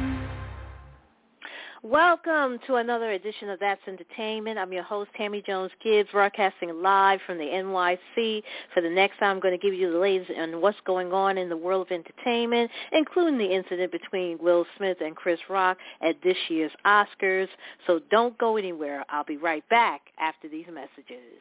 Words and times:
Welcome 1.83 2.59
to 2.67 2.75
another 2.75 3.13
edition 3.13 3.49
of 3.49 3.59
That's 3.61 3.81
Entertainment. 3.89 4.59
I'm 4.59 4.75
your 4.75 4.83
host, 4.83 5.09
Tammy 5.17 5.41
Jones 5.41 5.71
Gibbs, 5.83 6.11
broadcasting 6.13 6.83
live 6.83 7.21
from 7.25 7.39
the 7.39 7.45
NYC. 7.45 8.43
For 8.75 8.83
the 8.83 8.91
next 8.91 9.19
time, 9.19 9.37
I'm 9.37 9.41
going 9.41 9.59
to 9.59 9.63
give 9.67 9.73
you 9.73 9.91
the 9.91 9.99
latest 9.99 10.31
on 10.39 10.61
what's 10.61 10.77
going 10.85 11.15
on 11.15 11.39
in 11.39 11.49
the 11.49 11.57
world 11.57 11.87
of 11.87 11.93
entertainment, 11.93 12.71
including 12.93 13.39
the 13.39 13.51
incident 13.51 13.91
between 13.91 14.37
Will 14.37 14.67
Smith 14.77 14.99
and 15.01 15.17
Chris 15.17 15.41
Rock 15.49 15.79
at 16.03 16.17
this 16.23 16.37
year's 16.51 16.73
Oscars. 16.85 17.49
So 17.87 18.03
don't 18.11 18.37
go 18.37 18.59
anywhere. 18.59 19.03
I'll 19.09 19.25
be 19.25 19.39
right 19.39 19.67
back 19.71 20.03
after 20.19 20.47
these 20.47 20.67
messages. 20.67 21.41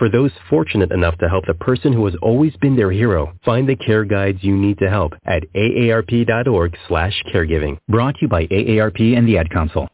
for 0.00 0.08
those 0.08 0.32
fortunate 0.48 0.90
enough 0.92 1.18
to 1.18 1.28
help 1.28 1.44
the 1.46 1.52
person 1.52 1.92
who 1.92 2.06
has 2.06 2.16
always 2.22 2.56
been 2.56 2.74
their 2.74 2.90
hero. 2.90 3.34
Find 3.44 3.68
the 3.68 3.76
care 3.76 4.06
guides 4.06 4.38
you 4.40 4.56
need 4.56 4.78
to 4.78 4.88
help 4.88 5.12
at 5.26 5.44
aarp.org 5.54 6.76
slash 6.88 7.22
caregiving. 7.32 7.76
Brought 7.86 8.14
to 8.14 8.22
you 8.22 8.28
by 8.28 8.46
AARP 8.46 9.16
and 9.16 9.28
the 9.28 9.36
Ad 9.36 9.50
Council. 9.50 9.90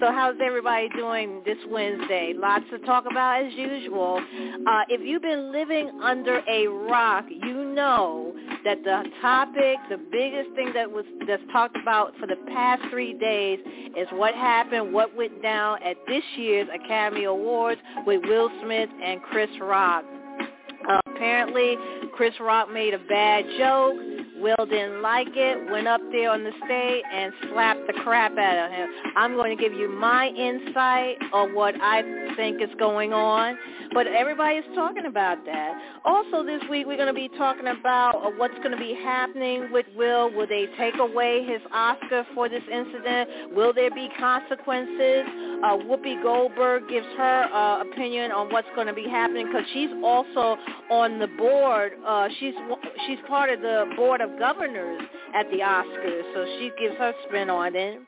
So 0.00 0.10
how's 0.10 0.34
everybody 0.44 0.88
doing 0.96 1.42
this 1.44 1.58
Wednesday? 1.70 2.32
Lots 2.36 2.64
to 2.70 2.78
talk 2.80 3.04
about 3.08 3.44
as 3.44 3.52
usual. 3.54 4.20
Uh, 4.66 4.82
if 4.88 5.00
you've 5.00 5.22
been 5.22 5.52
living 5.52 6.00
under 6.02 6.42
a 6.48 6.66
rock, 6.66 7.24
you 7.30 7.54
know 7.72 8.34
that 8.64 8.82
the 8.84 9.04
topic, 9.20 9.76
the 9.90 9.98
biggest 10.10 10.50
thing 10.54 10.72
that 10.74 10.90
was 10.90 11.04
that's 11.26 11.42
talked 11.52 11.76
about 11.76 12.16
for 12.18 12.26
the 12.26 12.36
past 12.48 12.82
three 12.90 13.14
days 13.14 13.58
is 13.96 14.06
what 14.12 14.34
happened, 14.34 14.92
what 14.92 15.14
went 15.16 15.42
down 15.42 15.82
at 15.82 15.96
this 16.06 16.24
year's 16.36 16.68
Academy 16.74 17.24
Awards 17.24 17.80
with 18.06 18.22
Will 18.24 18.50
Smith 18.62 18.90
and 19.02 19.22
Chris 19.22 19.50
Rock. 19.60 20.04
Apparently, 21.06 21.76
Chris 22.14 22.34
Rock 22.40 22.72
made 22.72 22.94
a 22.94 22.98
bad 22.98 23.44
joke 23.58 23.94
Will 24.42 24.66
didn't 24.66 25.02
like 25.02 25.28
it, 25.36 25.70
went 25.70 25.86
up 25.86 26.00
there 26.10 26.28
on 26.28 26.42
the 26.42 26.50
stage 26.66 27.04
and 27.12 27.32
slapped 27.48 27.86
the 27.86 27.92
crap 27.92 28.36
out 28.36 28.66
of 28.66 28.72
him. 28.72 28.88
I'm 29.14 29.34
going 29.34 29.56
to 29.56 29.62
give 29.62 29.72
you 29.72 29.88
my 29.88 30.30
insight 30.30 31.16
on 31.32 31.54
what 31.54 31.76
I 31.80 32.02
think 32.34 32.60
is 32.60 32.68
going 32.76 33.12
on, 33.12 33.56
but 33.94 34.06
everybody's 34.06 34.64
talking 34.74 35.06
about 35.06 35.44
that. 35.44 35.80
Also 36.04 36.42
this 36.42 36.62
week 36.70 36.86
we're 36.86 36.96
going 36.96 37.12
to 37.12 37.14
be 37.14 37.28
talking 37.36 37.66
about 37.66 38.14
uh, 38.16 38.30
what's 38.36 38.56
going 38.58 38.70
to 38.70 38.76
be 38.76 38.94
happening 38.94 39.70
with 39.72 39.86
Will. 39.96 40.32
Will 40.32 40.46
they 40.46 40.66
take 40.78 40.94
away 40.98 41.44
his 41.46 41.60
Oscar 41.72 42.26
for 42.34 42.48
this 42.48 42.62
incident? 42.70 43.54
Will 43.54 43.72
there 43.72 43.90
be 43.90 44.08
consequences? 44.18 45.24
Uh, 45.62 45.76
Whoopi 45.78 46.22
Goldberg 46.22 46.88
gives 46.88 47.06
her 47.16 47.44
uh, 47.52 47.82
opinion 47.82 48.32
on 48.32 48.50
what's 48.52 48.68
going 48.74 48.86
to 48.86 48.92
be 48.92 49.08
happening 49.08 49.46
because 49.46 49.64
she's 49.72 49.90
also 50.02 50.56
on 50.90 51.18
the 51.18 51.28
board. 51.38 51.92
Uh, 52.06 52.28
she's 52.40 52.54
she's 53.06 53.18
part 53.28 53.50
of 53.50 53.60
the 53.60 53.84
board 53.96 54.20
of 54.20 54.38
governors 54.38 55.02
at 55.34 55.50
the 55.50 55.58
Oscars, 55.58 56.22
so 56.34 56.44
she 56.58 56.70
gives 56.80 56.96
her 56.96 57.12
spin 57.28 57.50
on 57.50 57.76
it. 57.76 58.00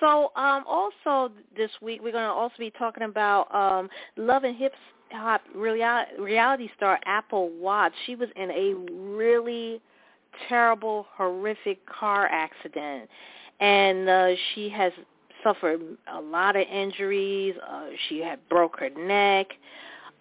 So 0.00 0.30
um, 0.36 0.64
also 0.66 1.32
this 1.56 1.70
week 1.80 2.02
we're 2.02 2.12
going 2.12 2.24
to 2.24 2.30
also 2.30 2.54
be 2.58 2.70
talking 2.70 3.04
about 3.04 3.52
um, 3.54 3.88
Love 4.16 4.44
and 4.44 4.56
Hip 4.56 4.74
Hop 5.12 5.42
reality 5.54 6.68
star 6.76 6.98
Apple 7.06 7.50
Watts. 7.50 7.94
She 8.06 8.16
was 8.16 8.28
in 8.36 8.50
a 8.50 8.74
really 8.92 9.80
terrible, 10.48 11.06
horrific 11.14 11.86
car 11.86 12.26
accident, 12.26 13.08
and 13.60 14.08
uh, 14.08 14.28
she 14.54 14.68
has 14.70 14.92
suffered 15.42 15.80
a 16.12 16.20
lot 16.20 16.56
of 16.56 16.66
injuries. 16.66 17.54
Uh, 17.68 17.86
she 18.08 18.20
had 18.20 18.46
broke 18.48 18.78
her 18.80 18.90
neck. 18.90 19.46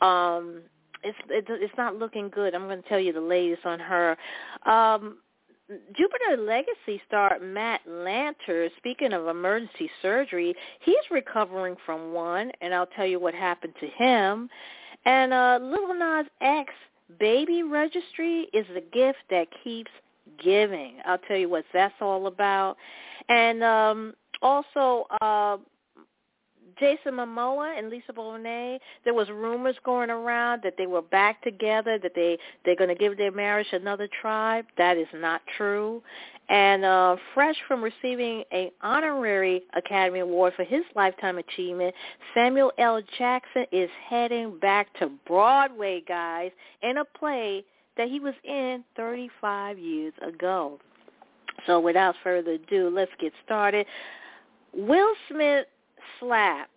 Um, 0.01 0.61
it's 1.03 1.17
it, 1.29 1.45
it's 1.49 1.73
not 1.77 1.95
looking 1.95 2.29
good. 2.29 2.53
I'm 2.53 2.65
going 2.65 2.81
to 2.81 2.89
tell 2.89 2.99
you 2.99 3.13
the 3.13 3.21
latest 3.21 3.65
on 3.65 3.79
her. 3.79 4.17
Um, 4.65 5.17
Jupiter 5.67 6.37
Legacy 6.37 7.01
star 7.07 7.39
Matt 7.39 7.81
Lanter, 7.87 8.69
speaking 8.77 9.13
of 9.13 9.27
emergency 9.27 9.89
surgery, 10.01 10.53
he's 10.81 10.95
recovering 11.09 11.75
from 11.85 12.13
one, 12.13 12.51
and 12.61 12.73
I'll 12.73 12.85
tell 12.85 13.05
you 13.05 13.19
what 13.19 13.33
happened 13.33 13.73
to 13.79 13.87
him. 13.87 14.47
And 15.05 15.33
uh, 15.33 15.59
Lil 15.61 15.95
Nas 15.95 16.27
X 16.41 16.71
baby 17.19 17.63
registry 17.63 18.47
is 18.53 18.65
the 18.73 18.81
gift 18.81 19.19
that 19.29 19.47
keeps 19.63 19.91
giving. 20.43 20.97
I'll 21.05 21.17
tell 21.19 21.37
you 21.37 21.49
what 21.49 21.65
that's 21.73 21.93
all 21.99 22.27
about. 22.27 22.77
And 23.29 23.63
um, 23.63 24.13
also, 24.41 25.05
uh, 25.21 25.57
Jason 26.79 27.13
Momoa 27.13 27.77
and 27.77 27.89
Lisa 27.89 28.13
Bonet, 28.13 28.79
there 29.03 29.13
was 29.13 29.29
rumors 29.29 29.75
going 29.83 30.09
around 30.09 30.61
that 30.63 30.75
they 30.77 30.87
were 30.87 31.01
back 31.01 31.41
together, 31.41 31.97
that 31.99 32.13
they 32.15 32.37
they're 32.63 32.75
going 32.75 32.89
to 32.89 32.95
give 32.95 33.17
their 33.17 33.31
marriage 33.31 33.67
another 33.71 34.07
try. 34.21 34.63
That 34.77 34.97
is 34.97 35.07
not 35.13 35.41
true. 35.57 36.01
And 36.47 36.85
uh, 36.85 37.15
fresh 37.33 37.55
from 37.67 37.83
receiving 37.83 38.43
an 38.51 38.69
honorary 38.81 39.63
Academy 39.75 40.19
Award 40.19 40.53
for 40.55 40.63
his 40.63 40.83
lifetime 40.95 41.39
achievement, 41.39 41.95
Samuel 42.35 42.71
L. 42.77 43.01
Jackson 43.17 43.65
is 43.71 43.89
heading 44.07 44.59
back 44.59 44.93
to 44.99 45.09
Broadway, 45.25 46.03
guys, 46.07 46.51
in 46.83 46.97
a 46.97 47.05
play 47.05 47.65
that 47.97 48.09
he 48.09 48.19
was 48.19 48.35
in 48.43 48.83
35 48.95 49.79
years 49.79 50.13
ago. 50.21 50.79
So 51.65 51.79
without 51.79 52.15
further 52.23 52.51
ado, 52.51 52.91
let's 52.93 53.11
get 53.19 53.33
started. 53.43 53.87
Will 54.73 55.13
Smith 55.31 55.65
slap 56.19 56.69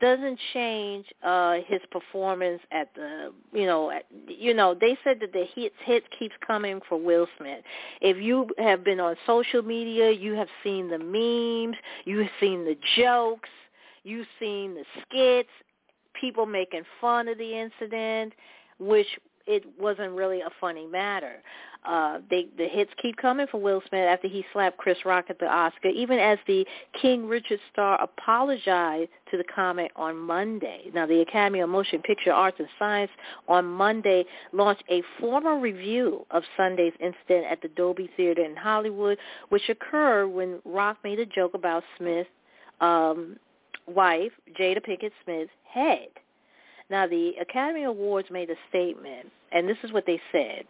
doesn't 0.00 0.38
change 0.54 1.04
uh 1.22 1.56
his 1.66 1.80
performance 1.90 2.62
at 2.72 2.88
the 2.94 3.30
you 3.52 3.66
know 3.66 3.90
at, 3.90 4.06
you 4.26 4.54
know 4.54 4.74
they 4.74 4.96
said 5.04 5.18
that 5.20 5.32
the 5.34 5.44
hits 5.54 5.74
hits 5.84 6.06
keeps 6.18 6.34
coming 6.46 6.80
for 6.88 6.98
Will 6.98 7.26
Smith. 7.38 7.62
If 8.00 8.16
you 8.16 8.48
have 8.58 8.82
been 8.82 8.98
on 8.98 9.16
social 9.26 9.62
media, 9.62 10.10
you 10.10 10.32
have 10.34 10.48
seen 10.62 10.88
the 10.88 10.98
memes, 10.98 11.76
you've 12.06 12.30
seen 12.40 12.64
the 12.64 12.76
jokes, 12.96 13.50
you've 14.04 14.26
seen 14.40 14.74
the 14.74 14.84
skits, 15.02 15.50
people 16.18 16.46
making 16.46 16.82
fun 17.00 17.28
of 17.28 17.36
the 17.36 17.58
incident, 17.58 18.32
which 18.78 19.08
it 19.46 19.64
wasn't 19.78 20.12
really 20.12 20.40
a 20.40 20.50
funny 20.60 20.86
matter. 20.86 21.42
Uh, 21.84 22.18
they, 22.30 22.46
the 22.56 22.66
hits 22.66 22.90
keep 23.00 23.16
coming 23.18 23.46
for 23.50 23.60
Will 23.60 23.82
Smith 23.88 24.08
after 24.08 24.26
he 24.26 24.44
slapped 24.52 24.78
Chris 24.78 24.96
Rock 25.04 25.26
at 25.28 25.38
the 25.38 25.46
Oscar, 25.46 25.88
even 25.88 26.18
as 26.18 26.38
the 26.46 26.64
King 27.00 27.26
Richard 27.26 27.60
star 27.70 28.02
apologized 28.02 29.10
to 29.30 29.36
the 29.36 29.44
comment 29.54 29.90
on 29.94 30.16
Monday. 30.16 30.90
Now, 30.94 31.06
the 31.06 31.20
Academy 31.20 31.60
of 31.60 31.68
Motion 31.68 32.00
Picture 32.00 32.32
Arts 32.32 32.56
and 32.58 32.68
Science 32.78 33.10
on 33.48 33.66
Monday 33.66 34.24
launched 34.52 34.84
a 34.90 35.02
formal 35.20 35.60
review 35.60 36.24
of 36.30 36.42
Sunday's 36.56 36.94
incident 37.00 37.46
at 37.50 37.60
the 37.60 37.68
Dolby 37.68 38.10
Theater 38.16 38.42
in 38.42 38.56
Hollywood, 38.56 39.18
which 39.50 39.68
occurred 39.68 40.28
when 40.28 40.60
Rock 40.64 40.96
made 41.04 41.18
a 41.18 41.26
joke 41.26 41.52
about 41.52 41.82
Smith's 41.98 42.30
um, 42.80 43.36
wife, 43.86 44.32
Jada 44.58 44.82
Pinkett 44.82 45.12
Smith's 45.22 45.50
head. 45.64 46.08
Now, 46.90 47.06
the 47.06 47.32
Academy 47.40 47.84
Awards 47.84 48.28
made 48.30 48.50
a 48.50 48.56
statement, 48.68 49.30
and 49.52 49.68
this 49.68 49.78
is 49.82 49.92
what 49.92 50.04
they 50.06 50.20
said. 50.32 50.64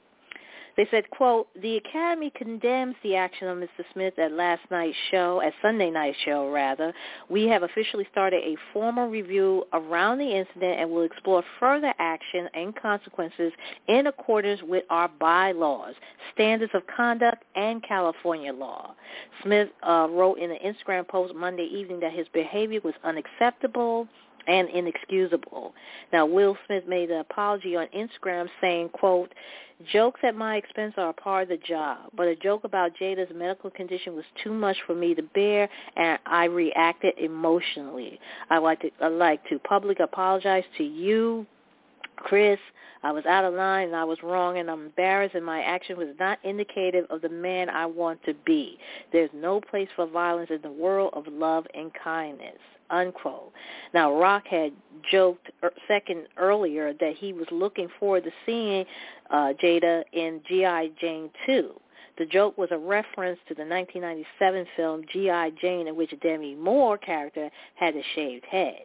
They 0.76 0.88
said, 0.90 1.08
quote, 1.10 1.46
the 1.60 1.76
Academy 1.76 2.32
condemns 2.34 2.96
the 3.02 3.14
action 3.14 3.46
of 3.46 3.58
Mr. 3.58 3.84
Smith 3.92 4.18
at 4.18 4.32
last 4.32 4.62
night's 4.70 4.96
show, 5.10 5.40
at 5.40 5.52
Sunday 5.62 5.88
night's 5.88 6.18
show, 6.24 6.50
rather. 6.50 6.92
We 7.28 7.44
have 7.46 7.62
officially 7.62 8.06
started 8.10 8.42
a 8.42 8.56
formal 8.72 9.08
review 9.08 9.64
around 9.72 10.18
the 10.18 10.36
incident 10.36 10.80
and 10.80 10.90
will 10.90 11.04
explore 11.04 11.44
further 11.60 11.94
action 11.98 12.48
and 12.54 12.74
consequences 12.74 13.52
in 13.86 14.08
accordance 14.08 14.62
with 14.62 14.84
our 14.90 15.08
bylaws, 15.20 15.94
standards 16.32 16.72
of 16.74 16.82
conduct, 16.88 17.44
and 17.54 17.82
California 17.86 18.52
law. 18.52 18.94
Smith 19.44 19.68
uh, 19.86 20.08
wrote 20.10 20.38
in 20.38 20.50
an 20.50 20.58
Instagram 20.64 21.06
post 21.06 21.34
Monday 21.36 21.68
evening 21.72 22.00
that 22.00 22.12
his 22.12 22.26
behavior 22.32 22.80
was 22.82 22.94
unacceptable 23.04 24.08
and 24.46 24.68
inexcusable. 24.68 25.74
Now, 26.12 26.26
Will 26.26 26.56
Smith 26.66 26.84
made 26.86 27.10
an 27.10 27.20
apology 27.20 27.76
on 27.76 27.86
Instagram 27.88 28.48
saying, 28.60 28.90
quote, 28.90 29.32
Jokes 29.92 30.20
at 30.22 30.36
my 30.36 30.56
expense 30.56 30.94
are 30.96 31.08
a 31.08 31.12
part 31.12 31.44
of 31.44 31.48
the 31.48 31.56
job, 31.56 31.98
but 32.16 32.28
a 32.28 32.36
joke 32.36 32.62
about 32.64 32.92
Jada's 32.96 33.32
medical 33.34 33.70
condition 33.70 34.14
was 34.14 34.24
too 34.42 34.52
much 34.52 34.76
for 34.86 34.94
me 34.94 35.14
to 35.14 35.22
bear, 35.22 35.68
and 35.96 36.18
I 36.26 36.44
reacted 36.44 37.14
emotionally. 37.18 38.20
I 38.50 38.58
like 38.58 38.80
to 38.82 38.90
I 39.00 39.08
like 39.08 39.46
to 39.48 39.58
publicly 39.58 40.04
apologize 40.04 40.64
to 40.78 40.84
you, 40.84 41.44
Chris. 42.16 42.58
I 43.02 43.12
was 43.12 43.26
out 43.26 43.44
of 43.44 43.52
line 43.52 43.88
and 43.88 43.96
I 43.96 44.04
was 44.04 44.22
wrong 44.22 44.56
and 44.56 44.70
I'm 44.70 44.86
embarrassed 44.86 45.34
and 45.34 45.44
my 45.44 45.60
action 45.60 45.98
was 45.98 46.08
not 46.18 46.38
indicative 46.42 47.04
of 47.10 47.20
the 47.20 47.28
man 47.28 47.68
I 47.68 47.84
want 47.84 48.24
to 48.24 48.32
be. 48.46 48.78
There's 49.12 49.28
no 49.34 49.60
place 49.60 49.88
for 49.94 50.06
violence 50.06 50.48
in 50.50 50.62
the 50.62 50.70
world 50.70 51.12
of 51.12 51.26
love 51.28 51.66
and 51.74 51.92
kindness 52.02 52.56
unquote. 52.90 53.52
Now, 53.92 54.14
Rock 54.18 54.44
had 54.46 54.72
joked 55.10 55.50
er, 55.62 55.72
second 55.88 56.26
earlier 56.36 56.92
that 56.94 57.14
he 57.16 57.32
was 57.32 57.46
looking 57.50 57.88
forward 57.98 58.24
to 58.24 58.30
seeing 58.46 58.84
uh, 59.30 59.52
Jada 59.62 60.04
in 60.12 60.40
G.I. 60.48 60.90
Jane 61.00 61.30
2. 61.46 61.72
The 62.16 62.26
joke 62.26 62.56
was 62.56 62.68
a 62.70 62.78
reference 62.78 63.40
to 63.48 63.54
the 63.54 63.64
1997 63.64 64.66
film 64.76 65.04
G.I. 65.12 65.50
Jane 65.60 65.88
in 65.88 65.96
which 65.96 66.14
Demi 66.22 66.54
Moore 66.54 66.96
character 66.96 67.50
had 67.74 67.96
a 67.96 68.02
shaved 68.14 68.44
head. 68.44 68.82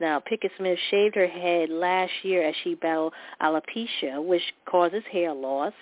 Now, 0.00 0.18
Pinkett 0.20 0.50
Smith 0.56 0.78
shaved 0.90 1.14
her 1.14 1.28
head 1.28 1.70
last 1.70 2.12
year 2.22 2.42
as 2.42 2.54
she 2.64 2.74
battled 2.74 3.12
alopecia, 3.40 4.22
which 4.22 4.42
causes 4.68 5.04
hair 5.12 5.32
loss. 5.32 5.72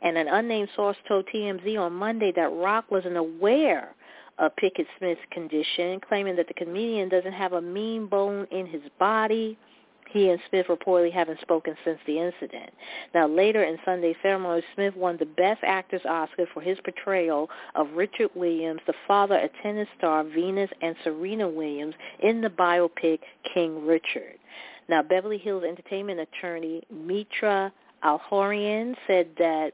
And 0.00 0.16
an 0.16 0.28
unnamed 0.28 0.68
source 0.76 0.96
told 1.08 1.26
TMZ 1.26 1.78
on 1.78 1.92
Monday 1.92 2.32
that 2.36 2.52
Rock 2.52 2.90
wasn't 2.90 3.16
aware 3.16 3.94
uh, 4.38 4.48
Pinkett 4.60 4.86
Smith's 4.98 5.20
condition, 5.30 6.00
claiming 6.00 6.36
that 6.36 6.48
the 6.48 6.54
comedian 6.54 7.08
doesn't 7.08 7.32
have 7.32 7.52
a 7.52 7.60
mean 7.60 8.06
bone 8.06 8.46
in 8.50 8.66
his 8.66 8.82
body. 8.98 9.56
He 10.10 10.30
and 10.30 10.38
Smith 10.48 10.66
reportedly 10.68 11.12
haven't 11.12 11.40
spoken 11.40 11.74
since 11.84 11.98
the 12.06 12.18
incident. 12.20 12.70
Now, 13.14 13.26
later 13.26 13.64
in 13.64 13.78
Sunday's 13.84 14.16
ceremony, 14.22 14.62
Smith 14.74 14.94
won 14.96 15.16
the 15.16 15.26
Best 15.26 15.60
Actor's 15.64 16.04
Oscar 16.04 16.46
for 16.52 16.60
his 16.60 16.78
portrayal 16.84 17.50
of 17.74 17.90
Richard 17.94 18.30
Williams, 18.36 18.80
the 18.86 18.94
father 19.08 19.38
of 19.40 19.50
tennis 19.62 19.88
star 19.98 20.22
Venus 20.22 20.70
and 20.82 20.94
Serena 21.02 21.48
Williams, 21.48 21.94
in 22.20 22.40
the 22.40 22.50
biopic 22.50 23.20
King 23.52 23.84
Richard. 23.84 24.38
Now, 24.88 25.02
Beverly 25.02 25.38
Hills 25.38 25.64
Entertainment 25.64 26.20
attorney 26.20 26.82
Mitra 26.92 27.72
Ahouraian 28.04 28.94
said 29.06 29.28
that 29.38 29.72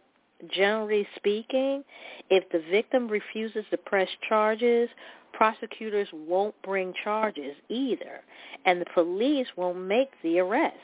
generally 0.48 1.06
speaking, 1.16 1.84
if 2.30 2.48
the 2.50 2.62
victim 2.70 3.08
refuses 3.08 3.64
to 3.70 3.76
press 3.76 4.08
charges, 4.28 4.88
prosecutors 5.32 6.08
won't 6.12 6.54
bring 6.62 6.92
charges 7.04 7.54
either, 7.68 8.20
and 8.64 8.80
the 8.80 8.86
police 8.94 9.46
won't 9.56 9.78
make 9.78 10.10
the 10.22 10.38
arrest. 10.38 10.76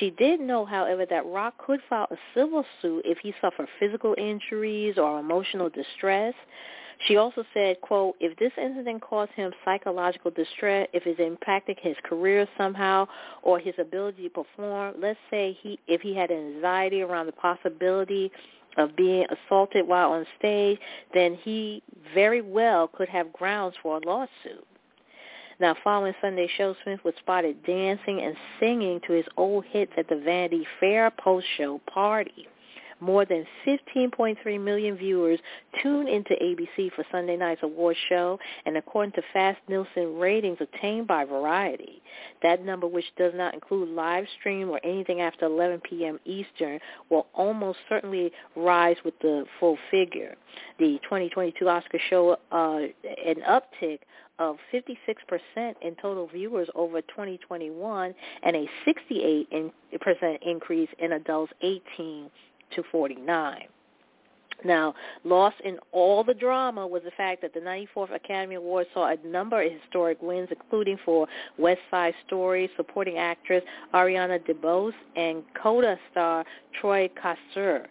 She 0.00 0.10
did 0.10 0.40
know, 0.40 0.64
however, 0.64 1.06
that 1.06 1.26
Rock 1.26 1.54
could 1.58 1.80
file 1.88 2.08
a 2.10 2.16
civil 2.34 2.64
suit 2.82 3.02
if 3.04 3.18
he 3.18 3.32
suffered 3.40 3.68
physical 3.78 4.14
injuries 4.18 4.98
or 4.98 5.20
emotional 5.20 5.68
distress. 5.68 6.34
She 7.06 7.16
also 7.16 7.44
said, 7.52 7.80
quote, 7.82 8.16
if 8.18 8.36
this 8.38 8.52
incident 8.56 9.02
caused 9.02 9.32
him 9.32 9.52
psychological 9.64 10.30
distress, 10.30 10.88
if 10.94 11.06
it 11.06 11.20
impacted 11.20 11.78
his 11.82 11.96
career 12.02 12.48
somehow 12.56 13.06
or 13.42 13.58
his 13.58 13.74
ability 13.78 14.22
to 14.24 14.30
perform, 14.30 14.94
let's 14.98 15.18
say 15.30 15.56
he 15.62 15.78
if 15.86 16.00
he 16.00 16.14
had 16.14 16.30
anxiety 16.30 17.02
around 17.02 17.26
the 17.26 17.32
possibility 17.32 18.32
of 18.78 18.96
being 18.96 19.26
assaulted 19.30 19.86
while 19.86 20.12
on 20.12 20.26
stage, 20.38 20.78
then 21.12 21.34
he 21.34 21.82
very 22.14 22.40
well 22.40 22.88
could 22.88 23.08
have 23.08 23.32
grounds 23.32 23.76
for 23.82 23.98
a 23.98 24.00
lawsuit. 24.06 24.66
Now, 25.60 25.76
following 25.84 26.14
Sunday's 26.20 26.50
show, 26.56 26.74
Smith 26.82 27.04
was 27.04 27.14
spotted 27.20 27.64
dancing 27.64 28.20
and 28.20 28.34
singing 28.58 29.00
to 29.06 29.12
his 29.12 29.26
old 29.36 29.64
hits 29.66 29.92
at 29.96 30.08
the 30.08 30.16
Vanity 30.16 30.66
Fair 30.80 31.10
post-show 31.10 31.80
party. 31.86 32.48
More 33.00 33.24
than 33.24 33.46
15.3 33.66 34.60
million 34.60 34.96
viewers 34.96 35.38
tuned 35.82 36.08
into 36.08 36.34
ABC 36.34 36.92
for 36.92 37.04
Sunday 37.10 37.36
night's 37.36 37.62
award 37.62 37.96
show, 38.08 38.38
and 38.66 38.76
according 38.76 39.12
to 39.12 39.22
Fast 39.32 39.58
Nielsen 39.68 40.16
ratings 40.16 40.58
obtained 40.60 41.06
by 41.06 41.24
Variety, 41.24 42.02
that 42.42 42.64
number, 42.64 42.86
which 42.86 43.04
does 43.16 43.32
not 43.34 43.54
include 43.54 43.88
live 43.88 44.26
stream 44.38 44.70
or 44.70 44.80
anything 44.84 45.20
after 45.20 45.46
11 45.46 45.80
p.m. 45.80 46.18
Eastern, 46.24 46.78
will 47.10 47.26
almost 47.34 47.78
certainly 47.88 48.32
rise 48.56 48.96
with 49.04 49.18
the 49.20 49.44
full 49.58 49.78
figure. 49.90 50.36
The 50.78 50.98
2022 51.02 51.68
Oscar 51.68 51.98
show 52.10 52.36
uh, 52.52 52.78
an 53.24 53.42
uptick 53.48 54.00
of 54.38 54.56
56% 54.72 55.74
in 55.82 55.94
total 56.00 56.26
viewers 56.26 56.68
over 56.74 57.00
2021 57.02 58.14
and 58.42 58.56
a 58.56 58.68
68% 58.86 59.70
increase 60.42 60.88
in 60.98 61.12
adults 61.12 61.52
18 61.62 62.30
to 62.74 62.82
49. 62.90 63.68
Now, 64.64 64.94
lost 65.24 65.56
in 65.64 65.78
all 65.92 66.24
the 66.24 66.32
drama 66.32 66.86
was 66.86 67.02
the 67.04 67.10
fact 67.10 67.42
that 67.42 67.52
the 67.52 67.60
94th 67.60 68.14
Academy 68.14 68.54
Awards 68.54 68.88
saw 68.94 69.12
a 69.12 69.16
number 69.26 69.62
of 69.62 69.70
historic 69.70 70.22
wins, 70.22 70.48
including 70.50 70.98
for 71.04 71.26
West 71.58 71.80
Side 71.90 72.14
Story 72.26 72.70
supporting 72.76 73.18
actress 73.18 73.62
Ariana 73.92 74.38
DeBose 74.46 74.94
and 75.16 75.42
Coda 75.60 75.98
star 76.10 76.44
Troy 76.80 77.10
Kotsur. 77.22 77.86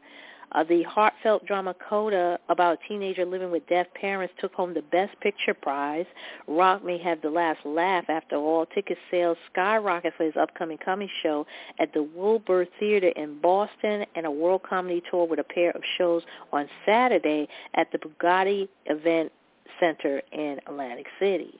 Uh, 0.54 0.64
the 0.64 0.84
heartfelt 0.84 1.46
drama 1.46 1.76
Coda 1.90 2.40
about 2.50 2.78
a 2.84 2.88
teenager 2.88 3.26
living 3.26 3.52
with 3.52 3.68
deaf 3.68 3.88
parents 3.94 4.34
took 4.40 4.54
home 4.54 4.74
the 4.74 4.82
Best 4.82 5.20
Picture 5.20 5.54
prize. 5.54 6.06
Rock 6.48 6.84
may 6.84 6.98
have 7.00 7.22
the 7.22 7.30
last 7.30 7.60
laugh 7.66 8.06
after 8.10 8.36
all. 8.36 8.66
Ticket 8.68 8.98
sales 9.10 9.38
skyrocket 9.52 10.14
for 10.16 10.26
his 10.26 10.36
upcoming 10.36 10.78
comedy 10.84 11.12
show 11.22 11.46
at 11.80 11.94
the 11.94 12.04
Wilbur 12.04 12.68
Theater 12.80 13.10
in 13.16 13.40
Boston 13.40 14.06
and 14.16 14.26
a 14.26 14.32
world 14.32 14.62
comedy 14.68 15.02
tour 15.10 15.26
with 15.26 15.40
a 15.40 15.44
pair 15.44 15.72
of 15.72 15.82
shows 15.98 16.24
on 16.52 16.68
Saturday 16.86 17.48
at 17.76 17.92
the 17.92 17.98
Borgata 17.98 18.68
Event 18.86 19.32
Center 19.80 20.22
in 20.32 20.60
Atlantic 20.68 21.08
City. 21.20 21.54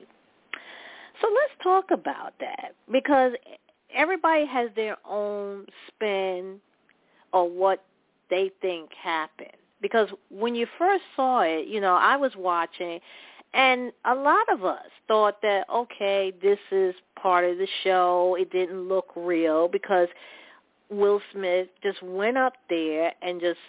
So 1.20 1.28
let's 1.28 1.62
talk 1.62 1.90
about 1.90 2.34
that 2.40 2.74
because 2.90 3.32
everybody 3.94 4.46
has 4.46 4.70
their 4.76 4.96
own 5.08 5.66
spin 5.88 6.60
on 7.32 7.56
what 7.56 7.84
they 8.30 8.50
think 8.60 8.90
happened. 8.92 9.50
Because 9.80 10.08
when 10.30 10.54
you 10.54 10.66
first 10.78 11.04
saw 11.14 11.40
it, 11.42 11.68
you 11.68 11.80
know, 11.80 11.94
I 11.94 12.16
was 12.16 12.32
watching 12.36 13.00
and 13.54 13.92
a 14.04 14.14
lot 14.14 14.52
of 14.52 14.64
us 14.64 14.86
thought 15.06 15.40
that, 15.42 15.64
okay, 15.72 16.32
this 16.42 16.58
is 16.72 16.92
part 17.20 17.44
of 17.44 17.56
the 17.56 17.68
show. 17.84 18.36
It 18.38 18.50
didn't 18.50 18.88
look 18.88 19.12
real 19.14 19.68
because 19.68 20.08
Will 20.90 21.20
Smith 21.32 21.68
just 21.80 22.02
went 22.02 22.36
up 22.36 22.54
there 22.68 23.12
and 23.22 23.40
just 23.40 23.60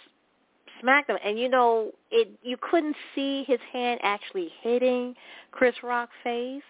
smacked 0.80 1.08
him. 1.08 1.18
And 1.24 1.38
you 1.38 1.48
know, 1.48 1.92
it 2.10 2.28
you 2.42 2.56
couldn't 2.60 2.96
see 3.14 3.44
his 3.46 3.60
hand 3.72 4.00
actually 4.02 4.50
hitting 4.60 5.14
Chris 5.52 5.76
Rock's 5.84 6.12
face, 6.24 6.62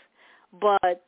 but 0.60 1.02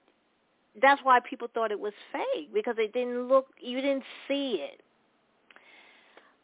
that's 0.80 1.00
why 1.02 1.20
people 1.28 1.48
thought 1.52 1.70
it 1.70 1.78
was 1.78 1.92
fake 2.10 2.52
because 2.54 2.76
it 2.78 2.94
didn't 2.94 3.28
look 3.28 3.48
you 3.60 3.82
didn't 3.82 4.04
see 4.26 4.62
it. 4.62 4.80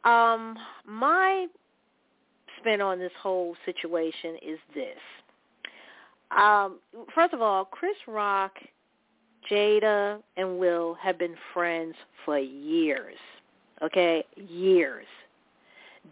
Um 0.04 0.58
my 0.87 1.46
spin 2.58 2.80
on 2.80 2.99
this 2.99 3.12
whole 3.20 3.56
situation 3.64 4.37
is 4.42 4.58
this. 4.75 4.99
Um 6.37 6.78
first 7.14 7.34
of 7.34 7.42
all, 7.42 7.64
Chris 7.64 7.96
Rock, 8.06 8.52
Jada 9.50 10.20
and 10.37 10.58
Will 10.58 10.94
have 10.94 11.18
been 11.18 11.37
friends 11.52 11.94
for 12.25 12.38
years. 12.38 13.16
Okay? 13.82 14.25
Years. 14.37 15.06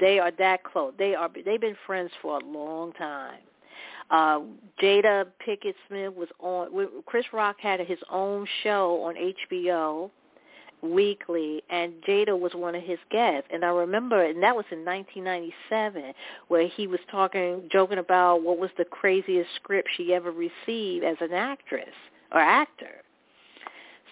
They 0.01 0.19
are 0.19 0.31
that 0.39 0.65
close. 0.65 0.95
They 0.99 1.15
are 1.15 1.31
they've 1.45 1.61
been 1.61 1.77
friends 1.87 2.11
for 2.21 2.39
a 2.39 2.45
long 2.45 2.93
time. 2.95 3.41
Uh, 4.11 4.41
Jada 4.83 5.27
Pinkett 5.47 5.75
Smith 5.89 6.15
was 6.15 6.29
on. 6.39 6.89
Chris 7.07 7.25
Rock 7.33 7.57
had 7.61 7.81
his 7.81 7.99
own 8.11 8.47
show 8.63 9.03
on 9.03 9.15
HBO 9.15 10.11
weekly, 10.83 11.63
and 11.71 11.93
Jada 12.07 12.39
was 12.39 12.53
one 12.55 12.75
of 12.75 12.83
his 12.83 12.99
guests. 13.11 13.49
And 13.53 13.65
I 13.65 13.69
remember, 13.69 14.25
and 14.25 14.43
that 14.43 14.55
was 14.55 14.67
in 14.71 14.85
1997, 14.85 16.13
where 16.49 16.67
he 16.69 16.87
was 16.87 17.01
talking, 17.11 17.69
joking 17.71 17.99
about 17.99 18.43
what 18.43 18.59
was 18.59 18.71
the 18.77 18.85
craziest 18.85 19.49
script 19.57 19.89
she 19.97 20.13
ever 20.13 20.31
received 20.31 21.05
as 21.05 21.17
an 21.21 21.33
actress 21.33 21.95
or 22.33 22.41
actor. 22.41 23.03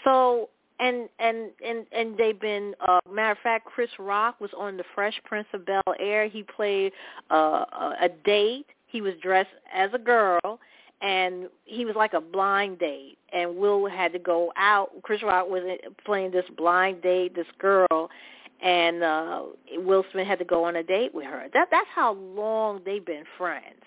So 0.04 0.48
and 0.80 1.08
and 1.18 1.50
and 1.64 1.86
and 1.92 2.16
they've 2.16 2.40
been 2.40 2.74
uh 2.86 3.00
matter 3.12 3.32
of 3.32 3.38
fact 3.42 3.66
chris 3.66 3.90
rock 3.98 4.40
was 4.40 4.50
on 4.56 4.76
the 4.76 4.84
fresh 4.94 5.20
prince 5.24 5.46
of 5.52 5.66
bel 5.66 5.82
air 5.98 6.26
he 6.26 6.42
played 6.42 6.90
uh 7.30 7.64
a 8.00 8.08
date 8.24 8.66
he 8.86 9.02
was 9.02 9.12
dressed 9.22 9.50
as 9.72 9.90
a 9.92 9.98
girl 9.98 10.58
and 11.00 11.49
he 11.64 11.85
was 11.85 11.97
like 11.97 12.12
a 12.12 12.21
blind 12.21 12.78
date. 12.78 13.16
And 13.33 13.57
will 13.57 13.88
had 13.88 14.12
to 14.12 14.19
go 14.19 14.52
out 14.57 14.90
chris 15.02 15.23
rock 15.23 15.49
was 15.49 15.62
playing 16.04 16.33
this 16.33 16.45
blind 16.57 17.00
date 17.00 17.35
this 17.37 17.47
girl 17.61 18.11
and 18.61 19.04
uh 19.04 19.42
will 19.76 20.04
smith 20.11 20.26
had 20.26 20.40
to 20.40 20.45
go 20.45 20.64
on 20.64 20.76
a 20.76 20.83
date 20.83 21.14
with 21.14 21.26
her. 21.26 21.47
That 21.54 21.69
that's 21.71 21.88
how 21.95 22.14
long 22.14 22.80
they've 22.85 23.04
been 23.04 23.25
friends. 23.38 23.83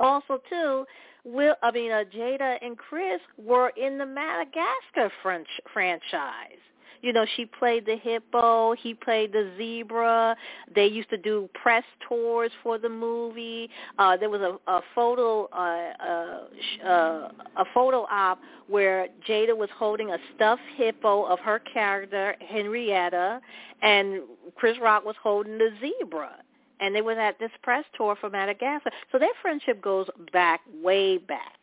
Also 0.00 0.40
too 0.48 0.84
will 1.24 1.54
i 1.62 1.70
mean 1.70 1.92
uh, 1.92 2.04
jada 2.14 2.56
and 2.62 2.78
chris 2.78 3.20
were 3.36 3.70
in 3.76 3.98
the 3.98 4.06
madagascar 4.06 5.12
french 5.22 5.48
franchise 5.72 6.60
you 7.02 7.12
know, 7.12 7.26
she 7.36 7.46
played 7.46 7.86
the 7.86 7.96
hippo, 7.96 8.74
he 8.74 8.94
played 8.94 9.32
the 9.32 9.50
zebra. 9.56 10.36
They 10.74 10.86
used 10.86 11.10
to 11.10 11.16
do 11.16 11.48
press 11.54 11.84
tours 12.08 12.50
for 12.62 12.78
the 12.78 12.88
movie. 12.88 13.70
Uh, 13.98 14.16
there 14.16 14.30
was 14.30 14.40
a, 14.40 14.58
a 14.70 14.80
photo, 14.94 15.46
uh, 15.46 16.86
uh, 16.86 17.28
a 17.56 17.64
photo 17.74 18.06
op 18.10 18.40
where 18.68 19.08
Jada 19.28 19.56
was 19.56 19.68
holding 19.76 20.10
a 20.10 20.18
stuffed 20.34 20.62
hippo 20.76 21.24
of 21.24 21.38
her 21.40 21.58
character 21.58 22.36
Henrietta, 22.46 23.40
and 23.82 24.22
Chris 24.56 24.76
Rock 24.80 25.04
was 25.04 25.16
holding 25.22 25.58
the 25.58 25.70
zebra 25.80 26.36
and 26.80 26.94
they 26.94 27.02
were 27.02 27.12
at 27.12 27.38
this 27.38 27.50
press 27.62 27.84
tour 27.94 28.16
for 28.18 28.30
Madagascar. 28.30 28.90
So 29.12 29.18
their 29.18 29.28
friendship 29.42 29.82
goes 29.82 30.08
back 30.32 30.62
way 30.82 31.18
back. 31.18 31.59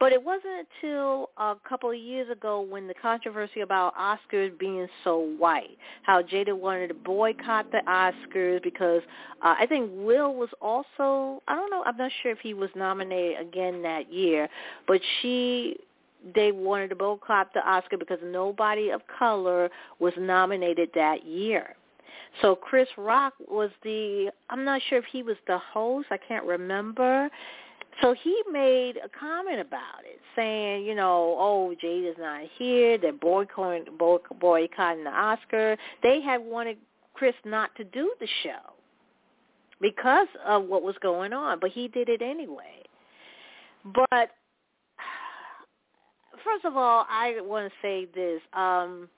But 0.00 0.12
it 0.14 0.24
wasn't 0.24 0.66
until 0.82 1.28
a 1.36 1.54
couple 1.68 1.90
of 1.90 1.96
years 1.98 2.30
ago 2.30 2.62
when 2.62 2.88
the 2.88 2.94
controversy 2.94 3.60
about 3.60 3.94
Oscars 3.96 4.58
being 4.58 4.88
so 5.04 5.18
white, 5.36 5.76
how 6.04 6.22
Jada 6.22 6.58
wanted 6.58 6.88
to 6.88 6.94
boycott 6.94 7.70
the 7.70 7.82
Oscars 7.86 8.62
because 8.62 9.02
uh, 9.42 9.56
I 9.58 9.66
think 9.66 9.90
Will 9.92 10.34
was 10.34 10.48
also, 10.62 11.42
I 11.46 11.54
don't 11.54 11.70
know, 11.70 11.82
I'm 11.84 11.98
not 11.98 12.10
sure 12.22 12.32
if 12.32 12.38
he 12.38 12.54
was 12.54 12.70
nominated 12.74 13.46
again 13.46 13.82
that 13.82 14.10
year, 14.10 14.48
but 14.88 15.02
she 15.20 15.76
they 16.34 16.50
wanted 16.52 16.88
to 16.88 16.96
boycott 16.96 17.52
the 17.52 17.60
Oscar 17.60 17.96
because 17.98 18.18
nobody 18.22 18.90
of 18.90 19.02
color 19.18 19.70
was 19.98 20.12
nominated 20.18 20.90
that 20.94 21.26
year. 21.26 21.74
So 22.40 22.54
Chris 22.54 22.88
Rock 22.96 23.34
was 23.48 23.70
the 23.82 24.30
I'm 24.48 24.64
not 24.64 24.80
sure 24.88 24.98
if 24.98 25.04
he 25.12 25.22
was 25.22 25.36
the 25.46 25.58
host, 25.58 26.06
I 26.10 26.16
can't 26.16 26.44
remember. 26.46 27.28
So 28.00 28.14
he 28.14 28.42
made 28.50 28.94
a 28.96 29.08
comment 29.08 29.60
about 29.60 30.04
it, 30.04 30.20
saying, 30.34 30.84
you 30.86 30.94
know, 30.94 31.36
oh, 31.38 31.74
Jada's 31.82 32.16
not 32.18 32.42
here. 32.56 32.96
They're 32.98 33.12
boycotting, 33.12 33.86
boycotting 33.98 35.04
the 35.04 35.10
Oscar. 35.10 35.76
They 36.02 36.20
had 36.20 36.40
wanted 36.40 36.78
Chris 37.14 37.34
not 37.44 37.74
to 37.76 37.84
do 37.84 38.12
the 38.20 38.28
show 38.42 38.74
because 39.80 40.28
of 40.46 40.64
what 40.64 40.82
was 40.82 40.94
going 41.02 41.32
on, 41.32 41.58
but 41.60 41.70
he 41.70 41.88
did 41.88 42.08
it 42.08 42.22
anyway. 42.22 42.82
But 43.84 44.30
first 46.44 46.64
of 46.64 46.76
all, 46.76 47.06
I 47.08 47.36
want 47.40 47.70
to 47.70 47.78
say 47.82 48.06
this. 48.14 48.40
Um, 48.52 49.08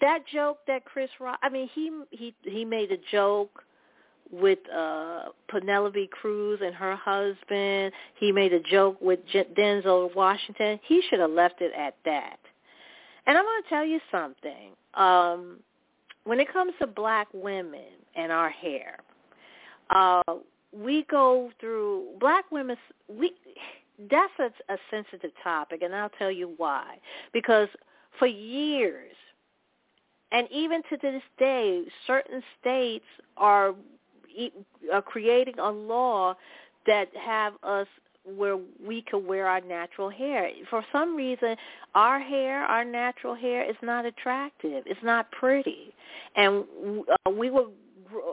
that 0.00 0.20
joke 0.32 0.58
that 0.66 0.84
Chris 0.84 1.10
Rock, 1.18 1.38
I 1.42 1.48
mean, 1.48 1.68
he 1.74 1.90
he 2.10 2.34
he 2.42 2.64
made 2.64 2.92
a 2.92 2.98
joke 3.10 3.64
with 4.30 4.58
uh 4.74 5.26
Penelope 5.48 6.08
Cruz 6.12 6.60
and 6.64 6.74
her 6.74 6.96
husband. 6.96 7.92
He 8.16 8.32
made 8.32 8.52
a 8.52 8.60
joke 8.60 9.00
with 9.00 9.20
Denzel 9.56 10.14
Washington. 10.14 10.78
He 10.86 11.02
should 11.08 11.20
have 11.20 11.30
left 11.30 11.60
it 11.60 11.72
at 11.76 11.96
that. 12.04 12.38
And 13.26 13.36
I'm 13.36 13.44
going 13.44 13.62
to 13.62 13.68
tell 13.68 13.84
you 13.84 14.00
something. 14.10 14.72
Um 14.94 15.60
when 16.24 16.38
it 16.38 16.52
comes 16.52 16.72
to 16.80 16.86
black 16.86 17.28
women 17.32 17.92
and 18.14 18.30
our 18.30 18.50
hair, 18.50 18.98
uh 19.90 20.22
we 20.72 21.04
go 21.10 21.50
through 21.60 22.06
black 22.20 22.50
women 22.52 22.76
we 23.08 23.32
that's 24.10 24.32
a, 24.38 24.72
a 24.72 24.78
sensitive 24.90 25.32
topic 25.42 25.82
and 25.82 25.94
I'll 25.94 26.10
tell 26.10 26.30
you 26.30 26.54
why. 26.56 26.98
Because 27.32 27.68
for 28.18 28.26
years 28.26 29.14
and 30.32 30.46
even 30.50 30.82
to 30.90 30.96
this 30.96 31.22
day, 31.38 31.82
certain 32.06 32.42
states 32.60 33.04
are 33.36 33.74
uh, 34.92 35.00
creating 35.00 35.58
a 35.58 35.70
law 35.70 36.34
that 36.86 37.08
have 37.16 37.54
us 37.62 37.86
where 38.24 38.58
we 38.86 39.02
could 39.02 39.26
wear 39.26 39.46
our 39.46 39.60
natural 39.60 40.10
hair. 40.10 40.50
For 40.68 40.84
some 40.92 41.16
reason, 41.16 41.56
our 41.94 42.20
hair, 42.20 42.64
our 42.64 42.84
natural 42.84 43.34
hair, 43.34 43.68
is 43.68 43.76
not 43.82 44.04
attractive. 44.04 44.84
It's 44.86 45.02
not 45.02 45.30
pretty, 45.32 45.94
and 46.36 46.64
uh, 47.26 47.30
we 47.30 47.50
will. 47.50 47.72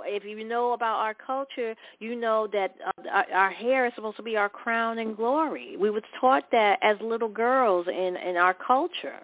If 0.06 0.26
you 0.26 0.44
know 0.44 0.74
about 0.74 0.98
our 1.02 1.14
culture, 1.14 1.76
you 2.00 2.16
know 2.16 2.48
that 2.52 2.76
uh, 2.84 3.10
our, 3.14 3.26
our 3.32 3.52
hair 3.52 3.86
is 3.86 3.94
supposed 3.94 4.18
to 4.18 4.24
be 4.24 4.36
our 4.36 4.50
crown 4.50 4.98
and 4.98 5.16
glory. 5.16 5.78
We 5.78 5.92
were 5.92 6.02
taught 6.20 6.46
that 6.52 6.80
as 6.82 6.98
little 7.00 7.30
girls 7.30 7.88
in 7.88 8.18
in 8.18 8.38
our 8.38 8.56
culture, 8.56 9.22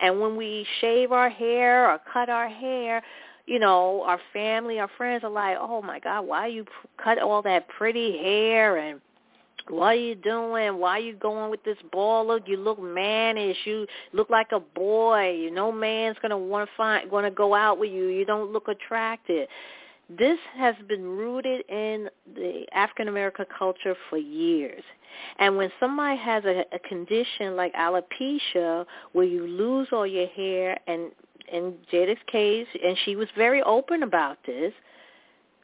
and 0.00 0.18
when 0.20 0.36
we 0.36 0.66
shave 0.80 1.12
our 1.12 1.28
hair 1.28 1.90
or 1.90 2.00
cut 2.12 2.30
our 2.30 2.48
hair, 2.48 3.02
you 3.50 3.58
know, 3.58 4.04
our 4.06 4.20
family, 4.32 4.78
our 4.78 4.88
friends 4.96 5.24
are 5.24 5.30
like, 5.30 5.56
oh 5.58 5.82
my 5.82 5.98
God, 5.98 6.20
why 6.22 6.46
you 6.46 6.64
cut 7.02 7.18
all 7.18 7.42
that 7.42 7.66
pretty 7.68 8.16
hair 8.16 8.76
and 8.76 9.00
what 9.68 9.88
are 9.88 9.94
you 9.96 10.14
doing? 10.14 10.78
Why 10.78 10.98
are 10.98 11.00
you 11.00 11.16
going 11.16 11.50
with 11.50 11.62
this 11.64 11.76
ball 11.90 12.28
look? 12.28 12.44
You 12.46 12.58
look 12.58 12.80
mannish. 12.80 13.56
You 13.64 13.88
look 14.12 14.30
like 14.30 14.52
a 14.52 14.60
boy. 14.60 15.48
No 15.52 15.72
man's 15.72 16.16
gonna 16.22 16.38
want 16.38 16.68
to 16.68 16.76
find, 16.76 17.10
to 17.10 17.30
go 17.32 17.52
out 17.52 17.80
with 17.80 17.90
you. 17.90 18.06
You 18.06 18.24
don't 18.24 18.52
look 18.52 18.68
attractive. 18.68 19.48
This 20.08 20.38
has 20.56 20.76
been 20.88 21.02
rooted 21.02 21.68
in 21.68 22.08
the 22.36 22.64
African 22.72 23.08
American 23.08 23.46
culture 23.58 23.96
for 24.08 24.16
years. 24.16 24.84
And 25.40 25.56
when 25.56 25.72
somebody 25.80 26.16
has 26.18 26.44
a, 26.44 26.64
a 26.72 26.78
condition 26.88 27.56
like 27.56 27.74
alopecia, 27.74 28.86
where 29.10 29.26
you 29.26 29.44
lose 29.44 29.88
all 29.90 30.06
your 30.06 30.28
hair 30.28 30.78
and 30.86 31.10
in 31.52 31.74
Jada's 31.92 32.20
case, 32.26 32.66
and 32.84 32.96
she 33.04 33.16
was 33.16 33.28
very 33.36 33.62
open 33.62 34.02
about 34.02 34.38
this, 34.46 34.72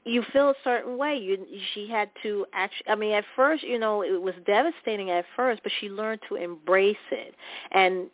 you 0.04 0.22
feel 0.32 0.50
a 0.50 0.54
certain 0.62 0.96
way. 0.96 1.16
You 1.16 1.44
she 1.74 1.88
had 1.88 2.08
to 2.22 2.46
actually. 2.52 2.88
I 2.88 2.94
mean, 2.94 3.12
at 3.12 3.24
first, 3.34 3.64
you 3.64 3.78
know, 3.78 4.02
it 4.02 4.20
was 4.20 4.34
devastating 4.46 5.10
at 5.10 5.24
first, 5.34 5.62
but 5.64 5.72
she 5.80 5.88
learned 5.88 6.20
to 6.28 6.36
embrace 6.36 6.96
it. 7.10 7.34
And 7.72 8.06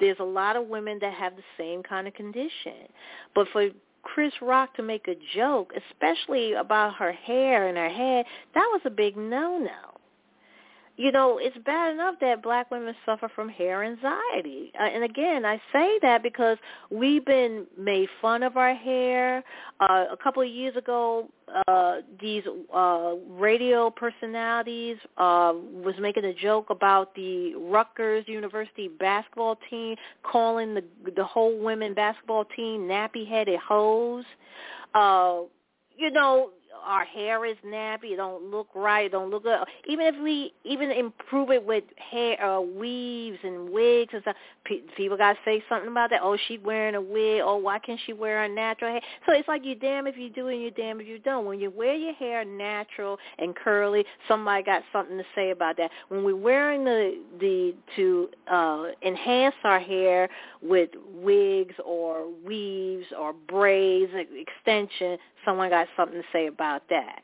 there's 0.00 0.16
a 0.20 0.24
lot 0.24 0.56
of 0.56 0.68
women 0.68 0.98
that 1.02 1.12
have 1.12 1.36
the 1.36 1.42
same 1.58 1.82
kind 1.82 2.08
of 2.08 2.14
condition. 2.14 2.88
But 3.34 3.46
for 3.52 3.68
Chris 4.02 4.32
Rock 4.40 4.74
to 4.76 4.82
make 4.82 5.06
a 5.06 5.16
joke, 5.34 5.72
especially 5.90 6.54
about 6.54 6.94
her 6.94 7.12
hair 7.12 7.68
and 7.68 7.76
her 7.76 7.90
head, 7.90 8.24
that 8.54 8.68
was 8.72 8.80
a 8.86 8.90
big 8.90 9.16
no-no 9.16 9.93
you 10.96 11.10
know, 11.10 11.38
it's 11.40 11.56
bad 11.64 11.92
enough 11.92 12.14
that 12.20 12.42
black 12.42 12.70
women 12.70 12.94
suffer 13.04 13.28
from 13.34 13.48
hair 13.48 13.82
anxiety. 13.82 14.70
Uh, 14.78 14.84
and 14.84 15.02
again, 15.02 15.44
I 15.44 15.60
say 15.72 15.98
that 16.02 16.22
because 16.22 16.56
we've 16.90 17.24
been 17.24 17.66
made 17.76 18.08
fun 18.22 18.44
of 18.44 18.56
our 18.56 18.74
hair. 18.74 19.42
Uh, 19.80 20.04
a 20.12 20.16
couple 20.22 20.42
of 20.42 20.48
years 20.48 20.76
ago, 20.76 21.28
uh, 21.66 21.96
these 22.20 22.44
uh, 22.72 23.14
radio 23.28 23.90
personalities 23.90 24.96
uh, 25.18 25.52
was 25.54 25.94
making 26.00 26.24
a 26.26 26.34
joke 26.34 26.70
about 26.70 27.12
the 27.16 27.54
Rutgers 27.56 28.24
University 28.28 28.88
basketball 28.88 29.58
team 29.68 29.96
calling 30.22 30.74
the 30.74 30.84
the 31.16 31.24
whole 31.24 31.58
women 31.58 31.92
basketball 31.94 32.44
team 32.56 32.82
nappy-headed 32.82 33.58
hoes. 33.58 34.24
Uh, 34.94 35.40
you 35.96 36.10
know, 36.10 36.50
our 36.82 37.04
hair 37.04 37.44
is 37.44 37.56
nappy, 37.64 38.12
it 38.12 38.16
don't 38.16 38.50
look 38.50 38.68
right, 38.74 39.06
it 39.06 39.12
don't 39.12 39.30
look 39.30 39.44
good. 39.44 39.60
Even 39.86 40.06
if 40.06 40.14
we 40.22 40.52
even 40.64 40.90
improve 40.90 41.50
it 41.50 41.64
with 41.64 41.84
hair 41.96 42.42
uh, 42.44 42.60
weaves 42.60 43.38
and 43.42 43.70
wigs 43.70 44.12
and 44.12 44.22
stuff, 44.22 44.36
people 44.96 45.16
got 45.16 45.32
to 45.34 45.38
say 45.44 45.62
something 45.68 45.90
about 45.90 46.10
that. 46.10 46.20
Oh, 46.22 46.36
she 46.48 46.58
wearing 46.58 46.94
a 46.94 47.00
wig. 47.00 47.42
Oh, 47.44 47.56
why 47.56 47.78
can't 47.78 48.00
she 48.06 48.12
wear 48.12 48.44
a 48.44 48.48
natural 48.48 48.92
hair? 48.92 49.00
So 49.26 49.32
it's 49.32 49.48
like 49.48 49.64
you 49.64 49.74
damn 49.74 50.06
if 50.06 50.16
you 50.16 50.30
do 50.30 50.48
and 50.48 50.60
you 50.60 50.70
damn 50.70 51.00
if 51.00 51.06
you 51.06 51.18
don't. 51.18 51.46
When 51.46 51.60
you 51.60 51.70
wear 51.70 51.94
your 51.94 52.14
hair 52.14 52.44
natural 52.44 53.18
and 53.38 53.54
curly, 53.54 54.04
somebody 54.28 54.62
got 54.62 54.82
something 54.92 55.18
to 55.18 55.24
say 55.34 55.50
about 55.50 55.76
that. 55.78 55.90
When 56.08 56.24
we're 56.24 56.36
wearing 56.36 56.84
the 56.84 57.20
the 57.40 57.74
to 57.96 58.28
uh 58.50 58.84
enhance 59.02 59.54
our 59.64 59.80
hair 59.80 60.28
with 60.62 60.90
wigs 61.14 61.74
or 61.84 62.28
weaves 62.44 63.06
or 63.18 63.32
braids, 63.32 64.12
extension, 64.14 65.18
someone 65.44 65.70
got 65.70 65.88
something 65.96 66.20
to 66.20 66.26
say 66.32 66.46
about 66.46 66.82
that. 66.90 67.23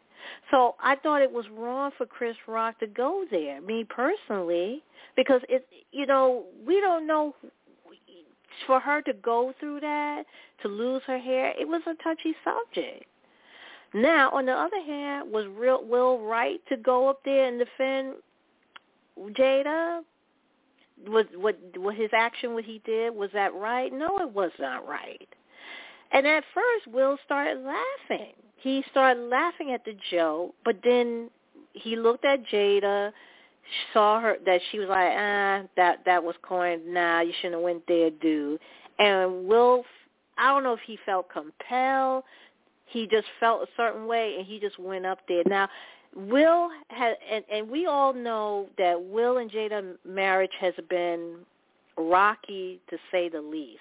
So 0.50 0.74
I 0.82 0.96
thought 0.96 1.22
it 1.22 1.32
was 1.32 1.44
wrong 1.56 1.90
for 1.96 2.06
Chris 2.06 2.36
Rock 2.46 2.78
to 2.80 2.86
go 2.86 3.24
there, 3.30 3.60
me 3.60 3.84
personally, 3.84 4.82
because 5.16 5.40
it, 5.48 5.66
you 5.92 6.06
know, 6.06 6.44
we 6.66 6.80
don't 6.80 7.06
know 7.06 7.34
for 8.66 8.80
her 8.80 9.00
to 9.02 9.12
go 9.14 9.54
through 9.58 9.80
that, 9.80 10.24
to 10.62 10.68
lose 10.68 11.02
her 11.06 11.18
hair, 11.18 11.52
it 11.58 11.66
was 11.66 11.82
a 11.86 11.94
touchy 12.02 12.34
subject. 12.44 13.04
Now, 13.92 14.30
on 14.30 14.46
the 14.46 14.52
other 14.52 14.80
hand, 14.80 15.32
was 15.32 15.46
real 15.46 15.84
Will 15.84 16.20
right 16.20 16.60
to 16.68 16.76
go 16.76 17.08
up 17.08 17.20
there 17.24 17.46
and 17.46 17.58
defend 17.58 18.14
Jada? 19.18 20.02
Was 21.08 21.24
what 21.34 21.58
what 21.76 21.96
his 21.96 22.10
action, 22.12 22.52
what 22.54 22.64
he 22.64 22.82
did, 22.84 23.14
was 23.14 23.30
that 23.32 23.54
right? 23.54 23.92
No, 23.92 24.18
it 24.18 24.30
was 24.30 24.50
not 24.58 24.86
right. 24.86 25.28
And 26.12 26.26
at 26.26 26.44
first, 26.54 26.94
Will 26.94 27.16
started 27.24 27.64
laughing. 27.64 28.32
He 28.56 28.84
started 28.90 29.22
laughing 29.28 29.72
at 29.72 29.84
the 29.84 29.96
joke, 30.10 30.54
but 30.64 30.76
then 30.84 31.30
he 31.72 31.96
looked 31.96 32.24
at 32.24 32.44
Jada, 32.46 33.12
saw 33.92 34.20
her 34.20 34.36
that 34.44 34.60
she 34.70 34.78
was 34.78 34.88
like, 34.88 35.12
ah, 35.12 35.62
that 35.76 36.04
that 36.04 36.22
was 36.22 36.34
corny. 36.42 36.82
Nah, 36.86 37.20
you 37.20 37.32
shouldn't 37.36 37.54
have 37.54 37.62
went 37.62 37.86
there, 37.86 38.10
dude. 38.10 38.60
And 38.98 39.46
Will, 39.46 39.84
I 40.36 40.52
don't 40.52 40.62
know 40.62 40.74
if 40.74 40.80
he 40.86 40.98
felt 41.06 41.30
compelled. 41.30 42.24
He 42.86 43.06
just 43.06 43.26
felt 43.38 43.62
a 43.62 43.66
certain 43.76 44.06
way, 44.06 44.34
and 44.36 44.46
he 44.46 44.58
just 44.58 44.78
went 44.78 45.06
up 45.06 45.20
there. 45.28 45.42
Now, 45.46 45.68
Will 46.14 46.70
had, 46.88 47.16
and, 47.30 47.44
and 47.50 47.70
we 47.70 47.86
all 47.86 48.12
know 48.12 48.68
that 48.78 49.00
Will 49.00 49.38
and 49.38 49.50
Jada 49.50 49.94
marriage 50.04 50.50
has 50.60 50.74
been 50.88 51.36
rocky 51.96 52.80
to 52.90 52.98
say 53.12 53.28
the 53.28 53.40
least. 53.40 53.78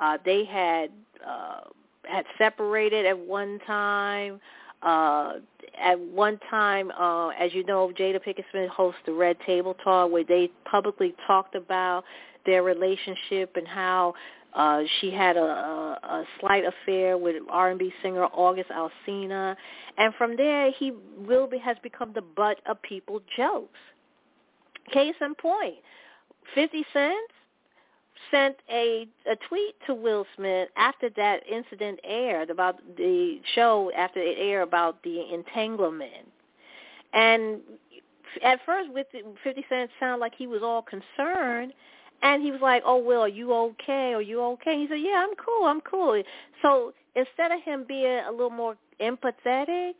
Uh, 0.00 0.18
they 0.24 0.44
had 0.44 0.90
uh, 1.26 1.60
had 2.04 2.24
separated 2.38 3.06
at 3.06 3.18
one 3.18 3.58
time. 3.66 4.40
Uh, 4.82 5.34
at 5.78 5.98
one 6.00 6.38
time, 6.50 6.90
uh, 6.92 7.28
as 7.28 7.52
you 7.52 7.64
know, 7.64 7.92
Jada 7.98 8.18
Pinkett 8.22 8.44
Smith 8.50 8.70
hosts 8.70 9.00
the 9.04 9.12
Red 9.12 9.36
Table 9.46 9.74
Talk, 9.84 10.10
where 10.10 10.24
they 10.24 10.50
publicly 10.70 11.14
talked 11.26 11.54
about 11.54 12.04
their 12.46 12.62
relationship 12.62 13.56
and 13.56 13.68
how 13.68 14.14
uh, 14.54 14.82
she 15.00 15.10
had 15.10 15.36
a, 15.36 15.42
a, 15.42 15.98
a 16.02 16.24
slight 16.40 16.64
affair 16.64 17.16
with 17.16 17.36
R&B 17.50 17.92
singer 18.02 18.24
August 18.24 18.70
Alsina, 18.70 19.54
and 19.96 20.14
from 20.14 20.36
there, 20.36 20.70
he 20.72 20.92
will 21.18 21.46
be, 21.46 21.58
has 21.58 21.76
become 21.82 22.12
the 22.14 22.22
butt 22.22 22.58
of 22.66 22.80
people's 22.82 23.22
jokes. 23.36 23.78
Case 24.92 25.14
in 25.20 25.34
point, 25.34 25.76
Fifty 26.54 26.84
Cent 26.92 27.30
sent 28.30 28.56
a 28.70 29.06
a 29.30 29.36
tweet 29.48 29.74
to 29.86 29.94
Will 29.94 30.26
Smith 30.36 30.68
after 30.76 31.10
that 31.10 31.42
incident 31.48 32.00
aired 32.04 32.50
about 32.50 32.76
the 32.96 33.40
show 33.54 33.90
after 33.96 34.20
it 34.20 34.36
aired 34.38 34.62
about 34.66 35.02
the 35.02 35.32
entanglement, 35.32 36.28
and 37.12 37.60
at 38.42 38.60
first 38.64 38.90
with 38.92 39.06
Fifty 39.42 39.64
Cent 39.68 39.90
sounded 39.98 40.20
like 40.20 40.34
he 40.36 40.46
was 40.46 40.62
all 40.62 40.82
concerned, 40.82 41.72
and 42.22 42.42
he 42.42 42.50
was 42.50 42.60
like, 42.60 42.82
"Oh, 42.84 42.98
Will, 42.98 43.22
are 43.22 43.28
you 43.28 43.52
okay? 43.52 44.14
Are 44.14 44.22
you 44.22 44.42
okay?" 44.42 44.78
He 44.78 44.86
said, 44.88 45.00
"Yeah, 45.00 45.24
I'm 45.26 45.34
cool. 45.36 45.66
I'm 45.66 45.80
cool." 45.80 46.22
So 46.62 46.92
instead 47.14 47.52
of 47.52 47.62
him 47.62 47.84
being 47.86 48.20
a 48.26 48.30
little 48.30 48.50
more 48.50 48.76
empathetic, 49.00 49.92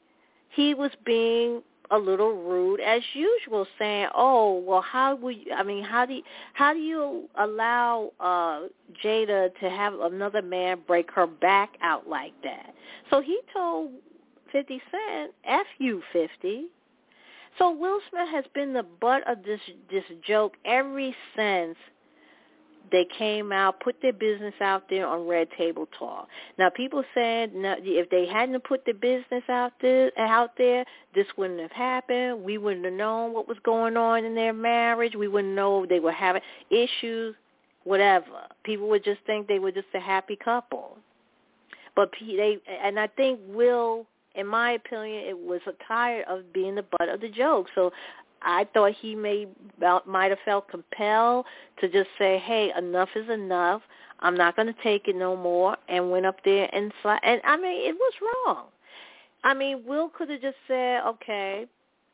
he 0.50 0.74
was 0.74 0.90
being 1.04 1.62
a 1.90 1.98
little 1.98 2.32
rude 2.32 2.80
as 2.80 3.02
usual, 3.14 3.66
saying, 3.78 4.08
"Oh, 4.14 4.58
well, 4.60 4.80
how 4.80 5.16
would 5.16 5.36
you, 5.36 5.52
I 5.52 5.62
mean, 5.62 5.84
how 5.84 6.06
do 6.06 6.14
you, 6.14 6.22
how 6.52 6.72
do 6.72 6.80
you 6.80 7.28
allow 7.36 8.12
uh 8.20 8.68
Jada 9.02 9.50
to 9.60 9.70
have 9.70 9.98
another 10.00 10.42
man 10.42 10.80
break 10.86 11.10
her 11.12 11.26
back 11.26 11.76
out 11.82 12.08
like 12.08 12.32
that?" 12.42 12.74
So 13.10 13.20
he 13.20 13.40
told 13.52 13.92
50 14.52 14.80
Cent, 14.90 15.32
"F 15.44 15.66
you, 15.78 16.02
50." 16.12 16.66
So 17.58 17.70
Will 17.70 18.00
Smith 18.08 18.28
has 18.28 18.44
been 18.54 18.72
the 18.72 18.84
butt 18.84 19.28
of 19.28 19.42
this 19.42 19.60
this 19.90 20.04
joke 20.26 20.56
ever 20.64 21.10
since 21.36 21.76
they 22.90 23.06
came 23.18 23.52
out, 23.52 23.80
put 23.80 23.96
their 24.02 24.12
business 24.12 24.54
out 24.60 24.84
there 24.90 25.06
on 25.06 25.26
Red 25.26 25.48
Table 25.56 25.86
Talk. 25.98 26.28
Now, 26.58 26.70
people 26.70 27.04
said 27.14 27.52
if 27.54 28.10
they 28.10 28.26
hadn't 28.26 28.64
put 28.64 28.84
their 28.84 28.94
business 28.94 29.44
out 29.48 29.72
there, 29.80 30.10
out 30.18 30.50
there, 30.58 30.84
this 31.14 31.26
wouldn't 31.36 31.60
have 31.60 31.72
happened. 31.72 32.42
We 32.42 32.58
wouldn't 32.58 32.84
have 32.84 32.94
known 32.94 33.32
what 33.32 33.48
was 33.48 33.58
going 33.64 33.96
on 33.96 34.24
in 34.24 34.34
their 34.34 34.52
marriage. 34.52 35.14
We 35.14 35.28
wouldn't 35.28 35.54
know 35.54 35.86
they 35.86 36.00
were 36.00 36.12
having 36.12 36.42
issues, 36.70 37.34
whatever. 37.84 38.46
People 38.64 38.88
would 38.88 39.04
just 39.04 39.20
think 39.26 39.46
they 39.46 39.58
were 39.58 39.72
just 39.72 39.88
a 39.94 40.00
happy 40.00 40.36
couple. 40.36 40.98
But 41.94 42.10
they, 42.20 42.58
and 42.82 42.98
I 42.98 43.06
think 43.08 43.40
Will 43.46 44.06
in 44.34 44.46
my 44.46 44.72
opinion, 44.72 45.24
it 45.26 45.38
was 45.38 45.60
tired 45.86 46.24
of 46.28 46.52
being 46.52 46.76
the 46.76 46.84
butt 46.84 47.08
of 47.08 47.20
the 47.20 47.28
joke. 47.28 47.66
So 47.74 47.92
I 48.42 48.66
thought 48.72 48.92
he 49.00 49.14
may 49.14 49.46
might 50.06 50.30
have 50.30 50.38
felt 50.44 50.68
compelled 50.68 51.46
to 51.80 51.88
just 51.88 52.08
say, 52.18 52.38
"Hey, 52.38 52.72
enough 52.76 53.10
is 53.14 53.28
enough. 53.28 53.82
I'm 54.20 54.36
not 54.36 54.56
going 54.56 54.68
to 54.68 54.82
take 54.82 55.08
it 55.08 55.16
no 55.16 55.36
more," 55.36 55.76
and 55.88 56.10
went 56.10 56.26
up 56.26 56.42
there 56.44 56.68
and 56.72 56.92
sli- 57.02 57.20
and 57.22 57.40
I 57.44 57.56
mean, 57.56 57.88
it 57.88 57.94
was 57.94 58.12
wrong. 58.46 58.64
I 59.42 59.54
mean, 59.54 59.84
Will 59.86 60.08
could 60.08 60.30
have 60.30 60.40
just 60.42 60.58
said, 60.68 61.02
"Okay, 61.06 61.66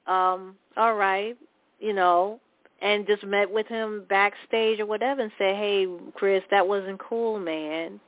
um, 0.07 0.57
all 0.77 0.95
right," 0.95 1.37
you 1.81 1.93
know, 1.93 2.41
and 2.81 3.07
just 3.07 3.25
met 3.25 3.51
with 3.51 3.67
him 3.67 4.05
backstage 4.09 4.81
or 4.81 4.87
whatever 4.87 5.23
and 5.23 5.33
say, 5.39 5.55
"Hey, 5.55 5.87
Chris, 6.15 6.43
that 6.51 6.67
wasn't 6.67 6.99
cool, 7.01 7.39
man." 7.39 8.01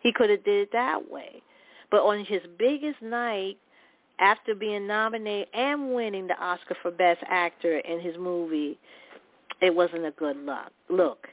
He 0.00 0.12
could 0.12 0.30
have 0.30 0.44
did 0.44 0.62
it 0.62 0.72
that 0.72 1.10
way. 1.10 1.42
But 1.90 2.02
on 2.02 2.24
his 2.24 2.42
biggest 2.58 3.00
night, 3.02 3.58
after 4.18 4.54
being 4.54 4.86
nominated 4.86 5.48
and 5.54 5.94
winning 5.94 6.26
the 6.26 6.38
Oscar 6.42 6.76
for 6.82 6.90
Best 6.90 7.20
Actor 7.28 7.78
in 7.78 8.00
his 8.00 8.16
movie, 8.18 8.78
it 9.60 9.74
wasn't 9.74 10.06
a 10.06 10.10
good 10.12 10.36
look. 10.36 10.70
Look, 10.88 11.28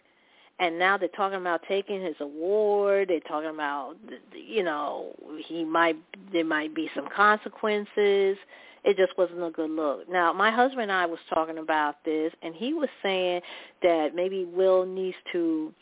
and 0.60 0.80
now 0.80 0.98
they're 0.98 1.10
talking 1.10 1.40
about 1.40 1.62
taking 1.68 2.02
his 2.02 2.16
award. 2.20 3.10
They're 3.10 3.20
talking 3.22 3.50
about, 3.50 3.96
you 4.34 4.64
know, 4.64 5.14
he 5.46 5.64
might 5.66 5.98
there 6.32 6.46
might 6.46 6.74
be 6.74 6.90
some 6.96 7.08
consequences. 7.16 8.38
It 8.84 8.98
just 8.98 9.18
wasn't 9.18 9.44
a 9.44 9.50
good 9.50 9.72
look. 9.72 10.08
Now, 10.08 10.32
my 10.32 10.52
husband 10.52 10.84
and 10.84 10.92
I 10.92 11.08
was 11.08 11.20
talking 11.34 11.58
about 11.58 12.04
this, 12.06 12.32
and 12.44 12.54
he 12.54 12.74
was 12.74 12.90
saying 13.02 13.42
that 13.82 14.10
maybe 14.14 14.46
Will 14.46 14.86
needs 14.86 15.18
to 15.32 15.74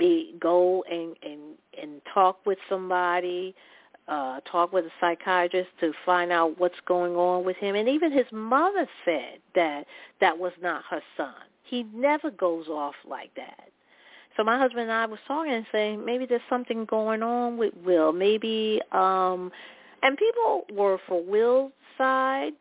eh, 0.00 0.22
go 0.40 0.82
and 0.90 1.14
and 1.22 1.40
and 1.80 2.00
talk 2.12 2.44
with 2.46 2.58
somebody 2.68 3.54
uh, 4.08 4.40
talk 4.40 4.72
with 4.72 4.84
a 4.84 4.90
psychiatrist 5.00 5.70
to 5.80 5.92
find 6.04 6.30
out 6.32 6.58
what's 6.58 6.80
going 6.86 7.16
on 7.16 7.44
with 7.44 7.56
him. 7.56 7.74
And 7.74 7.88
even 7.88 8.12
his 8.12 8.26
mother 8.32 8.86
said 9.04 9.38
that 9.54 9.86
that 10.20 10.38
was 10.38 10.52
not 10.60 10.82
her 10.90 11.02
son. 11.16 11.34
He 11.62 11.84
never 11.94 12.30
goes 12.30 12.68
off 12.68 12.94
like 13.08 13.34
that. 13.36 13.70
So 14.36 14.44
my 14.44 14.58
husband 14.58 14.82
and 14.82 14.92
I 14.92 15.06
was 15.06 15.20
talking 15.26 15.52
and 15.52 15.66
saying 15.72 16.04
maybe 16.04 16.26
there's 16.26 16.42
something 16.50 16.84
going 16.84 17.22
on 17.22 17.56
with 17.56 17.72
Will. 17.84 18.12
Maybe 18.12 18.80
um 18.92 19.50
And 20.02 20.18
people 20.18 20.64
were 20.72 20.98
for 21.08 21.22
Will's 21.22 21.72
side. 21.96 22.52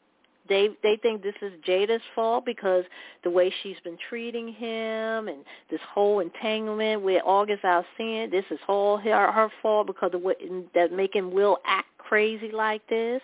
They 0.53 0.69
they 0.83 0.97
think 0.97 1.23
this 1.23 1.33
is 1.41 1.51
Jada's 1.67 2.03
fault 2.13 2.45
because 2.45 2.83
the 3.23 3.31
way 3.31 3.51
she's 3.63 3.79
been 3.83 3.97
treating 4.07 4.53
him 4.53 5.27
and 5.27 5.43
this 5.71 5.79
whole 5.91 6.19
entanglement 6.19 7.01
with 7.01 7.23
August 7.25 7.63
Alsina, 7.63 8.29
this 8.29 8.45
is 8.51 8.59
all 8.67 8.97
her 8.97 9.31
her 9.31 9.49
fault 9.63 9.87
because 9.87 10.11
of 10.13 10.21
what 10.21 10.37
that 10.75 10.91
making 10.91 11.33
Will 11.33 11.57
act 11.65 11.87
crazy 11.97 12.51
like 12.51 12.87
this. 12.87 13.21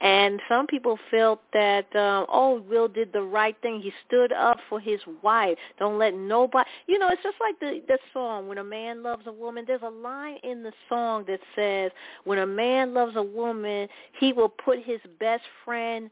And 0.00 0.42
some 0.46 0.66
people 0.66 0.98
felt 1.10 1.40
that, 1.54 1.86
uh, 1.96 2.26
oh, 2.28 2.62
Will 2.68 2.86
did 2.86 3.14
the 3.14 3.22
right 3.22 3.56
thing. 3.62 3.80
He 3.80 3.92
stood 4.06 4.30
up 4.30 4.58
for 4.68 4.78
his 4.78 5.00
wife. 5.22 5.56
Don't 5.78 5.98
let 5.98 6.14
nobody, 6.14 6.68
you 6.86 6.98
know, 6.98 7.08
it's 7.08 7.22
just 7.22 7.38
like 7.40 7.58
the, 7.60 7.80
the 7.88 7.98
song, 8.12 8.46
When 8.46 8.58
a 8.58 8.64
Man 8.64 9.02
Loves 9.02 9.26
a 9.26 9.32
Woman. 9.32 9.64
There's 9.66 9.80
a 9.82 9.88
line 9.88 10.36
in 10.42 10.62
the 10.62 10.72
song 10.90 11.24
that 11.28 11.40
says, 11.54 11.92
when 12.24 12.40
a 12.40 12.46
man 12.46 12.92
loves 12.92 13.16
a 13.16 13.22
woman, 13.22 13.88
he 14.20 14.34
will 14.34 14.50
put 14.50 14.80
his 14.84 15.00
best 15.18 15.44
friend, 15.64 16.10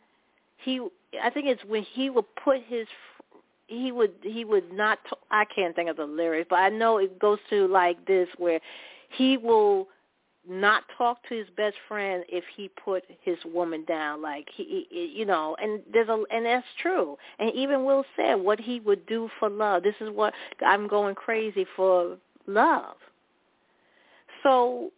he, 0.64 0.80
I 1.22 1.30
think 1.30 1.46
it's 1.46 1.62
when 1.66 1.82
he 1.92 2.10
will 2.10 2.26
put 2.42 2.62
his 2.66 2.86
he 3.66 3.92
would 3.92 4.12
he 4.22 4.44
would 4.44 4.72
not 4.72 4.98
I 5.30 5.44
can't 5.46 5.74
think 5.74 5.88
of 5.88 5.96
the 5.96 6.04
lyrics, 6.04 6.48
but 6.50 6.56
I 6.56 6.68
know 6.68 6.98
it 6.98 7.18
goes 7.18 7.38
to 7.50 7.66
like 7.68 8.04
this 8.06 8.28
where 8.36 8.60
he 9.10 9.36
will 9.36 9.88
not 10.46 10.84
talk 10.98 11.26
to 11.28 11.34
his 11.34 11.46
best 11.56 11.76
friend 11.88 12.22
if 12.28 12.44
he 12.54 12.70
put 12.84 13.02
his 13.22 13.38
woman 13.46 13.82
down 13.86 14.20
like 14.20 14.46
he, 14.54 14.86
he 14.90 15.12
you 15.16 15.24
know 15.24 15.56
and 15.60 15.80
there's 15.92 16.08
a 16.08 16.22
and 16.30 16.44
that's 16.44 16.66
true. 16.82 17.16
And 17.38 17.52
even 17.54 17.84
will 17.84 18.04
said 18.16 18.34
what 18.34 18.60
he 18.60 18.80
would 18.80 19.06
do 19.06 19.30
for 19.38 19.48
love. 19.48 19.82
This 19.82 19.94
is 20.00 20.10
what 20.10 20.34
i'm 20.64 20.86
going 20.86 21.14
crazy 21.14 21.66
for 21.76 22.18
love. 22.46 22.96
So 24.42 24.90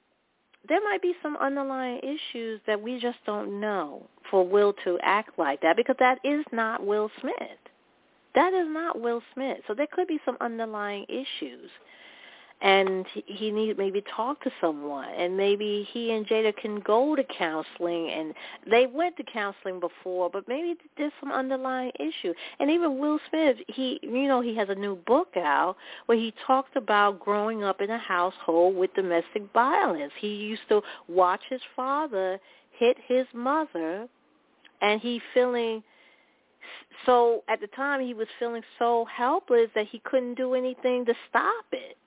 there 0.68 0.82
might 0.82 1.02
be 1.02 1.14
some 1.22 1.36
underlying 1.36 2.00
issues 2.00 2.60
that 2.66 2.80
we 2.80 2.98
just 2.98 3.18
don't 3.24 3.60
know 3.60 4.06
for 4.30 4.46
will 4.46 4.74
to 4.84 4.98
act 5.02 5.38
like 5.38 5.60
that 5.62 5.76
because 5.76 5.96
that 5.98 6.18
is 6.24 6.44
not 6.52 6.84
will 6.84 7.10
smith. 7.20 7.58
That 8.34 8.52
is 8.52 8.66
not 8.68 9.00
will 9.00 9.22
smith. 9.32 9.58
So 9.66 9.74
there 9.74 9.86
could 9.90 10.08
be 10.08 10.20
some 10.24 10.36
underlying 10.40 11.06
issues 11.08 11.70
and 12.62 13.04
he 13.12 13.50
needs 13.50 13.76
maybe 13.76 14.02
talk 14.14 14.42
to 14.42 14.50
someone 14.62 15.08
and 15.10 15.36
maybe 15.36 15.86
he 15.92 16.12
and 16.12 16.26
Jada 16.26 16.56
can 16.56 16.80
go 16.80 17.14
to 17.14 17.22
counseling 17.24 18.10
and 18.10 18.34
they 18.68 18.86
went 18.86 19.16
to 19.18 19.24
counseling 19.24 19.78
before 19.78 20.30
but 20.30 20.48
maybe 20.48 20.74
there's 20.96 21.12
some 21.20 21.32
underlying 21.32 21.92
issue. 22.00 22.32
And 22.58 22.70
even 22.70 22.98
Will 22.98 23.18
Smith 23.28 23.58
he 23.68 24.00
you 24.02 24.26
know 24.26 24.40
he 24.40 24.56
has 24.56 24.68
a 24.70 24.74
new 24.74 24.96
book 25.06 25.36
out 25.36 25.76
where 26.06 26.16
he 26.16 26.32
talks 26.46 26.70
about 26.76 27.20
growing 27.20 27.62
up 27.62 27.82
in 27.82 27.90
a 27.90 27.98
household 27.98 28.74
with 28.74 28.94
domestic 28.94 29.42
violence. 29.52 30.12
He 30.18 30.28
used 30.28 30.68
to 30.70 30.80
watch 31.08 31.42
his 31.50 31.60
father 31.74 32.40
hit 32.78 32.96
his 33.06 33.26
mother 33.34 34.08
and 34.80 35.00
he 35.00 35.20
feeling 35.34 35.82
so 37.04 37.44
at 37.48 37.60
the 37.60 37.68
time 37.68 38.00
he 38.00 38.14
was 38.14 38.26
feeling 38.38 38.62
so 38.78 39.04
helpless 39.14 39.68
that 39.74 39.86
he 39.88 39.98
couldn't 40.00 40.34
do 40.34 40.54
anything 40.54 41.04
to 41.04 41.14
stop 41.28 41.66
it 41.72 41.98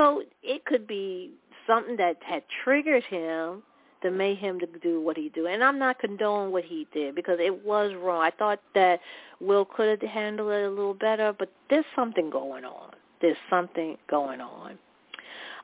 so 0.00 0.22
it 0.42 0.64
could 0.64 0.86
be 0.86 1.30
something 1.66 1.96
that 1.98 2.16
had 2.22 2.42
triggered 2.64 3.04
him 3.04 3.62
that 4.02 4.12
made 4.12 4.38
him 4.38 4.58
to 4.58 4.66
do 4.82 4.98
what 4.98 5.16
he 5.18 5.28
do. 5.28 5.46
And 5.46 5.62
I'm 5.62 5.78
not 5.78 5.98
condoning 5.98 6.52
what 6.52 6.64
he 6.64 6.86
did 6.92 7.14
because 7.14 7.38
it 7.38 7.66
was 7.66 7.92
wrong. 8.02 8.22
I 8.22 8.30
thought 8.30 8.60
that 8.74 9.00
Will 9.40 9.66
could 9.66 10.00
have 10.00 10.10
handled 10.10 10.52
it 10.52 10.64
a 10.64 10.70
little 10.70 10.94
better, 10.94 11.34
but 11.38 11.52
there's 11.68 11.84
something 11.94 12.30
going 12.30 12.64
on. 12.64 12.92
There's 13.20 13.36
something 13.50 13.98
going 14.08 14.40
on. 14.40 14.78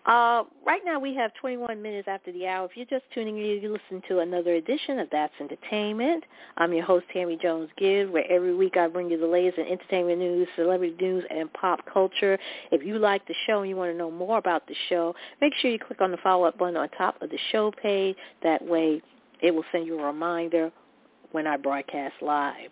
Uh, 0.07 0.45
right 0.65 0.83
now 0.85 1.01
we 1.01 1.17
have 1.17 1.33
21 1.41 1.83
minutes 1.83 2.07
after 2.07 2.31
the 2.31 2.47
hour. 2.47 2.65
If 2.65 2.77
you're 2.77 2.87
just 2.87 3.05
tuning 3.13 3.39
in, 3.39 3.61
you 3.61 3.73
listen 3.73 4.07
to 4.09 4.21
another 4.21 4.55
edition 4.55 5.01
of 5.01 5.09
That's 5.11 5.33
Entertainment. 5.41 6.23
I'm 6.57 6.73
your 6.73 6.85
host, 6.85 7.07
Tammy 7.13 7.37
Jones 7.43 7.71
Gibbs, 7.77 8.13
where 8.13 8.25
every 8.31 8.55
week 8.55 8.77
I 8.77 8.87
bring 8.87 9.11
you 9.11 9.19
the 9.19 9.27
latest 9.27 9.59
in 9.59 9.67
entertainment 9.67 10.21
news, 10.21 10.47
celebrity 10.55 10.95
news, 11.01 11.25
and 11.29 11.53
pop 11.55 11.81
culture. 11.93 12.39
If 12.71 12.87
you 12.87 13.01
like 13.01 13.27
the 13.27 13.35
show 13.49 13.63
and 13.63 13.69
you 13.69 13.75
want 13.75 13.91
to 13.93 13.99
know 13.99 14.13
more 14.13 14.39
about 14.39 14.69
the 14.69 14.77
show, 14.89 15.13
make 15.41 15.55
sure 15.55 15.73
you 15.73 15.79
click 15.81 16.01
on 16.01 16.13
the 16.13 16.19
follow-up 16.19 16.57
button 16.57 16.77
on 16.77 16.89
top 16.91 17.21
of 17.21 17.31
the 17.31 17.39
show 17.51 17.73
page. 17.73 18.15
That 18.45 18.65
way 18.65 19.03
it 19.43 19.53
will 19.53 19.65
send 19.73 19.89
you 19.89 19.99
a 19.99 20.05
reminder 20.05 20.71
when 21.33 21.49
I 21.49 21.57
broadcast 21.57 22.15
live. 22.23 22.71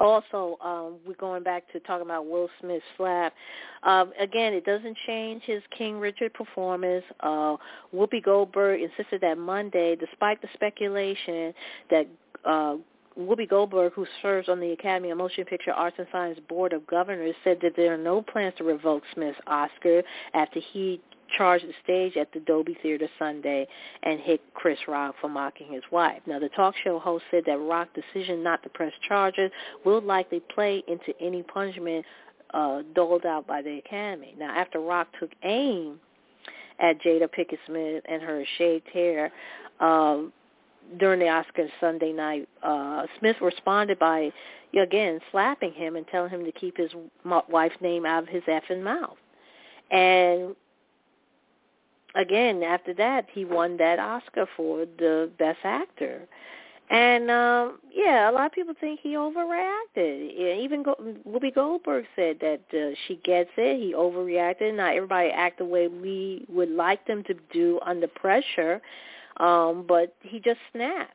Also, 0.00 0.58
um, 0.64 0.96
we're 1.06 1.14
going 1.14 1.42
back 1.42 1.70
to 1.72 1.80
talking 1.80 2.06
about 2.06 2.26
Will 2.26 2.48
Smith's 2.60 2.84
slap. 2.96 3.34
Um, 3.82 4.12
again, 4.18 4.52
it 4.52 4.64
doesn't 4.64 4.96
change 5.06 5.42
his 5.44 5.62
King 5.76 5.98
Richard 5.98 6.32
performance. 6.34 7.04
Uh, 7.20 7.56
Whoopi 7.94 8.22
Goldberg 8.22 8.80
insisted 8.80 9.20
that 9.22 9.38
Monday, 9.38 9.96
despite 9.96 10.40
the 10.40 10.48
speculation 10.54 11.52
that 11.90 12.06
uh, 12.44 12.76
Whoopi 13.18 13.48
Goldberg, 13.48 13.94
who 13.94 14.06
serves 14.22 14.48
on 14.48 14.60
the 14.60 14.70
Academy 14.70 15.10
of 15.10 15.18
Motion 15.18 15.44
Picture 15.44 15.72
Arts 15.72 15.96
and 15.98 16.06
Science 16.12 16.38
Board 16.48 16.72
of 16.72 16.86
Governors, 16.86 17.34
said 17.42 17.58
that 17.62 17.72
there 17.76 17.92
are 17.92 17.98
no 17.98 18.22
plans 18.22 18.54
to 18.58 18.64
revoke 18.64 19.02
Smith's 19.12 19.38
Oscar 19.48 20.02
after 20.34 20.60
he 20.60 21.00
charged 21.36 21.66
the 21.66 21.72
stage 21.82 22.16
at 22.16 22.32
the 22.32 22.40
Dolby 22.40 22.76
Theater 22.82 23.08
Sunday 23.18 23.66
and 24.02 24.20
hit 24.20 24.40
Chris 24.54 24.78
Rock 24.88 25.14
for 25.20 25.28
mocking 25.28 25.72
his 25.72 25.82
wife. 25.90 26.20
Now, 26.26 26.38
the 26.38 26.48
talk 26.50 26.74
show 26.82 26.98
host 26.98 27.24
said 27.30 27.44
that 27.46 27.58
Rock's 27.58 27.90
decision 27.94 28.42
not 28.42 28.62
to 28.62 28.68
press 28.68 28.92
charges 29.06 29.50
will 29.84 30.00
likely 30.00 30.40
play 30.54 30.82
into 30.88 31.12
any 31.20 31.42
punishment 31.42 32.04
uh, 32.54 32.82
doled 32.94 33.26
out 33.26 33.46
by 33.46 33.62
the 33.62 33.78
Academy. 33.78 34.34
Now, 34.38 34.50
after 34.50 34.80
Rock 34.80 35.08
took 35.20 35.30
aim 35.42 36.00
at 36.80 37.00
Jada 37.02 37.28
Pinkett 37.28 37.58
Smith 37.66 38.02
and 38.08 38.22
her 38.22 38.44
shaved 38.56 38.88
hair 38.92 39.32
um, 39.80 40.32
during 40.98 41.20
the 41.20 41.26
Oscars 41.26 41.70
Sunday 41.80 42.12
night, 42.12 42.48
uh, 42.62 43.04
Smith 43.18 43.36
responded 43.42 43.98
by, 43.98 44.32
again, 44.80 45.20
slapping 45.30 45.72
him 45.72 45.96
and 45.96 46.06
telling 46.08 46.30
him 46.30 46.44
to 46.44 46.52
keep 46.52 46.76
his 46.76 46.90
wife's 47.48 47.76
name 47.80 48.06
out 48.06 48.22
of 48.22 48.28
his 48.28 48.42
effing 48.44 48.82
mouth. 48.82 49.16
And 49.90 50.54
again, 52.18 52.62
after 52.62 52.92
that, 52.94 53.26
he 53.32 53.44
won 53.46 53.78
that 53.78 53.98
Oscar 53.98 54.46
for 54.56 54.84
the 54.98 55.30
Best 55.38 55.60
Actor. 55.64 56.28
And 56.90 57.30
um 57.30 57.78
yeah, 57.92 58.30
a 58.30 58.32
lot 58.32 58.46
of 58.46 58.52
people 58.52 58.74
think 58.80 59.00
he 59.02 59.10
overreacted. 59.10 60.58
Even 60.62 60.82
Go- 60.82 60.96
Whoopi 61.28 61.54
Goldberg 61.54 62.06
said 62.16 62.38
that 62.40 62.62
uh, 62.72 62.94
she 63.06 63.16
gets 63.24 63.50
it. 63.58 63.78
He 63.78 63.92
overreacted. 63.92 64.74
Not 64.74 64.94
everybody 64.94 65.28
act 65.28 65.58
the 65.58 65.66
way 65.66 65.88
we 65.88 66.46
would 66.48 66.70
like 66.70 67.06
them 67.06 67.24
to 67.24 67.34
do 67.52 67.78
under 67.84 68.06
pressure, 68.06 68.80
um, 69.36 69.84
but 69.86 70.14
he 70.22 70.40
just 70.40 70.60
snapped. 70.72 71.12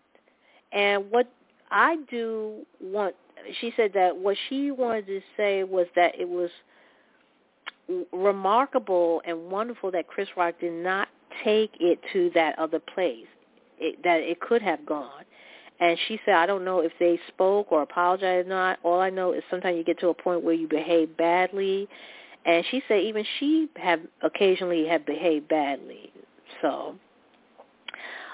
And 0.71 1.09
what 1.09 1.31
I 1.71 1.97
do 2.09 2.65
want, 2.79 3.15
she 3.59 3.73
said 3.75 3.93
that 3.93 4.15
what 4.15 4.37
she 4.49 4.69
wanted 4.69 5.07
to 5.07 5.21
say 5.35 5.63
was 5.63 5.87
that 5.95 6.19
it 6.19 6.29
was 6.29 6.51
remarkable 8.12 9.22
and 9.26 9.50
wonderful 9.52 9.91
that 9.91 10.08
Chris 10.08 10.28
Rock 10.38 10.56
did 10.60 10.74
not 10.74 11.08
take 11.43 11.72
it 11.80 12.00
to 12.13 12.32
that 12.34 12.58
other 12.58 12.80
place 12.80 13.26
it, 13.80 14.02
that 14.04 14.22
it 14.22 14.39
could 14.39 14.62
have 14.62 14.86
gone. 14.86 15.24
And 15.80 15.98
she 16.08 16.19
said, 16.24 16.36
I 16.36 16.46
don't 16.46 16.63
know 16.63 16.80
if 16.80 16.91
they 17.00 17.19
spoke 17.28 17.72
or 17.72 17.82
apologized 17.82 18.48
or 18.48 18.50
not. 18.50 18.80
All 18.84 19.00
I 19.00 19.10
know 19.10 19.34
is 19.34 19.43
sometimes 19.50 19.76
you 19.78 19.84
get 19.84 20.00
to 20.00 20.10
a 20.10 20.13
point 20.13 20.43
where 20.43 20.54
you 20.54 20.67
behave 20.67 21.17
badly. 21.17 21.89
And 22.46 22.63
she 22.72 22.82
said 22.88 23.02
even 23.02 23.26
she 23.39 23.69
have 23.78 24.00
occasionally 24.22 24.86
have 24.88 25.06
behaved 25.06 25.48
badly. 25.48 26.13
So, 26.62 26.96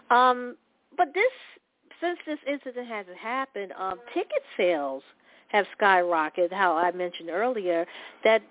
um, 0.10 0.58
but 0.98 1.14
this 1.14 1.32
since 2.02 2.20
this 2.26 2.40
incident 2.48 2.88
hasn't 2.88 3.18
happened, 3.18 3.72
um, 3.78 4.00
ticket 4.14 4.44
sales 4.58 5.04
have 5.50 5.66
skyrocketed. 5.80 6.52
How 6.52 6.76
I 6.76 6.92
mentioned 6.92 7.30
earlier 7.30 7.86
that 8.24 8.42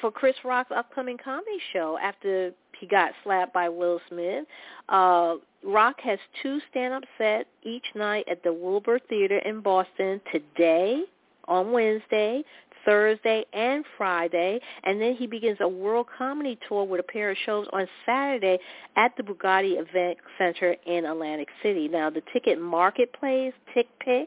for 0.00 0.10
Chris 0.10 0.34
Rock's 0.44 0.70
upcoming 0.74 1.18
comedy 1.22 1.58
show 1.72 1.98
after 2.02 2.52
he 2.78 2.86
got 2.86 3.12
slapped 3.22 3.52
by 3.52 3.68
Will 3.68 4.00
Smith. 4.08 4.44
Uh, 4.88 5.36
Rock 5.64 5.96
has 6.02 6.18
two 6.42 6.60
stand-up 6.70 7.04
sets 7.16 7.48
each 7.62 7.84
night 7.94 8.26
at 8.30 8.42
the 8.42 8.52
Wilbur 8.52 8.98
Theater 9.08 9.38
in 9.38 9.60
Boston 9.60 10.20
today 10.32 11.02
on 11.46 11.72
Wednesday, 11.72 12.42
Thursday, 12.84 13.44
and 13.52 13.84
Friday, 13.96 14.60
and 14.84 15.00
then 15.00 15.14
he 15.14 15.26
begins 15.26 15.58
a 15.60 15.68
world 15.68 16.06
comedy 16.18 16.58
tour 16.68 16.84
with 16.84 17.00
a 17.00 17.02
pair 17.02 17.30
of 17.30 17.36
shows 17.46 17.66
on 17.72 17.86
Saturday 18.04 18.58
at 18.96 19.16
the 19.16 19.22
Borgata 19.22 19.80
Event 19.80 20.18
Center 20.38 20.76
in 20.86 21.06
Atlantic 21.06 21.48
City. 21.62 21.88
Now, 21.88 22.10
the 22.10 22.22
ticket 22.32 22.60
marketplace, 22.60 23.54
TickPick, 23.74 24.26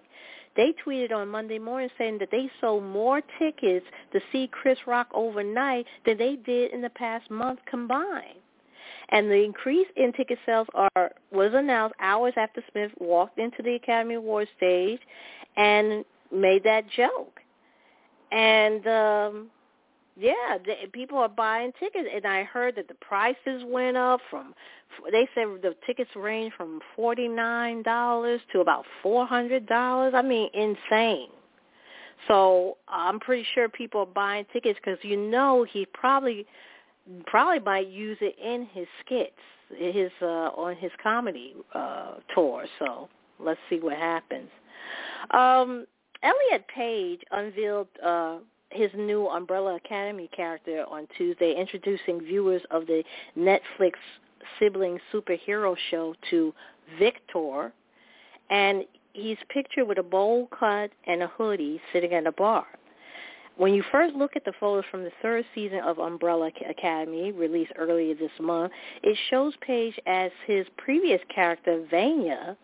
they 0.57 0.73
tweeted 0.85 1.13
on 1.13 1.29
Monday 1.29 1.59
morning 1.59 1.89
saying 1.97 2.17
that 2.17 2.31
they 2.31 2.49
sold 2.59 2.83
more 2.83 3.21
tickets 3.39 3.85
to 4.11 4.19
see 4.31 4.49
Chris 4.51 4.77
Rock 4.85 5.07
overnight 5.13 5.85
than 6.05 6.17
they 6.17 6.35
did 6.35 6.73
in 6.73 6.81
the 6.81 6.89
past 6.89 7.31
month 7.31 7.59
combined. 7.69 8.39
And 9.09 9.31
the 9.31 9.41
increase 9.41 9.87
in 9.95 10.11
ticket 10.11 10.39
sales 10.45 10.67
are 10.73 11.11
was 11.31 11.53
announced 11.53 11.95
hours 12.01 12.33
after 12.35 12.61
Smith 12.71 12.91
walked 12.99 13.39
into 13.39 13.63
the 13.63 13.75
Academy 13.75 14.15
Awards 14.15 14.49
stage 14.57 14.99
and 15.55 16.03
made 16.31 16.63
that 16.65 16.89
joke. 16.89 17.39
And 18.31 18.85
um 18.87 19.49
yeah, 20.19 20.57
they, 20.65 20.87
people 20.91 21.17
are 21.19 21.29
buying 21.29 21.71
tickets, 21.79 22.09
and 22.13 22.25
I 22.25 22.43
heard 22.43 22.75
that 22.75 22.87
the 22.87 22.95
prices 22.95 23.63
went 23.65 23.97
up 23.97 24.19
from. 24.29 24.53
They 25.11 25.29
said 25.35 25.47
the 25.61 25.75
tickets 25.85 26.09
range 26.15 26.53
from 26.57 26.79
forty 26.95 27.27
nine 27.27 27.83
dollars 27.83 28.41
to 28.51 28.61
about 28.61 28.85
four 29.03 29.27
hundred 29.27 29.67
dollars. 29.67 30.13
I 30.15 30.21
mean, 30.23 30.49
insane. 30.53 31.29
So 32.27 32.77
I'm 32.87 33.19
pretty 33.19 33.45
sure 33.53 33.69
people 33.69 34.01
are 34.01 34.07
buying 34.07 34.45
tickets 34.51 34.79
because 34.83 34.97
you 35.03 35.17
know 35.17 35.65
he 35.71 35.85
probably 35.93 36.47
probably 37.25 37.59
might 37.59 37.87
use 37.87 38.17
it 38.21 38.35
in 38.43 38.67
his 38.73 38.87
skits, 39.05 39.31
his 39.77 40.11
uh, 40.21 40.49
on 40.55 40.75
his 40.77 40.91
comedy 41.01 41.55
uh, 41.75 42.15
tour. 42.33 42.65
So 42.79 43.07
let's 43.39 43.59
see 43.69 43.79
what 43.79 43.97
happens. 43.97 44.49
Um, 45.31 45.85
Elliot 46.23 46.65
Page 46.73 47.21
unveiled 47.31 47.87
uh, 48.03 48.37
his 48.69 48.91
new 48.95 49.27
Umbrella 49.27 49.75
Academy 49.75 50.29
character 50.35 50.85
on 50.89 51.07
Tuesday, 51.17 51.55
introducing 51.57 52.21
viewers 52.21 52.61
of 52.71 52.85
the 52.85 53.03
Netflix 53.37 53.93
sibling 54.59 54.99
superhero 55.13 55.75
show 55.89 56.15
to 56.29 56.53
Victor, 56.99 57.71
and 58.49 58.83
he's 59.13 59.37
pictured 59.49 59.85
with 59.85 59.97
a 59.97 60.03
bowl 60.03 60.47
cut 60.57 60.91
and 61.05 61.23
a 61.23 61.27
hoodie 61.27 61.81
sitting 61.91 62.13
at 62.13 62.27
a 62.27 62.31
bar. 62.31 62.65
When 63.57 63.73
you 63.73 63.83
first 63.91 64.13
look 64.13 64.35
at 64.35 64.45
the 64.45 64.53
photos 64.59 64.85
from 64.91 65.03
the 65.03 65.11
third 65.21 65.43
season 65.55 65.79
of 65.79 65.97
Umbrella 65.97 66.51
Academy, 66.69 67.31
released 67.31 67.71
earlier 67.75 68.13
this 68.13 68.29
month, 68.39 68.71
it 69.01 69.17
shows 69.31 69.53
Page 69.61 69.97
as 70.05 70.31
his 70.45 70.67
previous 70.77 71.19
character, 71.33 71.83
Vanya, 71.89 72.55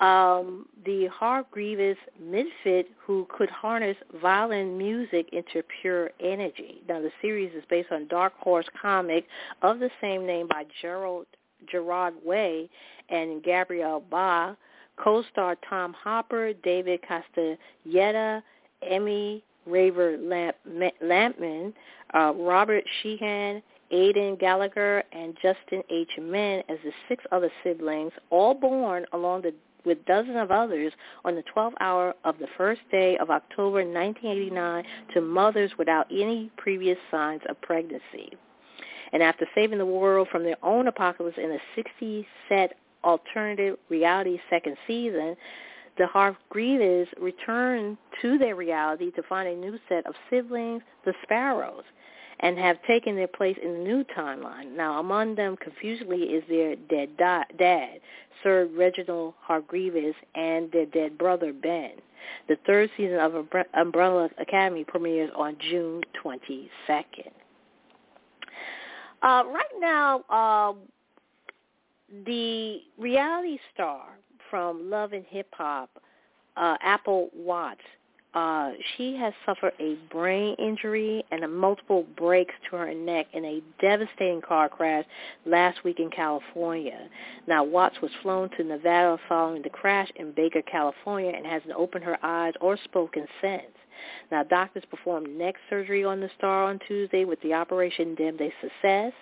um, 0.00 0.66
the 0.84 1.08
Hargreaves 1.12 1.98
midfit 2.22 2.84
who 3.04 3.26
could 3.30 3.50
harness 3.50 3.96
violin 4.20 4.78
music 4.78 5.28
into 5.32 5.62
pure 5.80 6.10
energy. 6.20 6.82
Now, 6.88 7.00
the 7.00 7.10
series 7.20 7.52
is 7.54 7.64
based 7.68 7.90
on 7.90 8.06
Dark 8.08 8.34
Horse 8.38 8.66
comic 8.80 9.26
of 9.62 9.80
the 9.80 9.90
same 10.00 10.26
name 10.26 10.46
by 10.46 10.64
Gerald 10.80 11.26
Gerard 11.70 12.14
Way 12.24 12.68
and 13.08 13.42
Gabrielle 13.42 14.02
Ba, 14.08 14.56
co-star 15.02 15.56
Tom 15.68 15.94
Hopper, 15.94 16.52
David 16.52 17.00
Castañeda, 17.02 18.42
Emmy 18.88 19.42
Raver 19.66 20.16
Lamp, 20.18 20.56
Lampman, 21.02 21.72
uh, 22.14 22.32
Robert 22.36 22.84
Sheehan, 23.02 23.62
Aidan 23.90 24.36
Gallagher, 24.36 25.02
and 25.12 25.36
Justin 25.42 25.82
H. 25.90 26.10
Min 26.20 26.62
as 26.68 26.78
the 26.84 26.92
six 27.08 27.24
other 27.32 27.50
siblings, 27.64 28.12
all 28.30 28.54
born 28.54 29.06
along 29.12 29.42
the 29.42 29.54
with 29.84 30.04
dozens 30.06 30.36
of 30.36 30.50
others 30.50 30.92
on 31.24 31.34
the 31.34 31.44
12th 31.54 31.74
hour 31.80 32.14
of 32.24 32.38
the 32.38 32.48
first 32.56 32.80
day 32.90 33.16
of 33.18 33.30
October 33.30 33.84
1989 33.84 34.84
to 35.14 35.20
mothers 35.20 35.70
without 35.78 36.06
any 36.10 36.50
previous 36.56 36.98
signs 37.10 37.42
of 37.48 37.60
pregnancy. 37.60 38.32
And 39.12 39.22
after 39.22 39.46
saving 39.54 39.78
the 39.78 39.86
world 39.86 40.28
from 40.30 40.44
their 40.44 40.62
own 40.62 40.86
apocalypse 40.86 41.38
in 41.38 41.52
a 41.52 41.80
60-set 41.80 42.74
alternative 43.04 43.78
reality 43.88 44.38
second 44.50 44.76
season, 44.86 45.36
the 45.96 46.06
Hargreaves 46.06 47.08
return 47.20 47.98
to 48.22 48.38
their 48.38 48.54
reality 48.54 49.10
to 49.12 49.22
find 49.22 49.48
a 49.48 49.56
new 49.56 49.78
set 49.88 50.06
of 50.06 50.14
siblings, 50.30 50.82
the 51.04 51.14
Sparrows 51.22 51.84
and 52.40 52.58
have 52.58 52.82
taken 52.86 53.16
their 53.16 53.28
place 53.28 53.56
in 53.62 53.72
the 53.72 53.78
new 53.78 54.04
timeline. 54.16 54.76
Now, 54.76 55.00
among 55.00 55.34
them, 55.34 55.56
confusingly, 55.56 56.22
is 56.22 56.44
their 56.48 56.76
dead 56.76 57.16
dad, 57.16 58.00
Sir 58.42 58.68
Reginald 58.76 59.34
Hargreaves, 59.40 60.16
and 60.34 60.70
their 60.72 60.86
dead 60.86 61.18
brother, 61.18 61.52
Ben. 61.52 61.92
The 62.48 62.56
third 62.66 62.90
season 62.96 63.18
of 63.18 63.46
Umbrella 63.74 64.28
Academy 64.38 64.84
premieres 64.84 65.30
on 65.36 65.56
June 65.70 66.02
22nd. 66.22 67.30
Uh, 69.22 69.42
right 69.46 69.64
now, 69.80 70.20
uh, 70.30 70.74
the 72.26 72.78
reality 72.98 73.58
star 73.74 74.04
from 74.50 74.88
Love 74.88 75.12
and 75.12 75.24
Hip 75.28 75.48
Hop, 75.54 75.90
uh, 76.56 76.76
Apple 76.80 77.30
Watts, 77.34 77.80
uh, 78.34 78.72
she 78.96 79.16
has 79.16 79.32
suffered 79.46 79.72
a 79.80 79.96
brain 80.12 80.54
injury 80.58 81.24
and 81.30 81.44
a 81.44 81.48
multiple 81.48 82.04
breaks 82.16 82.54
to 82.68 82.76
her 82.76 82.92
neck 82.92 83.26
in 83.32 83.44
a 83.44 83.62
devastating 83.80 84.42
car 84.42 84.68
crash 84.68 85.04
last 85.46 85.82
week 85.82 85.98
in 85.98 86.10
California. 86.10 87.08
Now, 87.46 87.64
Watts 87.64 88.00
was 88.02 88.10
flown 88.22 88.50
to 88.50 88.64
Nevada 88.64 89.18
following 89.28 89.62
the 89.62 89.70
crash 89.70 90.08
in 90.16 90.32
Baker, 90.32 90.62
California, 90.62 91.32
and 91.34 91.46
hasn't 91.46 91.72
opened 91.72 92.04
her 92.04 92.18
eyes 92.22 92.52
or 92.60 92.76
spoken 92.84 93.26
since. 93.40 93.62
Now, 94.30 94.42
doctors 94.44 94.84
performed 94.90 95.36
neck 95.36 95.54
surgery 95.70 96.04
on 96.04 96.20
the 96.20 96.30
star 96.36 96.64
on 96.64 96.78
Tuesday 96.86 97.24
with 97.24 97.40
the 97.40 97.54
operation 97.54 98.14
deemed 98.14 98.40
a 98.40 98.52
success. 98.60 99.12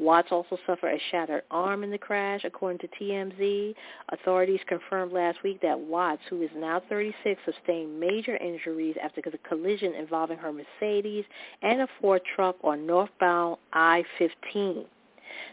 Watts 0.00 0.32
also 0.32 0.56
suffered 0.66 0.94
a 0.94 0.98
shattered 1.10 1.42
arm 1.50 1.84
in 1.84 1.90
the 1.90 1.98
crash, 1.98 2.40
according 2.44 2.78
to 2.78 2.88
TMZ. 2.88 3.74
Authorities 4.08 4.60
confirmed 4.66 5.12
last 5.12 5.42
week 5.44 5.60
that 5.60 5.78
Watts, 5.78 6.22
who 6.30 6.40
is 6.40 6.50
now 6.56 6.82
36, 6.88 7.38
sustained 7.44 8.00
major 8.00 8.36
injuries 8.38 8.96
after 9.02 9.20
the 9.20 9.36
collision 9.46 9.94
involving 9.94 10.38
her 10.38 10.52
Mercedes 10.52 11.26
and 11.60 11.82
a 11.82 11.88
Ford 12.00 12.22
truck 12.34 12.56
on 12.64 12.86
northbound 12.86 13.58
I-15. 13.74 14.86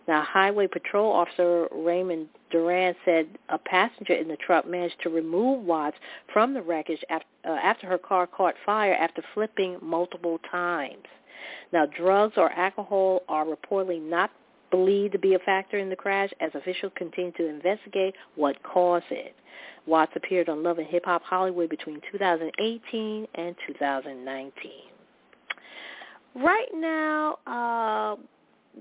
Now, 0.08 0.22
Highway 0.22 0.68
Patrol 0.68 1.12
Officer 1.12 1.68
Raymond 1.72 2.30
Duran 2.50 2.96
said 3.04 3.28
a 3.50 3.58
passenger 3.58 4.14
in 4.14 4.30
the 4.30 4.38
truck 4.38 4.66
managed 4.66 5.02
to 5.04 5.10
remove 5.10 5.66
Watts 5.66 5.98
from 6.32 6.54
the 6.54 6.62
wreckage 6.62 7.04
after, 7.10 7.28
uh, 7.46 7.52
after 7.52 7.86
her 7.88 7.98
car 7.98 8.26
caught 8.26 8.56
fire 8.66 8.94
after 8.94 9.22
flipping 9.34 9.78
multiple 9.82 10.40
times. 10.50 11.04
Now, 11.74 11.86
drugs 11.86 12.34
or 12.38 12.52
alcohol 12.52 13.24
are 13.28 13.46
reportedly 13.46 14.02
not 14.02 14.32
believed 14.72 15.14
to 15.14 15.20
be 15.20 15.34
a 15.34 15.40
factor 15.40 15.78
in 15.78 15.90
the 15.90 15.96
crash 15.96 16.30
as 16.40 16.52
officials 16.54 16.92
continue 16.96 17.32
to 17.34 17.48
investigate 17.48 18.16
what 18.36 18.62
caused 18.64 19.06
it. 19.12 19.36
Watts 19.86 20.12
appeared 20.16 20.50
on 20.50 20.64
Love 20.64 20.80
and 20.80 20.88
Hip 20.88 21.06
Hop 21.06 21.24
Hollywood 21.24 21.70
between 21.70 22.02
2018 22.12 23.28
and 23.36 23.56
2019. 23.68 24.52
Right 26.36 26.68
now, 26.74 27.38
uh, 27.48 28.16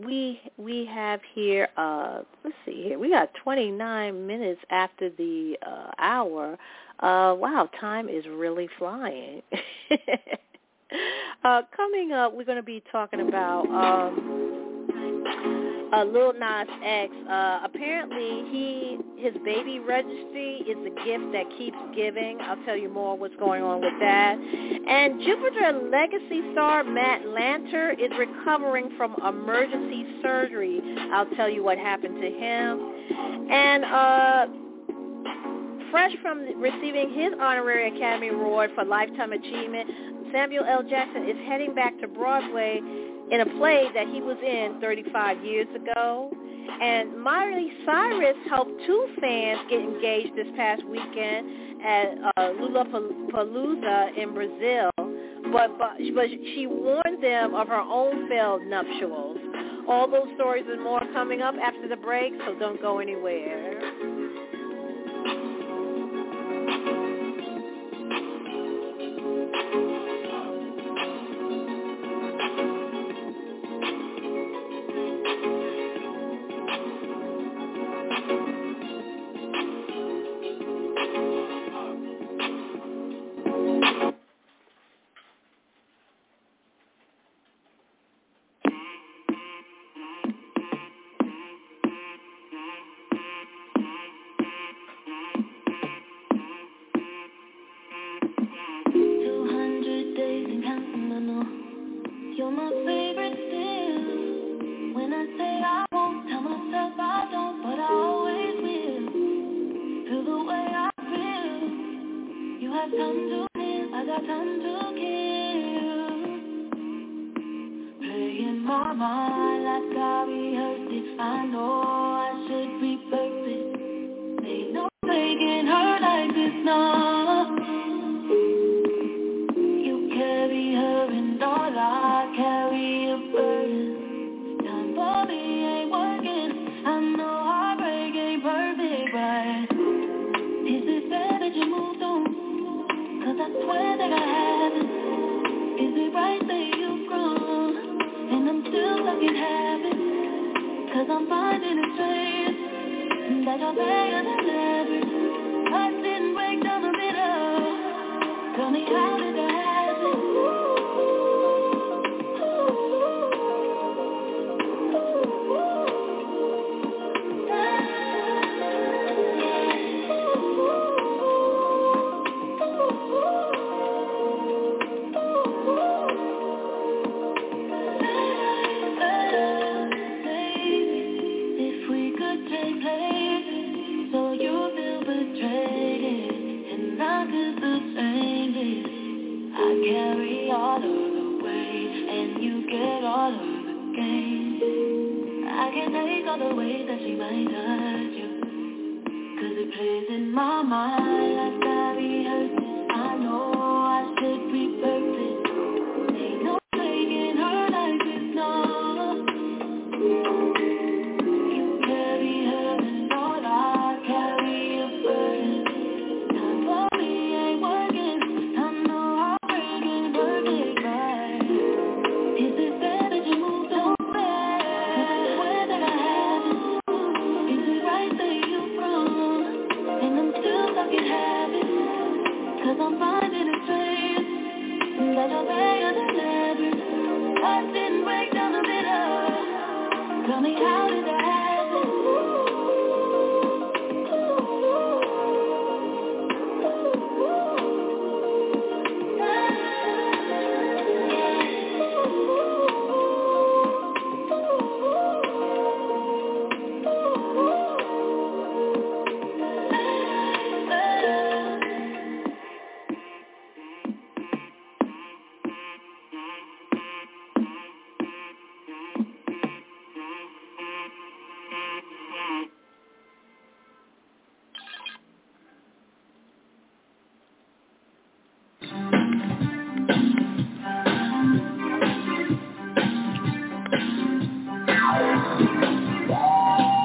we 0.04 0.40
we 0.58 0.84
have 0.86 1.20
here. 1.32 1.68
Uh, 1.76 2.22
let's 2.44 2.56
see 2.66 2.82
here. 2.82 2.98
We 2.98 3.10
got 3.10 3.30
29 3.42 4.26
minutes 4.26 4.60
after 4.70 5.10
the 5.10 5.56
uh, 5.66 5.90
hour. 5.98 6.58
Uh, 7.00 7.34
wow, 7.38 7.68
time 7.80 8.08
is 8.08 8.24
really 8.26 8.68
flying. 8.78 9.42
Uh, 11.44 11.62
coming 11.76 12.12
up, 12.12 12.34
we're 12.34 12.44
going 12.44 12.56
to 12.56 12.62
be 12.62 12.82
talking 12.92 13.28
about 13.28 13.66
um, 13.66 14.46
uh, 15.92 16.04
Lil 16.04 16.32
Nas 16.32 16.68
X. 16.84 17.12
Uh, 17.28 17.60
apparently, 17.64 18.50
he 18.50 18.98
his 19.16 19.34
baby 19.44 19.80
registry 19.80 20.62
is 20.68 20.76
a 20.78 21.04
gift 21.04 21.32
that 21.32 21.44
keeps 21.58 21.76
giving. 21.94 22.38
I'll 22.40 22.62
tell 22.64 22.76
you 22.76 22.88
more 22.88 23.16
what's 23.16 23.34
going 23.36 23.62
on 23.62 23.80
with 23.80 23.94
that. 24.00 24.36
And 24.38 25.20
Jupiter 25.22 25.88
Legacy 25.90 26.42
star 26.52 26.84
Matt 26.84 27.22
Lanter 27.22 27.92
is 27.92 28.10
recovering 28.18 28.90
from 28.96 29.16
emergency 29.26 30.06
surgery. 30.22 30.80
I'll 31.12 31.30
tell 31.36 31.48
you 31.48 31.64
what 31.64 31.78
happened 31.78 32.20
to 32.20 32.30
him. 32.30 33.50
And 33.50 33.84
uh, 33.84 34.46
fresh 35.90 36.12
from 36.22 36.60
receiving 36.60 37.12
his 37.14 37.32
honorary 37.40 37.96
Academy 37.96 38.28
Award 38.28 38.70
for 38.74 38.84
Lifetime 38.84 39.32
Achievement, 39.32 39.88
Samuel 40.36 40.66
L. 40.66 40.82
Jackson 40.82 41.26
is 41.26 41.36
heading 41.48 41.74
back 41.74 41.98
to 41.98 42.06
Broadway 42.06 42.78
in 43.30 43.40
a 43.40 43.46
play 43.58 43.88
that 43.94 44.06
he 44.08 44.20
was 44.20 44.36
in 44.44 44.78
35 44.82 45.42
years 45.42 45.66
ago. 45.74 46.30
And 46.82 47.18
Miley 47.18 47.72
Cyrus 47.86 48.36
helped 48.50 48.72
two 48.86 49.08
fans 49.18 49.60
get 49.70 49.80
engaged 49.80 50.36
this 50.36 50.48
past 50.54 50.84
weekend 50.84 51.82
at 51.82 52.06
uh, 52.36 52.52
Lollapalooza 52.52 54.18
in 54.18 54.34
Brazil. 54.34 54.90
But, 55.50 55.78
but, 55.78 55.92
but 56.14 56.28
she 56.28 56.66
warned 56.68 57.22
them 57.22 57.54
of 57.54 57.68
her 57.68 57.80
own 57.80 58.28
failed 58.28 58.60
nuptials. 58.66 59.38
All 59.88 60.06
those 60.06 60.28
stories 60.34 60.66
and 60.68 60.82
more 60.82 61.00
coming 61.14 61.40
up 61.40 61.54
after 61.62 61.88
the 61.88 61.96
break, 61.96 62.34
so 62.44 62.58
don't 62.58 62.82
go 62.82 62.98
anywhere. 62.98 63.80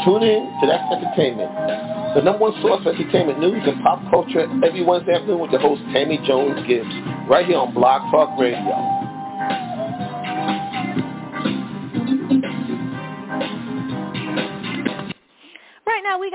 Tune 0.03 0.23
in 0.23 0.41
to 0.59 0.67
That's 0.67 0.83
Entertainment, 0.91 1.51
the 2.15 2.21
number 2.21 2.39
one 2.39 2.61
source 2.61 2.83
for 2.83 2.91
entertainment 2.91 3.39
news 3.39 3.61
and 3.65 3.81
pop 3.83 4.01
culture 4.09 4.47
every 4.65 4.83
Wednesday 4.83 5.13
afternoon 5.13 5.39
with 5.39 5.51
your 5.51 5.61
host 5.61 5.81
Tammy 5.93 6.19
Jones 6.25 6.59
Gibbs, 6.67 6.89
right 7.29 7.45
here 7.45 7.57
on 7.57 7.73
Blog 7.73 8.11
Talk 8.11 8.39
Radio. 8.39 9.00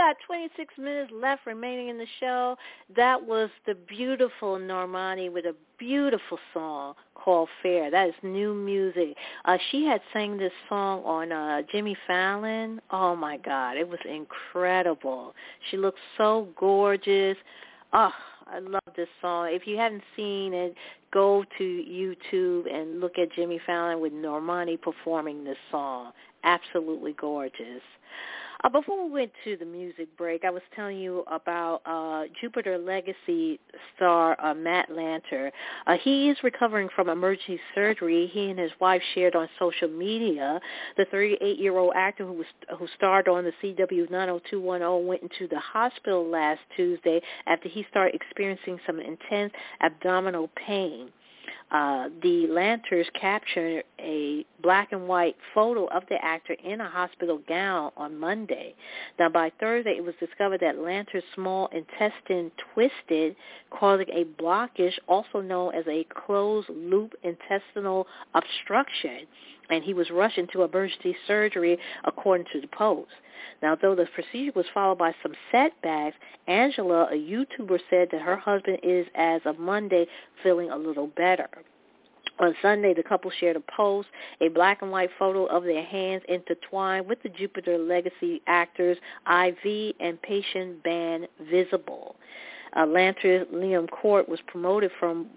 Got 0.06 0.16
26 0.24 0.74
minutes 0.78 1.10
left 1.12 1.46
remaining 1.46 1.88
in 1.88 1.98
the 1.98 2.06
show. 2.20 2.56
That 2.94 3.26
was 3.26 3.50
the 3.66 3.74
beautiful 3.74 4.56
Normani 4.56 5.32
with 5.32 5.46
a 5.46 5.54
beautiful 5.78 6.38
song 6.54 6.94
called 7.16 7.48
Fair. 7.60 7.90
That 7.90 8.10
is 8.10 8.14
new 8.22 8.54
music. 8.54 9.16
Uh, 9.46 9.58
she 9.70 9.84
had 9.84 10.00
sang 10.12 10.38
this 10.38 10.52
song 10.68 11.02
on 11.04 11.32
uh, 11.32 11.62
Jimmy 11.72 11.96
Fallon. 12.06 12.80
Oh 12.92 13.16
my 13.16 13.36
God, 13.38 13.76
it 13.76 13.88
was 13.88 13.98
incredible. 14.08 15.34
She 15.70 15.76
looked 15.76 15.98
so 16.16 16.48
gorgeous. 16.56 17.36
Oh, 17.92 18.12
I 18.46 18.60
love 18.60 18.94
this 18.96 19.08
song. 19.20 19.48
If 19.50 19.66
you 19.66 19.76
haven't 19.76 20.04
seen 20.14 20.54
it, 20.54 20.76
go 21.12 21.44
to 21.58 21.64
YouTube 21.64 22.72
and 22.72 23.00
look 23.00 23.18
at 23.18 23.32
Jimmy 23.32 23.60
Fallon 23.66 24.00
with 24.00 24.12
Normani 24.12 24.80
performing 24.80 25.42
this 25.42 25.58
song. 25.72 26.12
Absolutely 26.44 27.14
gorgeous. 27.14 27.82
Uh, 28.64 28.68
before 28.70 29.04
we 29.04 29.10
went 29.10 29.32
to 29.44 29.56
the 29.56 29.64
music 29.64 30.08
break, 30.16 30.44
I 30.44 30.50
was 30.50 30.62
telling 30.74 30.98
you 30.98 31.24
about 31.30 31.82
uh, 31.84 32.24
Jupiter 32.40 32.78
Legacy 32.78 33.60
star 33.94 34.36
uh, 34.42 34.54
Matt 34.54 34.88
Lanter. 34.90 35.50
Uh, 35.86 35.96
he 36.02 36.30
is 36.30 36.38
recovering 36.42 36.88
from 36.94 37.08
emergency 37.08 37.60
surgery. 37.74 38.30
He 38.32 38.50
and 38.50 38.58
his 38.58 38.70
wife 38.80 39.02
shared 39.14 39.36
on 39.36 39.48
social 39.58 39.88
media. 39.88 40.60
The 40.96 41.04
38-year-old 41.06 41.92
actor 41.94 42.26
who 42.26 42.32
was 42.32 42.46
who 42.78 42.86
starred 42.96 43.28
on 43.28 43.44
the 43.44 43.52
CW 43.62 44.10
90210 44.10 45.06
went 45.06 45.22
into 45.22 45.48
the 45.48 45.60
hospital 45.60 46.26
last 46.26 46.60
Tuesday 46.74 47.20
after 47.46 47.68
he 47.68 47.84
started 47.90 48.14
experiencing 48.14 48.78
some 48.86 49.00
intense 49.00 49.52
abdominal 49.82 50.48
pain 50.66 51.10
uh, 51.70 52.08
the 52.22 52.46
Lanters 52.48 53.06
captured 53.20 53.82
a 53.98 54.46
black 54.62 54.92
and 54.92 55.08
white 55.08 55.36
photo 55.52 55.86
of 55.86 56.04
the 56.08 56.24
actor 56.24 56.54
in 56.64 56.80
a 56.80 56.88
hospital 56.88 57.40
gown 57.48 57.90
on 57.96 58.18
Monday. 58.18 58.74
Now, 59.18 59.28
by 59.28 59.50
Thursday, 59.58 59.96
it 59.96 60.04
was 60.04 60.14
discovered 60.20 60.60
that 60.60 60.78
Lanter's 60.78 61.24
small 61.34 61.68
intestine 61.68 62.52
twisted, 62.72 63.34
causing 63.70 64.08
a 64.10 64.24
blockage, 64.40 64.94
also 65.08 65.40
known 65.40 65.74
as 65.74 65.84
a 65.88 66.06
closed-loop 66.26 67.14
intestinal 67.24 68.06
obstruction, 68.34 69.26
and 69.68 69.82
he 69.82 69.92
was 69.92 70.08
rushed 70.10 70.38
into 70.38 70.62
emergency 70.62 71.16
surgery, 71.26 71.78
according 72.04 72.46
to 72.52 72.60
the 72.60 72.68
Post. 72.68 73.10
Now, 73.62 73.74
though 73.74 73.94
the 73.94 74.06
procedure 74.14 74.52
was 74.54 74.66
followed 74.72 74.98
by 74.98 75.14
some 75.22 75.34
setbacks, 75.50 76.16
Angela, 76.46 77.08
a 77.10 77.16
YouTuber, 77.16 77.80
said 77.90 78.08
that 78.12 78.20
her 78.22 78.36
husband 78.36 78.78
is, 78.82 79.06
as 79.14 79.40
of 79.44 79.58
Monday, 79.58 80.06
feeling 80.42 80.70
a 80.70 80.76
little 80.76 81.08
better. 81.08 81.48
On 82.38 82.54
Sunday, 82.60 82.92
the 82.92 83.02
couple 83.02 83.30
shared 83.40 83.56
a 83.56 83.62
post, 83.74 84.08
a 84.40 84.48
black 84.48 84.82
and 84.82 84.90
white 84.90 85.10
photo 85.18 85.46
of 85.46 85.64
their 85.64 85.84
hands 85.84 86.22
intertwined 86.28 87.06
with 87.06 87.22
the 87.22 87.30
Jupiter 87.30 87.78
Legacy 87.78 88.42
actors 88.46 88.98
IV 89.26 89.94
and 90.00 90.20
patient 90.20 90.82
band 90.82 91.28
visible. 91.50 92.16
Uh, 92.74 92.84
Liam 92.84 93.90
Court 93.90 94.28
was 94.28 94.38
promoted 94.46 94.90
from 95.00 95.28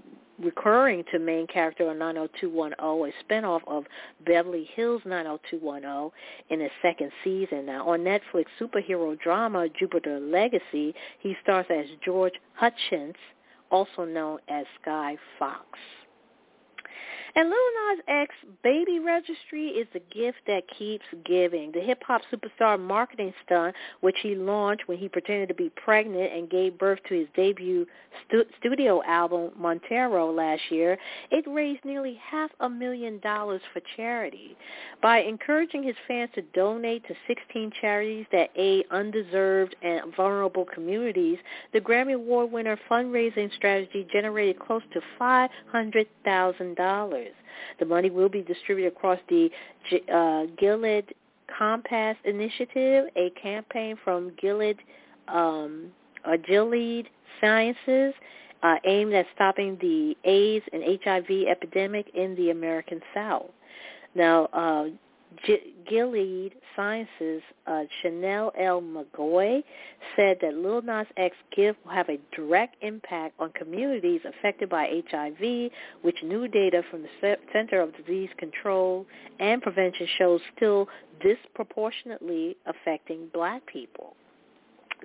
recurring 0.41 1.03
to 1.11 1.19
main 1.19 1.47
character 1.47 1.89
on 1.89 1.99
90210, 1.99 2.73
a 2.79 3.23
spinoff 3.23 3.61
of 3.67 3.85
Beverly 4.25 4.69
Hills 4.75 5.01
90210 5.05 6.11
in 6.49 6.61
its 6.61 6.73
second 6.81 7.11
season. 7.23 7.65
Now, 7.65 7.87
on 7.89 7.99
Netflix 7.99 8.45
superhero 8.59 9.19
drama 9.19 9.67
Jupiter 9.77 10.19
Legacy, 10.19 10.93
he 11.19 11.35
stars 11.43 11.65
as 11.69 11.85
George 12.03 12.33
Hutchins, 12.53 13.15
also 13.71 14.05
known 14.05 14.39
as 14.49 14.65
Sky 14.81 15.17
Fox. 15.37 15.65
And 17.35 17.49
Lil 17.49 17.57
Nas 17.57 17.99
X 18.07 18.35
Baby 18.63 18.99
Registry 18.99 19.67
is 19.67 19.87
the 19.93 20.01
gift 20.11 20.39
that 20.47 20.63
keeps 20.77 21.05
giving. 21.25 21.71
The 21.71 21.81
hip-hop 21.81 22.21
superstar 22.31 22.79
marketing 22.79 23.33
stunt, 23.45 23.75
which 24.01 24.17
he 24.21 24.35
launched 24.35 24.87
when 24.87 24.97
he 24.97 25.09
pretended 25.09 25.49
to 25.49 25.55
be 25.55 25.69
pregnant 25.69 26.33
and 26.33 26.49
gave 26.49 26.77
birth 26.77 26.99
to 27.07 27.15
his 27.15 27.27
debut 27.35 27.85
stu- 28.27 28.45
studio 28.59 29.01
album, 29.05 29.51
Montero, 29.57 30.31
last 30.31 30.61
year, 30.69 30.97
it 31.31 31.45
raised 31.47 31.83
nearly 31.85 32.15
half 32.15 32.51
a 32.59 32.69
million 32.69 33.19
dollars 33.19 33.61
for 33.73 33.81
charity. 33.95 34.55
By 35.01 35.19
encouraging 35.19 35.83
his 35.83 35.95
fans 36.07 36.29
to 36.35 36.41
donate 36.53 37.05
to 37.07 37.15
16 37.27 37.71
charities 37.79 38.25
that 38.31 38.49
aid 38.55 38.85
undeserved 38.91 39.75
and 39.81 40.13
vulnerable 40.15 40.65
communities, 40.65 41.37
the 41.73 41.81
Grammy 41.81 42.15
Award 42.15 42.51
winner 42.51 42.77
fundraising 42.89 43.53
strategy 43.55 44.07
generated 44.11 44.59
close 44.59 44.83
to 44.93 45.01
$500,000. 45.19 47.18
The 47.79 47.85
money 47.85 48.09
will 48.09 48.29
be 48.29 48.41
distributed 48.41 48.93
across 48.93 49.19
the 49.29 49.49
uh, 50.13 50.45
Gilead 50.57 51.13
Compass 51.57 52.17
Initiative, 52.25 53.05
a 53.15 53.29
campaign 53.41 53.97
from 54.03 54.31
Gilead, 54.39 54.77
um, 55.27 55.91
uh, 56.25 56.37
Gilead 56.37 57.09
Sciences 57.41 58.13
uh, 58.63 58.75
aimed 58.85 59.13
at 59.13 59.25
stopping 59.35 59.77
the 59.81 60.15
AIDS 60.29 60.65
and 60.73 60.83
HIV 61.03 61.47
epidemic 61.49 62.07
in 62.13 62.35
the 62.35 62.49
American 62.49 63.01
South. 63.13 63.49
Now, 64.15 64.45
uh, 64.47 64.85
G- 65.45 65.73
Gilead 65.87 66.53
Sciences, 66.75 67.41
uh, 67.67 67.83
Chanel 68.01 68.51
L. 68.57 68.81
McGoy, 68.81 69.63
said 70.15 70.37
that 70.41 70.55
Lil 70.55 70.81
Nas 70.81 71.07
X 71.17 71.35
gift 71.55 71.79
will 71.85 71.93
have 71.93 72.09
a 72.09 72.19
direct 72.35 72.75
impact 72.81 73.35
on 73.39 73.51
communities 73.51 74.21
affected 74.25 74.69
by 74.69 75.01
HIV, 75.09 75.71
which 76.01 76.17
new 76.23 76.47
data 76.47 76.83
from 76.89 77.03
the 77.03 77.37
Center 77.53 77.81
of 77.81 77.95
Disease 77.97 78.29
Control 78.37 79.05
and 79.39 79.61
Prevention 79.61 80.07
shows 80.17 80.41
still 80.55 80.87
disproportionately 81.21 82.57
affecting 82.65 83.27
black 83.33 83.65
people. 83.65 84.15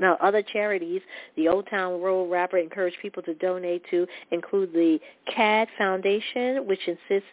Now, 0.01 0.17
other 0.21 0.43
charities 0.43 1.03
the 1.37 1.49
Old 1.49 1.69
Town 1.69 2.01
Road 2.01 2.31
rapper 2.31 2.59
encouraged 2.59 2.97
people 3.01 3.23
to 3.25 3.35
donate 3.35 3.83
to 3.91 4.07
include 4.33 4.73
the 4.73 4.99
Cade 5.27 5.69
Foundation, 5.79 6.67
which 6.67 6.81
insists 6.89 7.29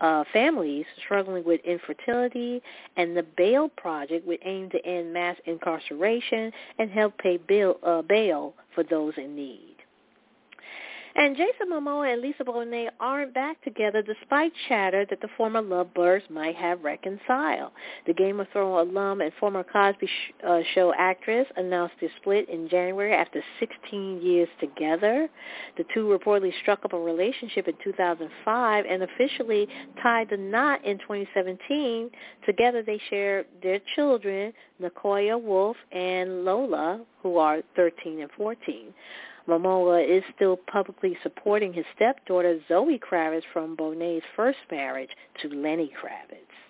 uh, 0.00 0.24
families 0.32 0.86
struggling 1.04 1.44
with 1.44 1.60
infertility, 1.64 2.62
and 2.96 3.16
the 3.16 3.22
Bail 3.22 3.68
Project, 3.68 4.26
which 4.26 4.40
aim 4.44 4.70
to 4.70 4.84
end 4.86 5.12
mass 5.12 5.36
incarceration 5.46 6.52
and 6.78 6.90
help 6.90 7.16
pay 7.18 7.36
bail, 7.36 7.76
uh, 7.82 8.02
bail 8.02 8.54
for 8.74 8.82
those 8.82 9.14
in 9.16 9.36
need. 9.36 9.69
And 11.14 11.36
Jason 11.36 11.70
Momoa 11.72 12.12
and 12.12 12.22
Lisa 12.22 12.44
Bonet 12.44 12.90
aren't 13.00 13.34
back 13.34 13.62
together 13.62 14.02
despite 14.02 14.52
chatter 14.68 15.04
that 15.10 15.20
the 15.20 15.28
former 15.36 15.60
lovebirds 15.60 16.24
might 16.30 16.54
have 16.56 16.84
reconciled. 16.84 17.72
The 18.06 18.14
Game 18.14 18.38
of 18.38 18.46
Thrones 18.52 18.90
alum 18.90 19.20
and 19.20 19.32
former 19.40 19.64
Cosby 19.64 20.06
sh- 20.06 20.32
uh, 20.46 20.60
Show 20.74 20.94
actress 20.96 21.46
announced 21.56 21.94
their 22.00 22.10
split 22.20 22.48
in 22.48 22.68
January 22.68 23.12
after 23.12 23.42
16 23.58 24.22
years 24.22 24.48
together. 24.60 25.28
The 25.76 25.84
two 25.92 26.06
reportedly 26.06 26.52
struck 26.62 26.84
up 26.84 26.92
a 26.92 26.98
relationship 26.98 27.66
in 27.66 27.74
2005 27.82 28.84
and 28.88 29.02
officially 29.02 29.66
tied 30.02 30.30
the 30.30 30.36
knot 30.36 30.84
in 30.84 30.98
2017. 30.98 32.10
Together 32.46 32.82
they 32.82 33.00
share 33.10 33.44
their 33.62 33.80
children, 33.96 34.52
Nakoa-Wolf 34.80 35.76
and 35.90 36.44
Lola, 36.44 37.00
who 37.22 37.36
are 37.36 37.62
13 37.76 38.20
and 38.20 38.30
14. 38.36 38.94
Momoa 39.48 40.02
is 40.04 40.22
still 40.34 40.56
publicly 40.56 41.16
supporting 41.22 41.72
his 41.72 41.84
stepdaughter 41.94 42.60
Zoe 42.68 42.98
Kravitz 42.98 43.42
from 43.52 43.76
Bonet's 43.76 44.24
first 44.36 44.58
marriage 44.70 45.10
to 45.42 45.48
Lenny 45.48 45.92
Kravitz. 46.00 46.69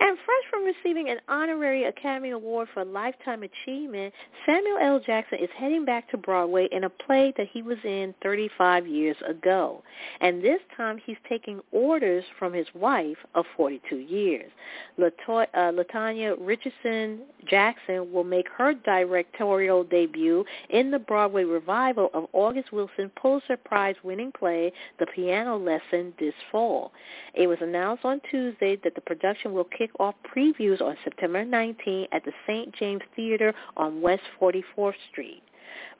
And 0.00 0.18
fresh 0.24 0.44
from 0.50 0.64
receiving 0.64 1.10
an 1.10 1.18
honorary 1.28 1.84
Academy 1.84 2.30
Award 2.30 2.68
for 2.74 2.84
Lifetime 2.84 3.42
Achievement, 3.42 4.12
Samuel 4.46 4.78
L. 4.80 5.00
Jackson 5.00 5.38
is 5.40 5.50
heading 5.56 5.84
back 5.84 6.10
to 6.10 6.16
Broadway 6.16 6.68
in 6.72 6.84
a 6.84 6.90
play 6.90 7.32
that 7.36 7.48
he 7.52 7.62
was 7.62 7.78
in 7.84 8.14
35 8.22 8.86
years 8.86 9.16
ago. 9.28 9.82
And 10.20 10.42
this 10.42 10.60
time 10.76 10.98
he's 11.04 11.16
taking 11.28 11.60
orders 11.70 12.24
from 12.38 12.52
his 12.52 12.66
wife 12.74 13.18
of 13.34 13.44
42 13.56 13.96
years. 13.96 14.50
Latoya, 14.98 15.46
uh, 15.54 15.72
Latanya 15.72 16.36
Richardson 16.38 17.20
Jackson 17.48 18.12
will 18.12 18.24
make 18.24 18.48
her 18.56 18.74
directorial 18.74 19.84
debut 19.84 20.44
in 20.70 20.90
the 20.90 20.98
Broadway 20.98 21.44
revival 21.44 22.10
of 22.14 22.26
August 22.32 22.72
Wilson 22.72 23.10
Pulitzer 23.20 23.56
Prize 23.56 23.96
winning 24.02 24.32
play 24.32 24.72
The 24.98 25.06
Piano 25.06 25.56
Lesson 25.58 26.12
this 26.18 26.34
fall. 26.50 26.92
It 27.34 27.46
was 27.46 27.58
announced 27.60 28.04
on 28.04 28.20
Tuesday 28.30 28.76
that 28.84 28.94
the 28.94 29.00
production 29.00 29.41
will 29.50 29.64
kick 29.76 29.90
off 29.98 30.14
previews 30.34 30.80
on 30.80 30.96
September 31.02 31.44
19 31.44 32.06
at 32.12 32.24
the 32.24 32.32
St. 32.46 32.72
James 32.74 33.02
Theater 33.16 33.54
on 33.76 34.00
West 34.00 34.22
44th 34.40 34.94
Street. 35.10 35.42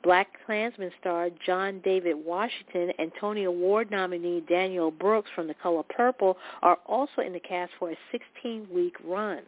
Black 0.03 0.27
Klansman 0.45 0.91
star 0.99 1.29
John 1.45 1.79
David 1.83 2.15
Washington 2.15 2.91
and 2.99 3.11
Tony 3.19 3.45
Award 3.45 3.89
nominee 3.89 4.43
Danielle 4.49 4.91
Brooks 4.91 5.29
from 5.33 5.47
The 5.47 5.53
Color 5.55 5.83
Purple 5.83 6.37
are 6.61 6.77
also 6.85 7.21
in 7.21 7.33
the 7.33 7.39
cast 7.39 7.71
for 7.79 7.89
a 7.91 7.97
16-week 8.13 8.95
run. 9.05 9.39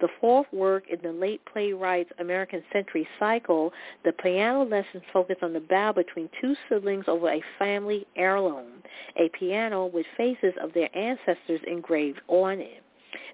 The 0.00 0.08
fourth 0.20 0.46
work 0.52 0.84
in 0.88 0.98
the 1.02 1.12
late 1.12 1.42
playwright's 1.52 2.10
American 2.18 2.62
Century 2.72 3.06
cycle, 3.18 3.72
the 4.04 4.12
piano 4.12 4.64
lessons 4.64 5.02
focus 5.12 5.36
on 5.42 5.52
the 5.52 5.60
battle 5.60 6.02
between 6.02 6.30
two 6.40 6.56
siblings 6.68 7.04
over 7.06 7.28
a 7.28 7.42
family 7.58 8.06
heirloom, 8.16 8.82
a 9.16 9.28
piano 9.38 9.86
with 9.86 10.06
faces 10.16 10.54
of 10.62 10.72
their 10.72 10.88
ancestors 10.96 11.60
engraved 11.66 12.20
on 12.28 12.60
it. 12.60 12.82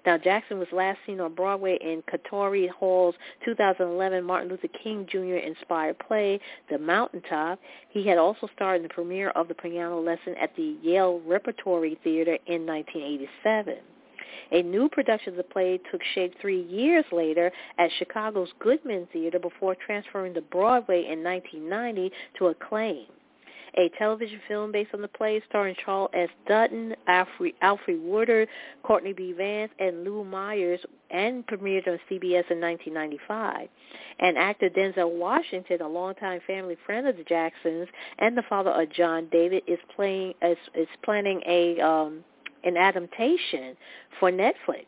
Now, 0.05 0.17
Jackson 0.17 0.59
was 0.59 0.67
last 0.71 0.99
seen 1.05 1.19
on 1.19 1.33
Broadway 1.33 1.77
in 1.81 2.03
Katori 2.03 2.69
Hall's 2.69 3.15
2011 3.43 4.23
Martin 4.23 4.49
Luther 4.49 4.67
King 4.83 5.07
Jr. 5.09 5.37
inspired 5.37 5.97
play, 5.99 6.39
The 6.69 6.77
Mountaintop. 6.77 7.59
He 7.89 8.07
had 8.07 8.17
also 8.17 8.47
starred 8.55 8.77
in 8.77 8.83
the 8.83 8.93
premiere 8.93 9.29
of 9.31 9.47
the 9.47 9.55
piano 9.55 9.99
lesson 9.99 10.35
at 10.39 10.55
the 10.55 10.77
Yale 10.81 11.21
Repertory 11.25 11.99
Theater 12.03 12.37
in 12.45 12.65
1987. 12.65 13.77
A 14.51 14.61
new 14.61 14.89
production 14.89 15.33
of 15.33 15.37
the 15.37 15.43
play 15.43 15.79
took 15.91 16.01
shape 16.13 16.33
three 16.39 16.61
years 16.63 17.05
later 17.11 17.51
at 17.79 17.89
Chicago's 17.97 18.49
Goodman 18.59 19.07
Theater 19.11 19.39
before 19.39 19.75
transferring 19.75 20.35
to 20.35 20.41
Broadway 20.41 21.05
in 21.09 21.23
1990 21.23 22.11
to 22.37 22.47
Acclaim 22.47 23.07
a 23.77 23.89
television 23.97 24.39
film 24.47 24.71
based 24.71 24.93
on 24.93 25.01
the 25.01 25.07
play 25.07 25.41
starring 25.49 25.75
Charles 25.83 26.09
S. 26.13 26.29
Dutton, 26.47 26.95
Alfre, 27.07 27.53
Alfre 27.61 28.47
Courtney 28.83 29.13
B. 29.13 29.33
Vance, 29.33 29.71
and 29.79 30.03
Lou 30.03 30.23
Myers, 30.23 30.79
and 31.11 31.45
premiered 31.47 31.87
on 31.87 31.99
CBS 32.09 32.49
in 32.49 32.61
1995. 32.61 33.67
And 34.19 34.37
actor 34.37 34.69
Denzel 34.69 35.11
Washington, 35.11 35.81
a 35.81 35.87
longtime 35.87 36.39
family 36.47 36.77
friend 36.85 37.07
of 37.07 37.17
the 37.17 37.23
Jacksons 37.23 37.87
and 38.19 38.37
the 38.37 38.43
father 38.47 38.71
of 38.71 38.91
John 38.91 39.27
David, 39.31 39.63
is 39.67 39.79
playing 39.95 40.33
is, 40.41 40.57
is 40.73 40.87
planning 41.03 41.41
a 41.45 41.79
um, 41.81 42.23
an 42.63 42.77
adaptation 42.77 43.75
for 44.19 44.31
Netflix. 44.31 44.85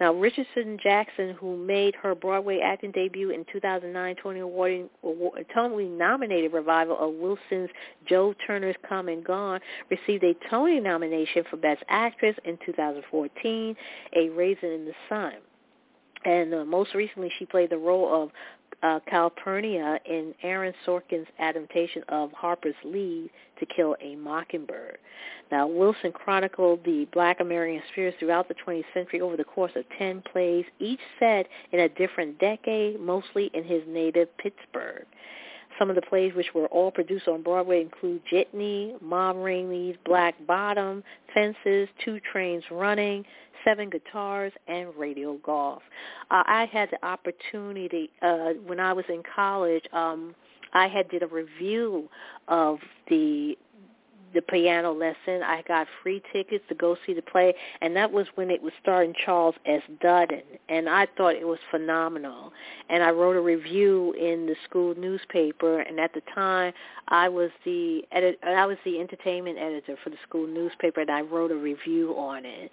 Now, 0.00 0.12
Richardson 0.12 0.76
Jackson, 0.82 1.36
who 1.38 1.56
made 1.56 1.94
her 1.96 2.14
Broadway 2.16 2.58
acting 2.58 2.90
debut 2.90 3.30
in 3.30 3.44
2009 3.52 4.16
Tony 4.20 4.40
Award, 4.40 4.88
Tony 5.54 5.88
nominated 5.88 6.52
revival 6.52 6.98
of 6.98 7.14
Wilson's 7.14 7.70
Joe 8.08 8.34
Turner's 8.44 8.74
Come 8.88 9.08
and 9.08 9.24
Gone, 9.24 9.60
received 9.90 10.24
a 10.24 10.34
Tony 10.50 10.80
nomination 10.80 11.44
for 11.48 11.56
Best 11.56 11.84
Actress 11.88 12.34
in 12.44 12.58
2014, 12.66 13.76
A 14.16 14.28
Raisin 14.30 14.70
in 14.70 14.84
the 14.84 14.94
Sun. 15.08 15.34
And 16.24 16.54
uh, 16.54 16.64
most 16.64 16.94
recently, 16.94 17.30
she 17.38 17.46
played 17.46 17.70
the 17.70 17.78
role 17.78 18.22
of 18.22 18.30
uh, 18.84 19.00
Calpurnia 19.08 19.98
in 20.04 20.34
Aaron 20.42 20.74
Sorkin's 20.86 21.26
adaptation 21.38 22.02
of 22.10 22.30
Harper's 22.32 22.74
Lee 22.84 23.30
to 23.58 23.66
Kill 23.66 23.96
a 24.02 24.14
Mockingbird. 24.16 24.98
Now, 25.50 25.66
Wilson 25.66 26.12
chronicled 26.12 26.80
the 26.84 27.08
black 27.12 27.40
American 27.40 27.80
experience 27.82 28.16
throughout 28.18 28.46
the 28.46 28.54
20th 28.54 28.84
century 28.92 29.22
over 29.22 29.36
the 29.36 29.44
course 29.44 29.72
of 29.74 29.84
10 29.98 30.22
plays, 30.30 30.66
each 30.80 31.00
set 31.18 31.46
in 31.72 31.80
a 31.80 31.88
different 31.88 32.38
decade, 32.38 33.00
mostly 33.00 33.50
in 33.54 33.64
his 33.64 33.82
native 33.88 34.28
Pittsburgh. 34.36 35.06
Some 35.78 35.88
of 35.88 35.96
the 35.96 36.02
plays 36.02 36.34
which 36.34 36.54
were 36.54 36.66
all 36.66 36.90
produced 36.90 37.26
on 37.26 37.42
Broadway 37.42 37.80
include 37.80 38.22
Jitney, 38.30 38.94
Ma 39.00 39.32
Rainey's 39.32 39.96
Black 40.04 40.34
Bottom, 40.46 41.02
Fences, 41.32 41.88
Two 42.04 42.20
Trains 42.20 42.62
Running, 42.70 43.24
Seven 43.64 43.90
Guitars, 43.90 44.52
and 44.68 44.94
Radio 44.96 45.38
Golf. 45.42 45.82
Uh, 46.30 46.42
I 46.46 46.66
had 46.70 46.90
the 46.90 47.04
opportunity 47.04 48.10
uh, 48.22 48.50
when 48.66 48.80
I 48.80 48.92
was 48.92 49.04
in 49.08 49.22
college. 49.34 49.84
Um, 49.92 50.34
I 50.72 50.88
had 50.88 51.08
did 51.08 51.22
a 51.22 51.26
review 51.26 52.08
of 52.48 52.78
the 53.08 53.56
the 54.34 54.42
piano 54.42 54.92
lesson. 54.92 55.42
I 55.42 55.62
got 55.66 55.86
free 56.02 56.20
tickets 56.32 56.64
to 56.68 56.74
go 56.74 56.96
see 57.06 57.14
the 57.14 57.22
play, 57.22 57.54
and 57.80 57.96
that 57.96 58.10
was 58.10 58.26
when 58.34 58.50
it 58.50 58.60
was 58.60 58.72
starring 58.82 59.14
Charles 59.24 59.54
S. 59.64 59.80
Dutton, 60.00 60.42
and 60.68 60.88
I 60.88 61.06
thought 61.16 61.36
it 61.36 61.46
was 61.46 61.60
phenomenal. 61.70 62.52
And 62.90 63.02
I 63.02 63.10
wrote 63.10 63.36
a 63.36 63.40
review 63.40 64.12
in 64.14 64.46
the 64.46 64.56
school 64.68 64.94
newspaper, 64.98 65.80
and 65.80 65.98
at 66.00 66.12
the 66.12 66.22
time, 66.34 66.72
I 67.08 67.28
was 67.28 67.50
the 67.64 68.04
edit- 68.12 68.40
I 68.42 68.66
was 68.66 68.76
the 68.84 69.00
entertainment 69.00 69.58
editor 69.58 69.96
for 70.02 70.10
the 70.10 70.18
school 70.28 70.46
newspaper, 70.46 71.00
and 71.00 71.10
I 71.10 71.20
wrote 71.20 71.52
a 71.52 71.56
review 71.56 72.14
on 72.18 72.44
it. 72.44 72.72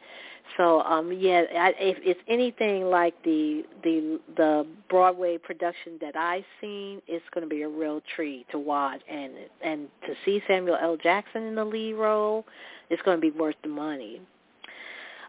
So 0.58 0.82
um 0.82 1.12
yeah, 1.12 1.44
I, 1.58 1.74
if 1.80 1.98
it's 2.04 2.20
anything 2.28 2.86
like 2.86 3.14
the 3.24 3.64
the 3.84 4.20
the 4.38 4.68
Broadway 4.90 5.38
production 5.38 5.98
that 6.02 6.16
I've 6.16 6.44
seen, 6.60 7.02
it's 7.08 7.26
going 7.34 7.44
to 7.44 7.50
be 7.50 7.64
a 7.64 7.70
real 7.70 8.02
treat 8.16 8.46
to 8.52 8.60
watch 8.60 9.02
and 9.10 9.34
and 9.64 9.88
to 10.08 10.14
see 10.26 10.42
Samuel 10.48 10.78
L. 10.82 10.98
Jackson 10.98 11.44
in 11.44 11.56
the 11.56 11.66
lead 11.66 11.94
role, 11.94 12.46
it's 12.90 13.02
going 13.04 13.18
to 13.18 13.22
be 13.22 13.32
worth 13.32 13.56
the 13.64 13.70
money. 13.70 14.22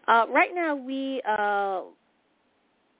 Uh, 0.09 0.27
right 0.31 0.51
now, 0.55 0.75
we 0.75 1.23
uh, 1.29 1.83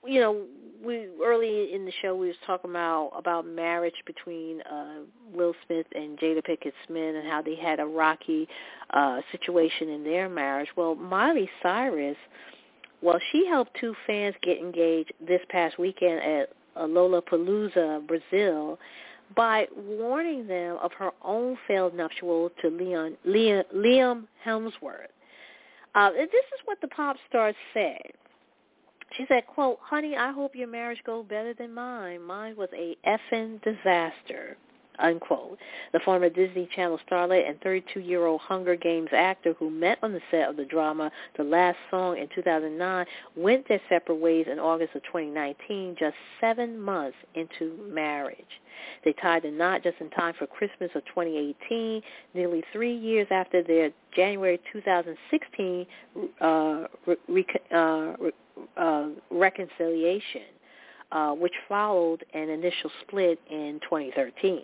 you 0.05 0.21
know, 0.21 0.45
we 0.85 1.07
early 1.25 1.73
in 1.73 1.85
the 1.85 1.93
show 2.03 2.17
we 2.17 2.27
was 2.27 2.37
talking 2.45 2.71
about 2.71 3.13
about 3.17 3.47
marriage 3.47 3.95
between 4.05 4.61
uh 4.63 5.01
Will 5.33 5.55
Smith 5.67 5.87
and 5.95 6.19
Jada 6.19 6.43
Pinkett 6.45 6.73
Smith 6.87 7.15
and 7.15 7.27
how 7.29 7.41
they 7.41 7.55
had 7.55 7.79
a 7.79 7.87
rocky 7.87 8.49
uh 8.91 9.21
situation 9.31 9.89
in 9.89 10.03
their 10.03 10.29
marriage. 10.29 10.69
Well, 10.77 10.97
Miley 10.97 11.49
Cyrus, 11.63 12.17
well, 13.01 13.19
she 13.31 13.47
helped 13.47 13.77
two 13.81 13.95
fans 14.07 14.35
get 14.43 14.59
engaged 14.59 15.13
this 15.27 15.41
past 15.51 15.79
weekend 15.79 16.21
at 16.21 16.49
Lollapalooza, 16.77 18.07
Brazil, 18.07 18.79
by 19.37 19.67
warning 19.77 20.47
them 20.47 20.79
of 20.83 20.93
her 20.95 21.11
own 21.23 21.57
failed 21.69 21.95
nuptial 21.95 22.51
to 22.61 22.71
Leon, 22.71 23.17
Liam, 23.27 23.63
Liam 23.75 24.25
Hemsworth. 24.45 25.09
Uh, 25.95 26.11
this 26.11 26.29
is 26.29 26.61
what 26.65 26.81
the 26.81 26.89
pop 26.89 27.17
star 27.29 27.53
said. 27.75 28.13
She 29.17 29.25
said, 29.29 29.47
quote, 29.47 29.79
honey, 29.83 30.17
I 30.17 30.33
hope 30.33 30.55
your 30.55 30.69
marriage 30.69 31.03
goes 31.05 31.27
better 31.29 31.55
than 31.55 31.75
mine. 31.75 32.23
Mine 32.23 32.57
was 32.57 32.71
a 32.73 32.97
effing 33.07 33.63
disaster, 33.63 34.57
unquote. 34.99 35.59
The 35.93 36.01
former 36.01 36.29
Disney 36.29 36.69
Channel 36.75 36.99
starlet 37.11 37.49
and 37.49 37.61
32-year-old 37.61 38.41
Hunger 38.41 38.77
Games 38.77 39.09
actor 39.13 39.55
who 39.59 39.71
met 39.71 39.99
on 40.03 40.13
the 40.13 40.21
set 40.31 40.49
of 40.49 40.57
the 40.57 40.65
drama 40.65 41.11
The 41.37 41.45
Last 41.45 41.79
Song 41.91 42.19
in 42.19 42.29
2009 42.35 43.07
went 43.37 43.69
their 43.69 43.81
separate 43.89 44.17
ways 44.17 44.47
in 44.51 44.59
August 44.59 44.95
of 44.95 45.03
2019, 45.05 45.97
just 45.99 46.17
seven 46.41 46.81
months 46.81 47.17
into 47.35 47.79
marriage. 47.89 48.45
They 49.05 49.13
tied 49.13 49.43
the 49.43 49.51
knot 49.51 49.83
just 49.83 49.97
in 50.01 50.11
time 50.11 50.35
for 50.39 50.47
Christmas 50.47 50.91
of 50.95 51.05
2018, 51.07 52.03
nearly 52.35 52.63
three 52.73 52.95
years 52.95 53.27
after 53.31 53.63
their 53.63 53.91
January 54.15 54.61
2016 54.73 55.87
uh, 56.41 56.85
re- 57.29 57.47
uh, 57.75 58.13
uh, 58.77 59.09
reconciliation, 59.31 60.43
uh, 61.11 61.33
which 61.33 61.55
followed 61.69 62.25
an 62.35 62.49
initial 62.49 62.91
split 63.03 63.39
in 63.51 63.81
2013. 63.83 64.63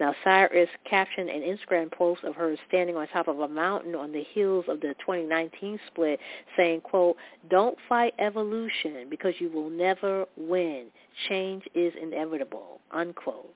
Now, 0.00 0.14
Cyrus 0.24 0.68
captioned 0.88 1.30
an 1.30 1.42
Instagram 1.42 1.92
post 1.92 2.24
of 2.24 2.34
her 2.36 2.56
standing 2.68 2.96
on 2.96 3.06
top 3.08 3.28
of 3.28 3.40
a 3.40 3.48
mountain 3.48 3.94
on 3.94 4.12
the 4.12 4.24
heels 4.32 4.64
of 4.68 4.80
the 4.80 4.94
2019 5.00 5.78
split, 5.86 6.18
saying, 6.56 6.80
quote, 6.82 7.16
don't 7.50 7.78
fight 7.88 8.14
evolution 8.18 9.08
because 9.10 9.34
you 9.38 9.50
will 9.50 9.70
never 9.70 10.26
win. 10.36 10.86
Change 11.28 11.64
is 11.74 11.92
inevitable, 12.00 12.80
unquote. 12.90 13.54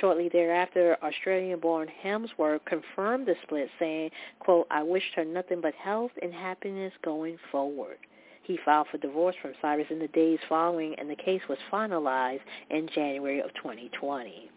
Shortly 0.00 0.28
thereafter, 0.28 0.96
Australian-born 1.02 1.88
Hemsworth 2.04 2.64
confirmed 2.66 3.26
the 3.26 3.34
split, 3.42 3.70
saying, 3.78 4.10
quote, 4.38 4.66
I 4.70 4.82
wished 4.82 5.14
her 5.14 5.24
nothing 5.24 5.60
but 5.62 5.74
health 5.74 6.12
and 6.20 6.32
happiness 6.32 6.92
going 7.02 7.38
forward. 7.50 7.96
He 8.42 8.58
filed 8.64 8.88
for 8.88 8.98
divorce 8.98 9.36
from 9.40 9.54
Cyrus 9.60 9.90
in 9.90 9.98
the 9.98 10.08
days 10.08 10.38
following, 10.48 10.94
and 10.98 11.08
the 11.08 11.16
case 11.16 11.42
was 11.48 11.58
finalized 11.70 12.40
in 12.70 12.88
January 12.94 13.40
of 13.40 13.52
2020. 13.54 14.50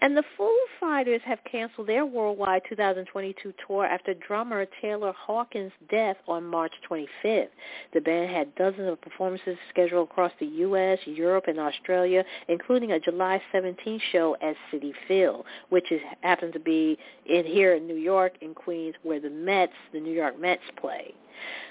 And 0.00 0.16
the 0.16 0.22
Foo 0.36 0.56
Fighters 0.78 1.20
have 1.24 1.40
canceled 1.50 1.88
their 1.88 2.06
worldwide 2.06 2.62
2022 2.68 3.52
tour 3.66 3.84
after 3.84 4.14
drummer 4.14 4.64
Taylor 4.80 5.12
Hawkins' 5.12 5.72
death 5.90 6.16
on 6.28 6.44
March 6.44 6.72
25th. 6.88 7.48
The 7.92 8.00
band 8.00 8.30
had 8.30 8.54
dozens 8.54 8.88
of 8.88 9.00
performances 9.00 9.58
scheduled 9.70 10.08
across 10.08 10.30
the 10.38 10.46
U.S., 10.46 11.00
Europe, 11.04 11.44
and 11.48 11.58
Australia, 11.58 12.24
including 12.46 12.92
a 12.92 13.00
July 13.00 13.42
17th 13.52 14.00
show 14.12 14.36
at 14.40 14.54
Citi 14.72 14.92
Field, 15.08 15.44
which 15.70 15.90
is, 15.90 16.00
happens 16.20 16.52
to 16.52 16.60
be 16.60 16.96
in 17.26 17.44
here 17.44 17.74
in 17.74 17.88
New 17.88 17.96
York 17.96 18.34
in 18.40 18.54
Queens, 18.54 18.94
where 19.02 19.18
the 19.20 19.30
Mets, 19.30 19.72
the 19.92 20.00
New 20.00 20.12
York 20.12 20.38
Mets, 20.38 20.62
play. 20.80 21.12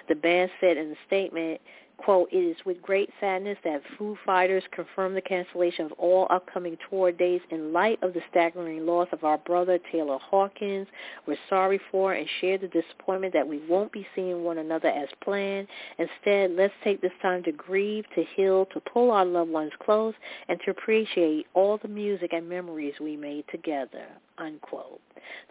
The 0.10 0.16
band 0.16 0.52
said 0.60 0.76
in 0.76 0.92
a 0.92 0.96
statement, 1.08 1.62
quote, 1.98 2.30
it 2.32 2.38
is 2.38 2.58
with 2.66 2.82
great 2.82 3.10
sadness 3.20 3.58
that 3.64 3.82
Foo 3.98 4.18
Fighters 4.26 4.64
confirm 4.72 5.14
the 5.14 5.22
cancellation 5.22 5.86
of 5.86 5.92
all 5.94 6.28
upcoming 6.30 6.78
tour 6.90 7.12
dates 7.12 7.44
in 7.52 7.74
light 7.74 8.00
of 8.02 8.14
the 8.14 8.22
staggering 8.30 8.86
loss 8.86 9.08
of 9.12 9.24
our 9.24 9.38
brother 9.40 9.80
Taylor 9.92 10.18
Hawkins. 10.20 10.88
We're 11.26 11.38
sorry 11.50 11.80
for 11.92 12.14
and 12.14 12.28
share 12.40 12.58
the 12.58 12.68
disappointment 12.68 13.34
that 13.34 13.48
we 13.48 13.62
won't 13.68 13.92
be 13.92 14.08
seeing 14.16 14.44
one 14.44 14.58
another 14.58 14.90
as 14.90 15.10
planned. 15.24 15.68
Instead, 15.98 16.52
let's 16.52 16.74
take 16.84 17.02
this 17.02 17.12
time 17.22 17.44
to 17.44 17.52
grieve, 17.52 18.06
to 18.16 18.24
heal, 18.36 18.66
to 18.74 18.80
pull 18.80 19.12
our 19.12 19.26
loved 19.26 19.52
ones 19.52 19.72
close, 19.84 20.14
and 20.48 20.60
to 20.66 20.72
appreciate 20.72 21.46
all 21.54 21.78
the 21.78 21.88
music 21.88 22.34
and 22.34 22.48
memories 22.48 22.94
we 23.00 23.16
made 23.18 23.46
together, 23.52 24.06
unquote. 24.38 25.02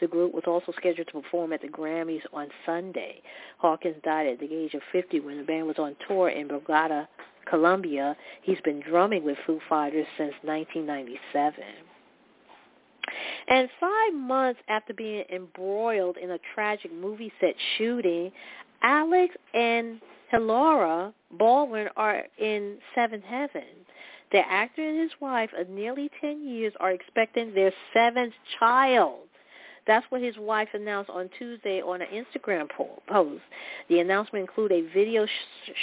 The 0.01 0.07
group 0.07 0.35
was 0.35 0.45
also 0.47 0.73
scheduled 0.77 1.09
to 1.09 1.21
perform 1.21 1.53
at 1.53 1.63
the 1.63 1.69
Grammys 1.69 2.23
on 2.33 2.49
Sunday. 2.65 3.21
Hawkins 3.59 3.97
died 4.05 4.27
at 4.27 4.41
the 4.41 4.55
age 4.55 4.75
of 4.75 4.83
50 4.93 5.21
when 5.21 5.39
the 5.39 5.45
band 5.45 5.67
was 5.67 5.79
on 5.79 5.97
tour 6.07 6.29
in 6.29 6.49
Bogota, 6.49 7.07
Colombia. 7.49 8.17
He's 8.43 8.61
been 8.65 8.81
drumming 8.81 9.25
with 9.25 9.37
Foo 9.47 9.61
Fighters 9.69 10.07
since 10.17 10.35
1997. 10.43 11.63
And 13.49 13.69
five 13.79 14.15
months 14.15 14.61
after 14.69 14.93
being 14.93 15.25
embroiled 15.33 16.17
in 16.17 16.33
a 16.33 16.39
tragic 16.55 16.93
movie 16.93 17.33
set 17.41 17.55
shooting, 17.79 18.33
Alex 18.83 19.35
and 19.55 20.01
Hilaria 20.31 21.13
Baldwin 21.33 21.89
are 21.97 22.25
in 22.39 22.79
seventh 22.95 23.25
heaven. 23.25 23.86
The 24.33 24.39
actor 24.39 24.89
and 24.89 25.01
his 25.01 25.13
wife 25.21 25.51
of 25.57 25.69
nearly 25.69 26.11
10 26.21 26.47
years 26.47 26.73
are 26.81 26.91
expecting 26.91 27.55
their 27.55 27.73
seventh 27.95 28.35
child. 28.59 29.21
That's 29.87 30.05
what 30.11 30.21
his 30.21 30.37
wife 30.37 30.69
announced 30.75 31.11
on 31.11 31.31
Tuesday 31.39 31.81
on 31.81 32.03
an 32.03 32.09
Instagram 32.09 32.69
post. 33.09 33.43
The 33.89 34.01
announcement 34.01 34.43
included 34.43 34.85
a 34.85 34.93
video 34.93 35.27
sh- 35.27 35.31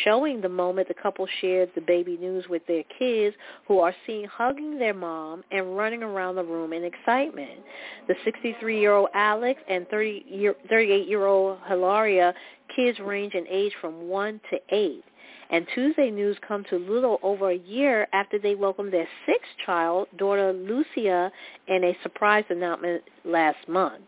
showing 0.04 0.42
the 0.42 0.50
moment 0.50 0.90
the 0.90 0.94
couple 0.94 1.26
shared 1.40 1.70
the 1.74 1.80
baby 1.82 2.18
news 2.18 2.50
with 2.50 2.68
their 2.68 2.84
kids 3.00 3.34
who 3.66 3.80
are 3.80 3.96
seen 4.06 4.26
hugging 4.26 4.78
their 4.78 4.94
mom 4.94 5.46
and 5.52 5.78
running 5.78 6.04
around 6.04 6.36
the 6.36 6.44
room 6.44 6.74
in 6.74 6.84
excitement. 6.84 7.62
The 8.08 8.16
63-year-old 8.26 9.08
Alex 9.14 9.62
and 9.70 9.88
38-year-old 9.88 11.60
Hilaria 11.66 12.34
kids 12.76 13.00
range 13.00 13.36
in 13.36 13.46
age 13.50 13.72
from 13.80 14.10
1 14.10 14.42
to 14.52 14.60
8. 14.70 15.04
And 15.50 15.68
Tuesday 15.76 16.10
news 16.10 16.38
come 16.48 16.64
to 16.70 16.78
little 16.78 17.20
over 17.22 17.52
a 17.52 17.58
year 17.58 18.08
after 18.14 18.40
they 18.40 18.56
welcomed 18.56 18.94
their 18.94 19.08
sixth 19.26 19.52
child, 19.66 20.08
daughter 20.18 20.54
Lucia, 20.54 21.32
in 21.68 21.84
a 21.84 21.98
surprise 22.02 22.46
announcement 22.50 23.04
last 23.26 23.68
month. 23.68 24.04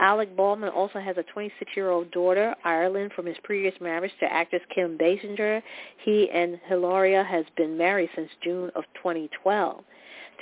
Alec 0.00 0.36
Baldwin 0.36 0.70
also 0.70 1.00
has 1.00 1.16
a 1.16 1.24
26-year-old 1.38 2.10
daughter, 2.10 2.54
Ireland, 2.64 3.12
from 3.14 3.26
his 3.26 3.36
previous 3.42 3.74
marriage 3.80 4.12
to 4.20 4.32
actress 4.32 4.62
Kim 4.74 4.98
Basinger. 4.98 5.62
He 6.04 6.28
and 6.30 6.60
Hilaria 6.66 7.24
has 7.24 7.44
been 7.56 7.76
married 7.78 8.10
since 8.14 8.30
June 8.42 8.70
of 8.74 8.84
2012. 8.96 9.84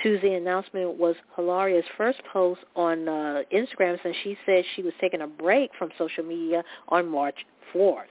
Tuesday 0.01 0.33
announcement 0.35 0.97
was 0.97 1.15
Hilaria's 1.35 1.85
first 1.97 2.19
post 2.31 2.61
on 2.75 3.07
uh, 3.07 3.41
Instagram 3.53 4.01
since 4.01 4.15
she 4.23 4.37
said 4.45 4.63
she 4.75 4.81
was 4.81 4.93
taking 4.99 5.21
a 5.21 5.27
break 5.27 5.69
from 5.77 5.89
social 5.97 6.23
media 6.23 6.63
on 6.89 7.07
March 7.07 7.37
4th. 7.73 8.05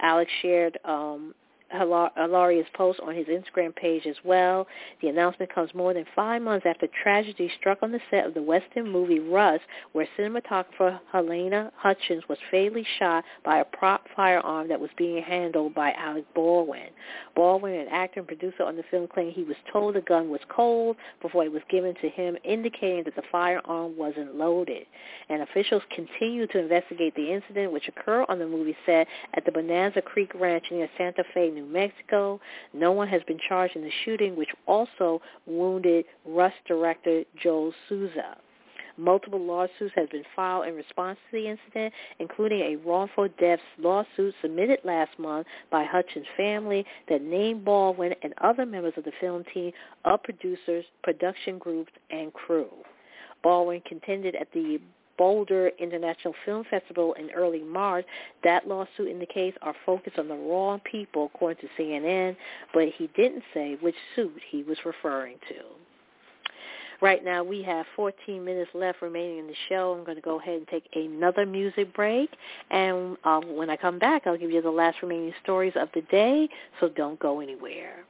Alex 0.00 0.30
shared 0.40 0.78
um, 0.84 1.34
Hilaria's 1.70 2.66
post 2.74 3.00
on 3.00 3.14
his 3.14 3.26
Instagram 3.26 3.74
page 3.74 4.06
as 4.06 4.16
well. 4.24 4.66
The 5.00 5.08
announcement 5.08 5.54
comes 5.54 5.74
more 5.74 5.94
than 5.94 6.04
five 6.16 6.42
months 6.42 6.66
after 6.66 6.88
tragedy 7.02 7.50
struck 7.58 7.78
on 7.82 7.92
the 7.92 8.00
set 8.10 8.26
of 8.26 8.34
the 8.34 8.42
Western 8.42 8.90
movie 8.90 9.20
Rust, 9.20 9.62
where 9.92 10.08
cinematographer 10.18 10.98
Halyna 11.12 11.70
Hutchins 11.76 12.24
was 12.28 12.38
fatally 12.50 12.86
shot 12.98 13.24
by 13.44 13.58
a 13.58 13.64
prop 13.64 14.06
firearm 14.16 14.68
that 14.68 14.80
was 14.80 14.90
being 14.96 15.22
handled 15.22 15.74
by 15.74 15.92
Alec 15.92 16.24
Baldwin. 16.34 16.88
Baldwin, 17.36 17.74
an 17.74 17.88
actor 17.90 18.20
and 18.20 18.26
producer 18.26 18.64
on 18.64 18.76
the 18.76 18.84
film, 18.90 19.06
claimed 19.06 19.32
he 19.32 19.44
was 19.44 19.56
told 19.72 19.94
the 19.94 20.00
gun 20.00 20.28
was 20.28 20.40
cold 20.48 20.96
before 21.22 21.44
it 21.44 21.52
was 21.52 21.62
given 21.70 21.94
to 22.00 22.08
him, 22.08 22.36
indicating 22.44 23.04
that 23.04 23.16
the 23.16 23.22
firearm 23.30 23.96
wasn't 23.96 24.34
loaded. 24.34 24.86
And 25.28 25.42
officials 25.42 25.82
continue 25.94 26.46
to 26.48 26.58
investigate 26.58 27.14
the 27.14 27.32
incident, 27.32 27.72
which 27.72 27.88
occurred 27.88 28.26
on 28.28 28.38
the 28.38 28.46
movie 28.46 28.76
set 28.86 29.06
at 29.34 29.44
the 29.44 29.52
Bonanza 29.52 30.02
Creek 30.02 30.32
Ranch 30.34 30.66
near 30.70 30.88
Santa 30.98 31.24
Fe, 31.32 31.50
New 31.60 31.72
Mexico. 31.72 32.40
No 32.72 32.92
one 32.92 33.08
has 33.08 33.22
been 33.26 33.38
charged 33.48 33.76
in 33.76 33.82
the 33.82 33.90
shooting, 34.04 34.36
which 34.36 34.50
also 34.66 35.20
wounded 35.46 36.04
Rust 36.24 36.56
director 36.66 37.24
Joel 37.42 37.72
Souza. 37.88 38.36
Multiple 38.96 39.40
lawsuits 39.40 39.94
have 39.96 40.10
been 40.10 40.24
filed 40.36 40.66
in 40.66 40.74
response 40.74 41.18
to 41.30 41.36
the 41.38 41.48
incident, 41.48 41.94
including 42.18 42.60
a 42.60 42.76
wrongful 42.76 43.28
death 43.38 43.60
lawsuit 43.78 44.34
submitted 44.42 44.80
last 44.84 45.18
month 45.18 45.46
by 45.70 45.84
Hutchins' 45.84 46.26
family 46.36 46.84
that 47.08 47.22
named 47.22 47.64
Baldwin 47.64 48.14
and 48.22 48.34
other 48.42 48.66
members 48.66 48.92
of 48.98 49.04
the 49.04 49.12
film 49.20 49.44
team 49.54 49.72
of 50.04 50.22
producers, 50.22 50.84
production 51.02 51.58
groups, 51.58 51.92
and 52.10 52.32
crew. 52.34 52.68
Baldwin 53.42 53.80
contended 53.86 54.34
at 54.34 54.52
the 54.52 54.78
Boulder 55.20 55.70
International 55.78 56.34
Film 56.46 56.64
Festival 56.70 57.12
in 57.12 57.30
early 57.32 57.62
March. 57.62 58.06
That 58.42 58.66
lawsuit 58.66 59.08
in 59.08 59.18
the 59.18 59.26
case 59.26 59.52
are 59.60 59.74
focused 59.84 60.18
on 60.18 60.28
the 60.28 60.34
wrong 60.34 60.80
people, 60.90 61.30
according 61.34 61.60
to 61.60 61.82
CNN, 61.82 62.34
but 62.72 62.88
he 62.96 63.10
didn't 63.14 63.42
say 63.52 63.76
which 63.82 63.94
suit 64.16 64.40
he 64.50 64.62
was 64.62 64.78
referring 64.86 65.36
to. 65.50 65.56
Right 67.02 67.22
now 67.22 67.44
we 67.44 67.62
have 67.64 67.84
14 67.96 68.42
minutes 68.42 68.70
left 68.72 69.02
remaining 69.02 69.40
in 69.40 69.46
the 69.46 69.54
show. 69.68 69.94
I'm 69.94 70.04
going 70.04 70.16
to 70.16 70.22
go 70.22 70.40
ahead 70.40 70.54
and 70.54 70.68
take 70.68 70.88
another 70.94 71.44
music 71.44 71.94
break. 71.94 72.30
And 72.70 73.18
um, 73.24 73.56
when 73.56 73.68
I 73.68 73.76
come 73.76 73.98
back, 73.98 74.26
I'll 74.26 74.38
give 74.38 74.50
you 74.50 74.62
the 74.62 74.70
last 74.70 75.02
remaining 75.02 75.34
stories 75.42 75.74
of 75.76 75.90
the 75.94 76.00
day, 76.02 76.48
so 76.80 76.88
don't 76.88 77.20
go 77.20 77.40
anywhere. 77.40 78.06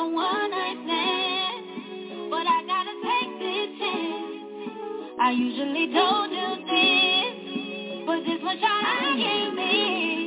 one 0.00 0.52
but 2.30 2.46
I 2.46 2.62
gotta 2.66 2.94
take 3.04 3.38
this 3.38 3.78
chance. 3.78 5.16
I 5.20 5.30
usually 5.32 5.86
don't 5.92 6.30
do 6.30 6.64
this, 6.70 8.06
but 8.06 8.20
this 8.24 8.42
much 8.42 8.58
I 8.62 9.14
can't. 9.18 10.21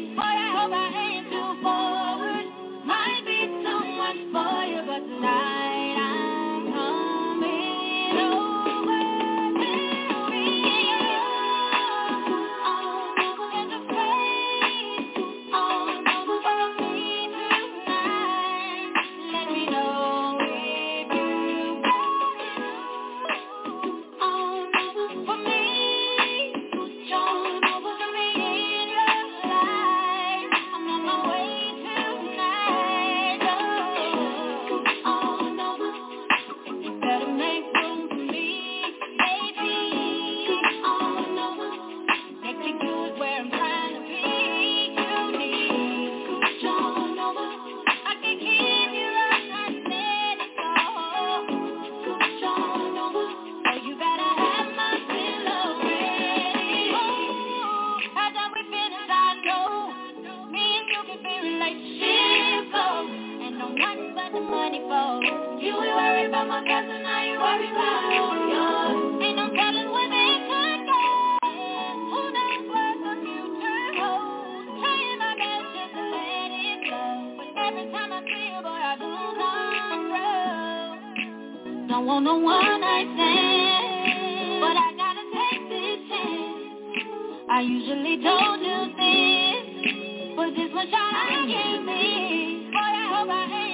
want 82.05 82.25
one 82.25 82.81
night 82.81 83.07
stand, 83.15 84.61
but 84.61 84.77
I 84.77 84.93
gotta 84.95 85.25
take 85.33 85.69
this 85.69 85.99
chance. 86.09 87.45
I 87.49 87.61
usually 87.61 88.17
don't 88.21 88.59
do 88.61 88.77
this, 88.93 90.35
but 90.35 90.49
this 90.55 90.71
one 90.73 90.87
shot 90.91 91.13
I 91.15 91.45
gave 91.47 91.81
me. 91.83 92.69
Boy, 92.71 92.77
I 92.77 93.17
hope 93.17 93.29
I. 93.29 93.64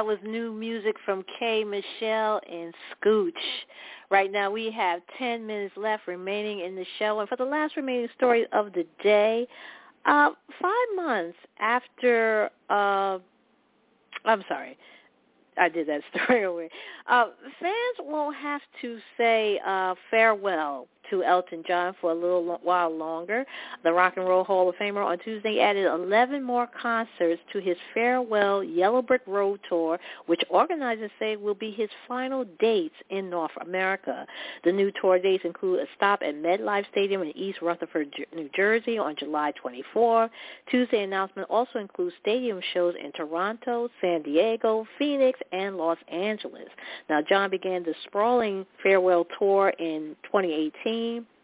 that 0.00 0.06
was 0.06 0.16
new 0.24 0.50
music 0.50 0.96
from 1.04 1.22
K. 1.38 1.62
Michelle 1.62 2.40
and 2.50 2.72
Scooch. 2.96 3.32
Right 4.10 4.32
now 4.32 4.50
we 4.50 4.70
have 4.70 5.02
10 5.18 5.46
minutes 5.46 5.74
left 5.76 6.08
remaining 6.08 6.60
in 6.60 6.74
the 6.74 6.86
show. 6.98 7.20
And 7.20 7.28
for 7.28 7.36
the 7.36 7.44
last 7.44 7.76
remaining 7.76 8.08
story 8.16 8.46
of 8.54 8.72
the 8.72 8.86
day, 9.02 9.46
uh, 10.06 10.30
five 10.58 10.96
months 10.96 11.36
after, 11.58 12.48
uh, 12.70 13.18
I'm 14.24 14.42
sorry, 14.48 14.78
I 15.58 15.68
did 15.68 15.86
that 15.88 16.00
story 16.24 16.44
away. 16.44 16.70
Uh, 17.06 17.26
fans 17.60 17.74
won't 17.98 18.36
have 18.36 18.62
to 18.80 18.98
say 19.18 19.60
uh, 19.66 19.94
farewell 20.10 20.88
to 21.10 21.22
Elton 21.24 21.62
John 21.66 21.94
for 22.00 22.12
a 22.12 22.14
little 22.14 22.58
while 22.62 22.90
longer. 22.90 23.44
The 23.84 23.92
Rock 23.92 24.14
and 24.16 24.26
Roll 24.26 24.44
Hall 24.44 24.68
of 24.68 24.76
Famer 24.76 25.04
on 25.04 25.18
Tuesday 25.18 25.60
added 25.60 25.86
11 25.86 26.42
more 26.42 26.68
concerts 26.80 27.40
to 27.52 27.60
his 27.60 27.76
farewell 27.92 28.62
Yellow 28.62 29.02
Brick 29.02 29.22
Road 29.26 29.60
tour, 29.68 29.98
which 30.26 30.42
organizers 30.48 31.10
say 31.18 31.36
will 31.36 31.54
be 31.54 31.70
his 31.70 31.90
final 32.06 32.44
dates 32.58 32.94
in 33.10 33.28
North 33.28 33.50
America. 33.60 34.26
The 34.64 34.72
new 34.72 34.92
tour 35.00 35.18
dates 35.18 35.44
include 35.44 35.80
a 35.80 35.86
stop 35.96 36.20
at 36.22 36.34
MetLife 36.34 36.88
Stadium 36.90 37.22
in 37.22 37.36
East 37.36 37.60
Rutherford, 37.60 38.14
New 38.34 38.48
Jersey 38.54 38.98
on 38.98 39.16
July 39.16 39.52
24. 39.60 40.30
Tuesday 40.70 41.02
announcement 41.02 41.48
also 41.50 41.78
includes 41.78 42.14
stadium 42.20 42.60
shows 42.72 42.94
in 43.02 43.12
Toronto, 43.12 43.88
San 44.00 44.22
Diego, 44.22 44.86
Phoenix, 44.98 45.38
and 45.52 45.76
Los 45.76 45.98
Angeles. 46.10 46.68
Now, 47.08 47.20
John 47.22 47.50
began 47.50 47.82
the 47.82 47.94
sprawling 48.04 48.64
farewell 48.82 49.26
tour 49.38 49.72
in 49.78 50.16
2018 50.24 50.99
me 51.00 51.39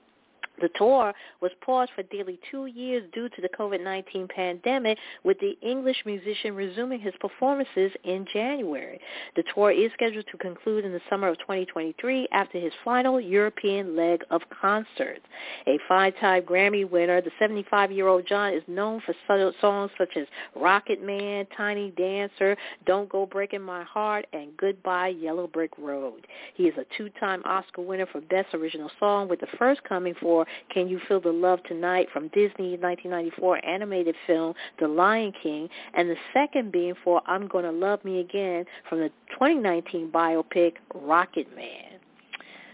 the 0.61 0.71
tour 0.77 1.13
was 1.41 1.51
paused 1.61 1.93
for 1.95 2.05
nearly 2.13 2.39
two 2.51 2.67
years 2.67 3.05
due 3.13 3.29
to 3.29 3.43
the 3.43 3.49
COVID-19 3.49 4.29
pandemic, 4.29 4.99
with 5.25 5.39
the 5.41 5.57
English 5.63 6.03
musician 6.05 6.55
resuming 6.55 7.01
his 7.01 7.15
performances 7.21 7.93
in 8.05 8.27
January. 8.33 9.01
The 9.35 9.45
tour 9.55 9.71
is 9.71 9.91
scheduled 9.93 10.27
to 10.31 10.39
conclude 10.39 10.85
in 10.85 10.93
the 10.93 11.01
summer 11.11 11.29
of 11.29 11.39
2023 11.39 12.29
after 12.33 12.59
his 12.59 12.73
final 12.85 13.21
European 13.21 13.97
leg 13.97 14.23
of 14.31 14.43
concerts. 14.61 15.23
A 15.67 15.79
five-time 15.89 16.43
Grammy 16.43 16.89
winner, 16.89 17.21
the 17.21 17.31
75-year-old 17.41 18.27
John 18.27 18.53
is 18.53 18.63
known 18.67 19.03
for 19.05 19.15
songs 19.61 19.91
such 19.99 20.17
as 20.17 20.27
Rocket 20.55 21.03
Man, 21.03 21.47
Tiny 21.57 21.91
Dancer, 21.91 22.57
Don't 22.87 23.09
Go 23.09 23.27
Breaking 23.27 23.63
My 23.63 23.85
Heart, 23.85 24.27
and 24.33 24.57
Goodbye 24.57 25.09
Yellow 25.09 25.47
Brick 25.47 25.73
Road. 25.79 26.27
He 26.55 26.65
is 26.65 26.75
a 26.79 26.85
two-time 26.97 27.43
Oscar 27.45 27.83
winner 27.83 28.07
for 28.07 28.21
Best 28.21 28.55
Original 28.55 28.91
Song, 28.99 29.29
with 29.29 29.41
the 29.41 29.47
first 29.59 29.83
coming 29.85 30.15
for 30.21 30.46
can 30.73 30.89
You 30.89 31.01
Feel 31.09 31.21
the 31.21 31.33
Love 31.33 31.63
Tonight 31.65 32.09
from 32.13 32.29
Disney 32.29 32.77
1994 32.77 33.65
animated 33.65 34.15
film 34.27 34.55
The 34.79 34.89
Lion 34.89 35.33
King, 35.43 35.69
and 35.95 36.09
the 36.09 36.17
second 36.33 36.73
being 36.73 36.95
for 37.03 37.23
I'm 37.27 37.49
Gonna 37.49 37.73
Love 37.73 38.05
Me 38.05 38.21
Again 38.21 38.65
from 38.89 39.01
the 39.01 39.11
2019 39.33 40.11
biopic 40.11 40.75
Rocketman. 40.95 41.99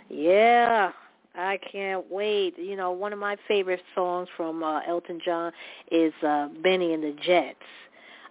Yeah, 0.09 0.93
I 1.35 1.59
can't 1.70 2.11
wait. 2.11 2.59
You 2.59 2.77
know, 2.77 2.91
one 2.91 3.12
of 3.12 3.18
my 3.18 3.37
favorite 3.49 3.83
songs 3.95 4.29
from 4.37 4.62
uh, 4.62 4.81
Elton 4.87 5.20
John 5.25 5.53
is 5.91 6.12
uh, 6.23 6.49
Bennie 6.62 6.93
and 6.93 7.03
the 7.03 7.16
Jets. 7.25 7.59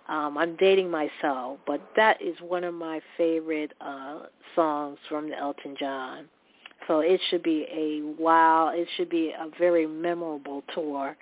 Um, 0.08 0.38
I'm 0.38 0.56
dating 0.58 0.92
myself, 0.92 1.60
but 1.66 1.82
that 1.96 2.22
is 2.22 2.36
one 2.42 2.64
of 2.64 2.74
my 2.74 3.02
favorite 3.18 3.72
uh, 3.80 4.24
songs 4.56 4.98
from 5.08 5.30
the 5.30 5.38
Elton 5.38 5.76
John. 5.80 6.26
So 6.88 7.00
it 7.00 7.20
should 7.30 7.44
be 7.44 7.66
a 7.72 8.22
wow. 8.22 8.72
It 8.74 8.88
should 8.98 9.10
be 9.10 9.30
a 9.30 9.48
very 9.58 9.88
memorable 9.88 10.64
tour. 10.74 11.16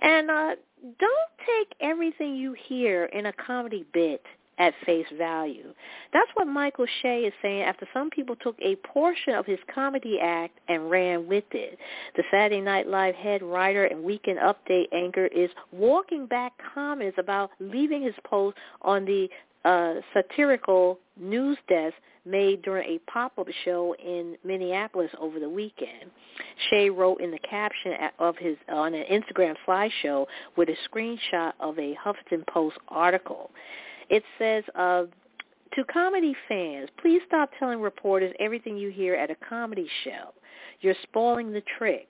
And 0.00 0.30
uh, 0.30 0.54
don't 0.82 1.30
take 1.46 1.74
everything 1.80 2.36
you 2.36 2.54
hear 2.68 3.06
in 3.06 3.26
a 3.26 3.32
comedy 3.32 3.84
bit 3.92 4.22
at 4.58 4.74
face 4.84 5.06
value. 5.16 5.72
That's 6.12 6.28
what 6.34 6.46
Michael 6.46 6.86
Che 7.00 7.20
is 7.20 7.32
saying 7.40 7.62
after 7.62 7.86
some 7.94 8.10
people 8.10 8.36
took 8.36 8.56
a 8.60 8.76
portion 8.76 9.34
of 9.34 9.46
his 9.46 9.58
comedy 9.72 10.18
act 10.20 10.58
and 10.68 10.90
ran 10.90 11.28
with 11.28 11.44
it. 11.52 11.78
The 12.16 12.24
Saturday 12.30 12.60
Night 12.60 12.88
Live 12.88 13.14
head 13.14 13.42
writer 13.42 13.84
and 13.84 14.02
Weekend 14.02 14.38
Update 14.38 14.86
anchor 14.92 15.26
is 15.26 15.50
walking 15.72 16.26
back 16.26 16.52
comments 16.74 17.18
about 17.18 17.50
leaving 17.60 18.02
his 18.02 18.14
post 18.24 18.56
on 18.82 19.04
the 19.04 19.28
uh, 19.68 20.00
satirical 20.14 20.98
news 21.20 21.58
desk 21.68 21.94
made 22.24 22.62
during 22.62 22.88
a 22.88 22.98
pop-up 23.10 23.48
show 23.64 23.94
in 24.02 24.36
Minneapolis 24.44 25.10
over 25.20 25.38
the 25.38 25.48
weekend. 25.48 26.10
Che 26.68 26.88
wrote 26.88 27.20
in 27.20 27.30
the 27.30 27.38
caption 27.40 27.92
of 28.18 28.36
his 28.38 28.56
on 28.70 28.94
an 28.94 29.04
Instagram 29.10 29.54
slideshow 29.66 30.26
with 30.56 30.68
a 30.70 30.76
screenshot 30.88 31.52
of 31.60 31.78
a 31.78 31.94
Huffington 32.02 32.46
Post 32.46 32.78
article. 32.88 33.50
It 34.08 34.22
says, 34.38 34.64
uh, 34.74 35.04
to 35.74 35.84
comedy 35.92 36.34
fans, 36.48 36.88
please 37.00 37.20
stop 37.26 37.50
telling 37.58 37.80
reporters 37.80 38.32
everything 38.40 38.78
you 38.78 38.90
hear 38.90 39.14
at 39.14 39.30
a 39.30 39.36
comedy 39.46 39.88
show. 40.04 40.32
You're 40.80 40.94
spoiling 41.02 41.52
the 41.52 41.62
trick. 41.76 42.08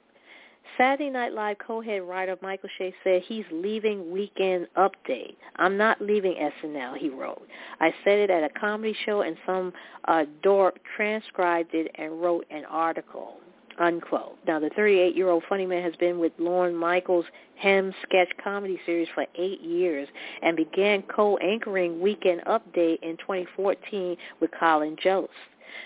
Saturday 0.77 1.11
Night 1.11 1.33
Live 1.33 1.59
co-head 1.59 2.03
writer 2.03 2.37
Michael 2.43 2.69
Che 2.79 2.95
said 3.03 3.23
he's 3.23 3.45
leaving 3.51 4.11
Weekend 4.11 4.69
Update. 4.77 5.37
I'm 5.57 5.77
not 5.77 6.01
leaving 6.01 6.35
SNL, 6.35 6.97
he 6.97 7.09
wrote. 7.09 7.47
I 7.81 7.93
said 8.05 8.19
it 8.19 8.31
at 8.31 8.45
a 8.45 8.49
comedy 8.59 8.97
show 9.05 9.23
and 9.23 9.37
some 9.47 9.73
uh, 10.07 10.25
dork 10.43 10.79
transcribed 10.97 11.75
it 11.75 11.91
and 11.97 12.21
wrote 12.21 12.47
an 12.51 12.65
article. 12.67 13.39
Unquote. 13.79 14.37
Now, 14.45 14.59
the 14.59 14.71
38-year-old 14.71 15.45
funny 15.49 15.65
man 15.65 15.85
has 15.85 15.95
been 15.97 16.19
with 16.19 16.33
Lorne 16.39 16.75
Michaels' 16.75 17.27
Hem 17.55 17.95
sketch 18.03 18.29
comedy 18.43 18.81
series 18.85 19.07
for 19.15 19.25
eight 19.37 19.61
years 19.61 20.09
and 20.43 20.57
began 20.57 21.03
co-anchoring 21.03 22.01
Weekend 22.01 22.43
Update 22.47 23.01
in 23.03 23.17
2014 23.19 24.17
with 24.41 24.51
Colin 24.59 24.97
Jost. 25.01 25.31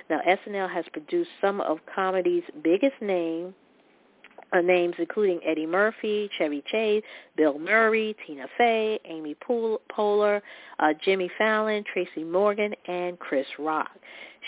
Now, 0.08 0.20
SNL 0.26 0.72
has 0.72 0.86
produced 0.92 1.30
some 1.40 1.60
of 1.60 1.78
comedy's 1.94 2.44
biggest 2.62 3.00
names, 3.02 3.54
uh, 4.52 4.60
names 4.60 4.94
including 4.98 5.40
Eddie 5.44 5.66
Murphy, 5.66 6.30
Chevy 6.38 6.62
Chase, 6.70 7.02
Bill 7.36 7.58
Murray, 7.58 8.14
Tina 8.26 8.46
Fey, 8.58 9.00
Amy 9.04 9.34
Poehler, 9.46 10.40
uh, 10.78 10.92
Jimmy 11.04 11.30
Fallon, 11.38 11.84
Tracy 11.92 12.24
Morgan, 12.24 12.74
and 12.86 13.18
Chris 13.18 13.46
Rock. 13.58 13.90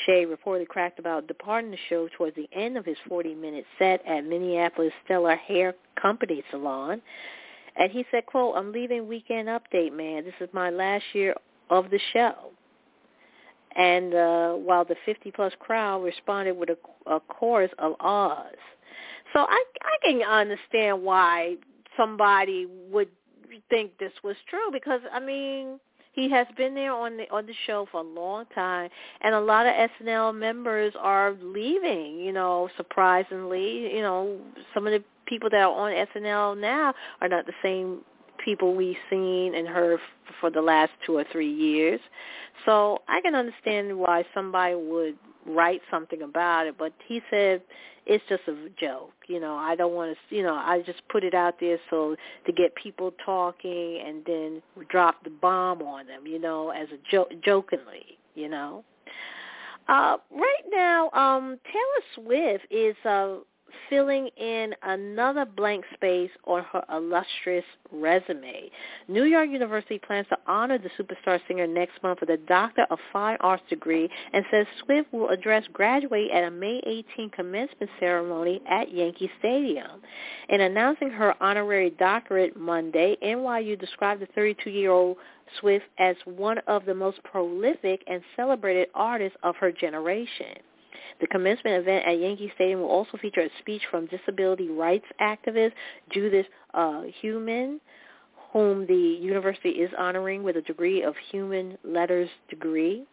Che 0.04 0.26
reportedly 0.26 0.66
cracked 0.66 0.98
about 0.98 1.28
departing 1.28 1.70
the 1.70 1.78
show 1.88 2.08
towards 2.16 2.36
the 2.36 2.48
end 2.52 2.76
of 2.76 2.84
his 2.84 2.96
40-minute 3.08 3.64
set 3.78 4.04
at 4.06 4.24
Minneapolis 4.24 4.92
Stellar 5.04 5.36
Hair 5.36 5.74
Company 6.00 6.42
Salon. 6.50 7.00
And 7.76 7.90
he 7.90 8.04
said, 8.10 8.26
quote, 8.26 8.56
I'm 8.56 8.72
leaving 8.72 9.08
Weekend 9.08 9.48
Update, 9.48 9.92
man. 9.92 10.24
This 10.24 10.34
is 10.40 10.48
my 10.52 10.70
last 10.70 11.04
year 11.12 11.34
of 11.70 11.90
the 11.90 12.00
show. 12.12 12.50
And 13.76 14.14
uh, 14.14 14.52
while 14.52 14.84
the 14.84 14.96
50-plus 15.06 15.54
crowd 15.58 16.04
responded 16.04 16.56
with 16.56 16.70
a, 16.70 17.10
a 17.10 17.20
chorus 17.20 17.70
of 17.78 17.94
ahs. 18.00 18.54
So 19.34 19.40
I 19.40 19.64
I 19.82 19.96
can 20.04 20.22
understand 20.22 21.02
why 21.02 21.56
somebody 21.96 22.66
would 22.90 23.08
think 23.68 23.98
this 23.98 24.12
was 24.22 24.36
true 24.48 24.70
because 24.72 25.00
I 25.12 25.20
mean 25.20 25.78
he 26.12 26.30
has 26.30 26.46
been 26.56 26.74
there 26.74 26.92
on 26.92 27.16
the 27.16 27.30
on 27.30 27.46
the 27.46 27.54
show 27.66 27.86
for 27.90 28.00
a 28.00 28.04
long 28.04 28.46
time 28.54 28.88
and 29.20 29.34
a 29.34 29.40
lot 29.40 29.66
of 29.66 29.72
SNL 30.00 30.34
members 30.34 30.94
are 30.98 31.34
leaving, 31.42 32.20
you 32.20 32.32
know, 32.32 32.68
surprisingly, 32.76 33.92
you 33.94 34.02
know, 34.02 34.38
some 34.72 34.86
of 34.86 34.92
the 34.92 35.02
people 35.26 35.50
that 35.50 35.60
are 35.60 35.72
on 35.72 36.06
SNL 36.14 36.58
now 36.60 36.94
are 37.20 37.28
not 37.28 37.46
the 37.46 37.52
same 37.62 38.00
people 38.44 38.74
we've 38.74 38.96
seen 39.10 39.54
and 39.54 39.66
heard 39.66 39.98
for 40.40 40.50
the 40.50 40.60
last 40.60 40.92
two 41.04 41.16
or 41.16 41.24
three 41.32 41.52
years. 41.52 42.00
So 42.64 43.02
I 43.08 43.20
can 43.20 43.34
understand 43.34 43.98
why 43.98 44.24
somebody 44.34 44.74
would 44.74 45.16
write 45.46 45.80
something 45.90 46.22
about 46.22 46.66
it, 46.66 46.76
but 46.78 46.92
he 47.06 47.20
said 47.30 47.62
it's 48.06 48.24
just 48.28 48.42
a 48.48 48.68
joke. 48.78 49.12
You 49.26 49.40
know, 49.40 49.56
I 49.56 49.76
don't 49.76 49.94
want 49.94 50.16
to, 50.16 50.36
you 50.36 50.42
know, 50.42 50.54
I 50.54 50.82
just 50.84 51.02
put 51.08 51.24
it 51.24 51.34
out 51.34 51.54
there 51.60 51.78
so 51.90 52.16
to 52.46 52.52
get 52.52 52.74
people 52.74 53.12
talking 53.24 54.02
and 54.06 54.22
then 54.26 54.62
drop 54.88 55.22
the 55.24 55.30
bomb 55.30 55.82
on 55.82 56.06
them, 56.06 56.26
you 56.26 56.38
know, 56.38 56.70
as 56.70 56.88
a 56.88 57.10
joke, 57.10 57.30
jokingly, 57.42 58.18
you 58.34 58.48
know. 58.48 58.84
Uh, 59.88 60.16
right 60.30 60.64
now, 60.72 61.10
um, 61.10 61.58
Taylor 61.64 62.26
Swift 62.26 62.66
is 62.70 62.96
uh, 63.04 63.36
filling 63.88 64.28
in 64.36 64.74
another 64.82 65.44
blank 65.44 65.84
space 65.94 66.30
on 66.46 66.64
her 66.72 66.84
illustrious 66.90 67.64
resume. 67.92 68.70
New 69.08 69.24
York 69.24 69.48
University 69.48 69.98
plans 69.98 70.26
to 70.28 70.38
honor 70.46 70.78
the 70.78 70.90
superstar 70.98 71.40
singer 71.46 71.66
next 71.66 72.02
month 72.02 72.20
with 72.20 72.30
a 72.30 72.36
Doctor 72.36 72.86
of 72.90 72.98
Fine 73.12 73.38
Arts 73.40 73.62
degree 73.68 74.08
and 74.32 74.44
says 74.50 74.66
Swift 74.84 75.12
will 75.12 75.28
address 75.28 75.64
graduate 75.72 76.30
at 76.30 76.44
a 76.44 76.50
May 76.50 76.80
18 76.86 77.30
commencement 77.30 77.90
ceremony 78.00 78.62
at 78.68 78.92
Yankee 78.92 79.30
Stadium. 79.38 80.00
In 80.48 80.60
announcing 80.60 81.10
her 81.10 81.34
honorary 81.42 81.90
doctorate 81.90 82.56
Monday, 82.56 83.16
NYU 83.22 83.78
described 83.78 84.22
the 84.22 84.40
32-year-old 84.40 85.16
Swift 85.60 85.84
as 85.98 86.16
one 86.24 86.58
of 86.66 86.84
the 86.84 86.94
most 86.94 87.22
prolific 87.22 88.02
and 88.06 88.22
celebrated 88.36 88.88
artists 88.94 89.36
of 89.42 89.56
her 89.56 89.70
generation. 89.70 90.56
The 91.20 91.26
commencement 91.26 91.76
event 91.76 92.06
at 92.06 92.18
Yankee 92.18 92.52
Stadium 92.54 92.80
will 92.80 92.88
also 92.88 93.18
feature 93.18 93.40
a 93.40 93.50
speech 93.60 93.82
from 93.90 94.06
disability 94.06 94.68
rights 94.68 95.06
activist 95.20 95.72
Judith 96.12 96.46
uh, 96.72 97.02
Heumann, 97.20 97.80
whom 98.52 98.86
the 98.86 98.94
university 98.94 99.70
is 99.70 99.90
honoring 99.98 100.42
with 100.42 100.56
a 100.56 100.62
degree 100.62 101.02
of 101.02 101.14
human 101.30 101.76
letters 101.84 102.28
degree. 102.48 103.04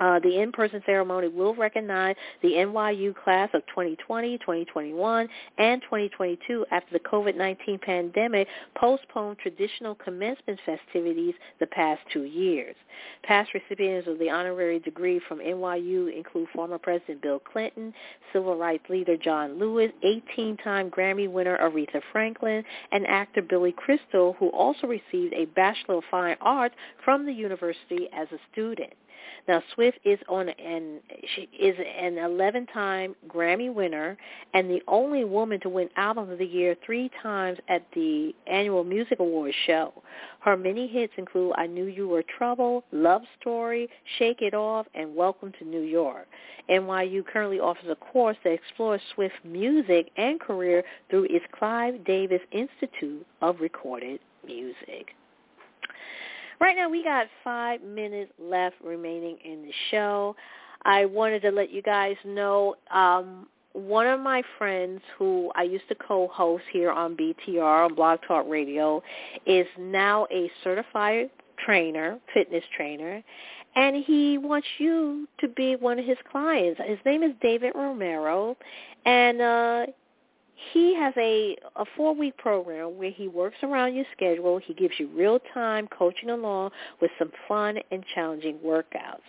Uh, 0.00 0.18
the 0.20 0.40
in-person 0.40 0.82
ceremony 0.86 1.28
will 1.28 1.54
recognize 1.54 2.16
the 2.42 2.48
NYU 2.48 3.14
class 3.14 3.50
of 3.54 3.62
2020, 3.66 4.38
2021, 4.38 5.28
and 5.58 5.82
2022 5.82 6.64
after 6.70 6.92
the 6.92 7.00
COVID-19 7.00 7.80
pandemic 7.82 8.48
postponed 8.76 9.38
traditional 9.38 9.94
commencement 9.96 10.58
festivities 10.64 11.34
the 11.60 11.66
past 11.66 12.00
two 12.12 12.24
years. 12.24 12.74
Past 13.22 13.50
recipients 13.54 14.08
of 14.08 14.18
the 14.18 14.30
honorary 14.30 14.78
degree 14.78 15.20
from 15.28 15.38
NYU 15.38 16.14
include 16.14 16.48
former 16.54 16.78
President 16.78 17.22
Bill 17.22 17.38
Clinton, 17.38 17.92
civil 18.32 18.56
rights 18.56 18.84
leader 18.88 19.16
John 19.16 19.58
Lewis, 19.58 19.90
18-time 20.04 20.90
Grammy 20.90 21.30
winner 21.30 21.58
Aretha 21.58 22.00
Franklin, 22.12 22.64
and 22.92 23.06
actor 23.06 23.42
Billy 23.42 23.72
Crystal, 23.76 24.34
who 24.38 24.48
also 24.48 24.86
received 24.86 25.34
a 25.34 25.44
Bachelor 25.56 25.96
of 25.96 26.04
Fine 26.10 26.36
Arts 26.40 26.74
from 27.04 27.26
the 27.26 27.32
university 27.32 28.08
as 28.14 28.28
a 28.32 28.38
student. 28.52 28.92
Now 29.48 29.62
Swift 29.74 29.98
is 30.04 30.18
on 30.28 30.48
an 30.48 31.00
she 31.34 31.42
is 31.58 31.76
an 31.78 32.14
11-time 32.14 33.16
Grammy 33.28 33.72
winner 33.72 34.16
and 34.54 34.70
the 34.70 34.82
only 34.86 35.24
woman 35.24 35.60
to 35.60 35.68
win 35.68 35.88
Album 35.96 36.30
of 36.30 36.38
the 36.38 36.46
Year 36.46 36.76
three 36.84 37.10
times 37.22 37.58
at 37.68 37.84
the 37.94 38.34
annual 38.46 38.84
Music 38.84 39.18
Awards 39.18 39.54
show. 39.66 39.92
Her 40.40 40.56
many 40.56 40.86
hits 40.86 41.12
include 41.16 41.52
I 41.56 41.66
Knew 41.66 41.86
You 41.86 42.08
Were 42.08 42.24
Trouble, 42.38 42.84
Love 42.92 43.22
Story, 43.40 43.88
Shake 44.18 44.42
It 44.42 44.54
Off, 44.54 44.86
and 44.94 45.14
Welcome 45.14 45.52
to 45.58 45.64
New 45.64 45.82
York. 45.82 46.26
NYU 46.70 47.26
currently 47.26 47.58
offers 47.58 47.90
a 47.90 47.96
course 47.96 48.36
that 48.44 48.52
explores 48.52 49.00
Swift's 49.14 49.38
music 49.44 50.10
and 50.16 50.38
career 50.38 50.84
through 51.08 51.24
its 51.24 51.44
Clive 51.52 52.04
Davis 52.04 52.40
Institute 52.52 53.26
of 53.42 53.60
Recorded 53.60 54.20
Music. 54.46 55.14
Right 56.60 56.76
now 56.76 56.90
we 56.90 57.02
got 57.02 57.26
five 57.42 57.82
minutes 57.82 58.32
left 58.38 58.76
remaining 58.84 59.38
in 59.44 59.62
the 59.62 59.72
show. 59.90 60.36
I 60.84 61.06
wanted 61.06 61.40
to 61.42 61.50
let 61.50 61.70
you 61.70 61.80
guys 61.80 62.16
know 62.24 62.74
um, 62.90 63.46
one 63.72 64.06
of 64.06 64.20
my 64.20 64.42
friends 64.58 65.00
who 65.16 65.50
I 65.54 65.62
used 65.62 65.88
to 65.88 65.94
co-host 65.94 66.64
here 66.70 66.90
on 66.90 67.16
BTR 67.16 67.86
on 67.86 67.94
Blog 67.94 68.20
Talk 68.26 68.44
Radio 68.46 69.02
is 69.46 69.66
now 69.78 70.26
a 70.30 70.50
certified 70.62 71.30
trainer, 71.64 72.18
fitness 72.34 72.64
trainer, 72.76 73.22
and 73.76 74.04
he 74.04 74.36
wants 74.36 74.66
you 74.78 75.28
to 75.38 75.48
be 75.48 75.76
one 75.76 75.98
of 75.98 76.04
his 76.04 76.18
clients. 76.30 76.80
His 76.84 76.98
name 77.06 77.22
is 77.22 77.32
David 77.40 77.72
Romero, 77.74 78.56
and 79.06 79.40
uh, 79.40 79.86
he 80.72 80.94
has 80.94 81.12
a, 81.16 81.56
a 81.76 81.84
four-week 81.96 82.36
program 82.36 82.98
where 82.98 83.10
he 83.10 83.28
works 83.28 83.56
around 83.62 83.94
your 83.94 84.04
schedule. 84.14 84.58
He 84.58 84.74
gives 84.74 84.92
you 84.98 85.08
real-time 85.14 85.88
coaching 85.88 86.28
along 86.30 86.72
with 87.00 87.10
some 87.18 87.30
fun 87.48 87.78
and 87.90 88.04
challenging 88.14 88.58
workouts. 88.64 89.22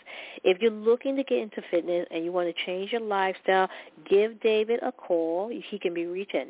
If 0.43 0.61
you're 0.61 0.71
looking 0.71 1.15
to 1.15 1.23
get 1.23 1.39
into 1.39 1.61
fitness 1.71 2.05
and 2.11 2.23
you 2.25 2.31
want 2.31 2.53
to 2.53 2.65
change 2.65 2.91
your 2.91 3.01
lifestyle, 3.01 3.67
give 4.09 4.39
David 4.41 4.79
a 4.83 4.91
call. 4.91 5.49
He 5.69 5.79
can 5.79 5.93
be 5.93 6.05
reached 6.05 6.35
at 6.35 6.47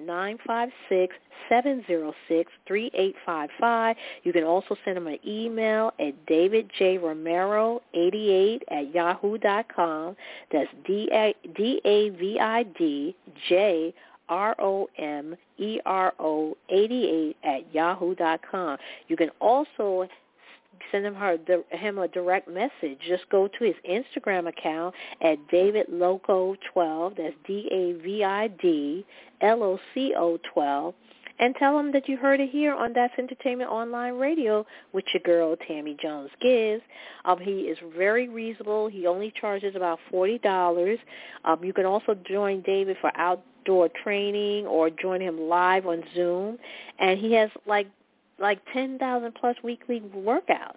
956-706-3855. 1.51 3.95
You 4.23 4.33
can 4.33 4.43
also 4.43 4.75
send 4.83 4.97
him 4.97 5.05
an 5.07 5.19
email 5.25 5.93
at 5.99 6.25
davidjromero88 6.25 8.61
at 8.69 8.93
yahoo.com. 8.93 10.17
That's 10.51 10.69
D-A-V-I-D-J 10.85 11.31
R-O-M-E-R-O 14.29 15.37
88 16.69 17.37
at 17.43 17.73
yahoo 17.73 18.15
dot 18.15 18.41
com. 18.49 18.77
You 19.07 19.17
can 19.17 19.29
also 19.39 20.07
send 20.91 21.05
him 21.05 21.15
her 21.15 21.37
him 21.71 21.97
a 21.99 22.07
direct 22.07 22.47
message. 22.47 22.99
Just 23.07 23.29
go 23.29 23.47
to 23.47 23.63
his 23.63 23.75
Instagram 23.89 24.47
account 24.47 24.95
at 25.21 25.37
David 25.49 25.87
Loco 25.89 26.55
12. 26.73 27.13
That's 27.17 27.35
D 27.45 27.67
A 27.71 28.01
V 28.01 28.23
I 28.23 28.47
D 28.47 29.05
L 29.41 29.63
O 29.63 29.79
C 29.93 30.13
O 30.17 30.37
12 30.53 30.93
and 31.41 31.55
tell 31.55 31.77
him 31.77 31.91
that 31.91 32.07
you 32.07 32.17
heard 32.17 32.39
it 32.39 32.49
here 32.49 32.73
on 32.73 32.93
That's 32.93 33.13
Entertainment 33.17 33.69
Online 33.69 34.13
Radio 34.13 34.65
with 34.93 35.03
your 35.13 35.21
girl 35.23 35.55
Tammy 35.67 35.97
Jones 36.01 36.29
Gibbs. 36.39 36.83
Um, 37.25 37.39
he 37.39 37.61
is 37.61 37.77
very 37.97 38.29
reasonable. 38.29 38.87
He 38.87 39.07
only 39.07 39.33
charges 39.41 39.75
about 39.75 39.99
forty 40.09 40.37
dollars. 40.37 40.99
Um, 41.43 41.63
you 41.63 41.73
can 41.73 41.85
also 41.85 42.15
join 42.29 42.61
David 42.61 42.95
for 43.01 43.11
outdoor 43.61 43.89
training 44.03 44.65
or 44.65 44.89
join 44.89 45.21
him 45.21 45.39
live 45.39 45.85
on 45.85 46.03
Zoom, 46.15 46.57
and 46.99 47.19
he 47.19 47.33
has 47.33 47.49
like 47.65 47.87
like 48.39 48.59
ten 48.73 48.97
thousand 48.97 49.33
plus 49.35 49.55
weekly 49.63 50.01
workouts. 50.15 50.75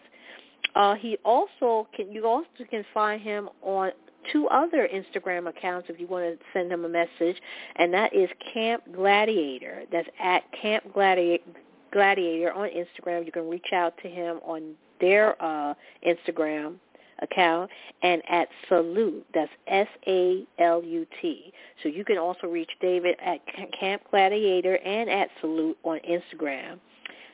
Uh, 0.74 0.95
he 0.95 1.16
also 1.24 1.89
can 1.95 2.12
you 2.12 2.26
also 2.26 2.47
can 2.70 2.85
find 2.93 3.20
him 3.20 3.49
on 3.62 3.91
two 4.32 4.49
other 4.49 4.89
Instagram 4.93 5.49
accounts 5.49 5.89
if 5.91 6.01
you 6.01 6.07
want 6.07 6.24
to 6.24 6.45
send 6.53 6.72
him 6.72 6.85
a 6.85 6.89
message, 6.89 7.37
and 7.76 7.93
that 7.93 8.14
is 8.14 8.28
Camp 8.53 8.82
Gladiator. 8.95 9.82
That's 9.93 10.09
at 10.22 10.43
Camp 10.61 10.85
Gladiator. 10.93 11.45
Gladiator 11.93 12.53
on 12.53 12.70
Instagram. 12.70 13.24
You 13.24 13.30
can 13.30 13.49
reach 13.49 13.72
out 13.72 13.95
to 14.03 14.09
him 14.09 14.41
on 14.45 14.74
their 15.01 15.41
uh, 15.41 15.74
Instagram 16.05 16.74
account 17.21 17.71
and 18.03 18.23
at 18.29 18.49
Salute. 18.69 19.27
That's 19.35 19.51
S-A-L-U-T. 19.67 21.53
So 21.83 21.89
you 21.89 22.05
can 22.05 22.19
also 22.19 22.47
reach 22.47 22.71
David 22.81 23.17
at 23.25 23.41
Camp 23.79 24.03
Gladiator 24.11 24.77
and 24.79 25.09
at 25.11 25.29
Salute 25.41 25.79
on 25.85 26.01
Instagram. 26.01 26.79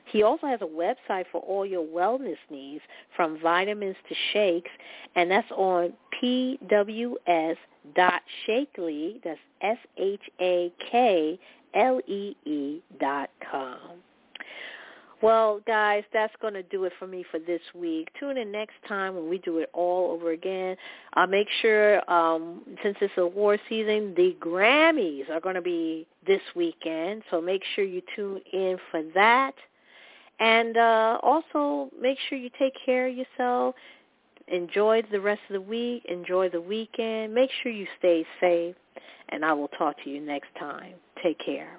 He 0.06 0.22
also 0.22 0.46
has 0.46 0.60
a 0.60 0.64
website 0.64 1.26
for 1.30 1.40
all 1.42 1.64
your 1.64 1.84
wellness 1.84 2.38
needs, 2.50 2.82
from 3.14 3.38
vitamins 3.40 3.96
to 4.08 4.14
shakes, 4.32 4.70
and 5.14 5.30
that's 5.30 5.50
on 5.52 5.92
pws.shaklee, 6.20 7.58
that's 9.22 9.40
S-H-A-K-L-E-E 9.62 10.42
dot 12.98 13.30
com. 13.50 14.02
Well, 15.22 15.60
guys, 15.66 16.04
that's 16.14 16.32
going 16.40 16.54
to 16.54 16.62
do 16.62 16.84
it 16.84 16.92
for 16.98 17.06
me 17.06 17.24
for 17.30 17.38
this 17.38 17.60
week. 17.74 18.08
Tune 18.18 18.38
in 18.38 18.50
next 18.50 18.76
time 18.88 19.14
when 19.14 19.28
we 19.28 19.36
do 19.38 19.58
it 19.58 19.68
all 19.74 20.12
over 20.12 20.30
again. 20.30 20.76
I'll 21.12 21.26
make 21.26 21.48
sure, 21.60 22.10
um, 22.10 22.62
since 22.82 22.96
it's 23.02 23.12
award 23.18 23.60
season, 23.68 24.14
the 24.16 24.34
Grammys 24.40 25.28
are 25.28 25.40
going 25.40 25.56
to 25.56 25.60
be 25.60 26.06
this 26.26 26.40
weekend, 26.56 27.22
so 27.30 27.40
make 27.40 27.62
sure 27.74 27.84
you 27.84 28.00
tune 28.16 28.40
in 28.50 28.78
for 28.90 29.02
that. 29.14 29.52
And 30.38 30.78
uh, 30.78 31.18
also 31.22 31.90
make 32.00 32.16
sure 32.28 32.38
you 32.38 32.48
take 32.58 32.72
care 32.86 33.08
of 33.08 33.14
yourself. 33.14 33.74
Enjoy 34.48 35.02
the 35.12 35.20
rest 35.20 35.42
of 35.50 35.52
the 35.52 35.60
week. 35.60 36.02
Enjoy 36.08 36.48
the 36.48 36.60
weekend. 36.60 37.34
Make 37.34 37.50
sure 37.62 37.70
you 37.70 37.86
stay 37.98 38.24
safe. 38.40 38.74
And 39.28 39.44
I 39.44 39.52
will 39.52 39.68
talk 39.68 40.02
to 40.04 40.10
you 40.10 40.20
next 40.20 40.48
time. 40.58 40.94
Take 41.22 41.38
care. 41.44 41.78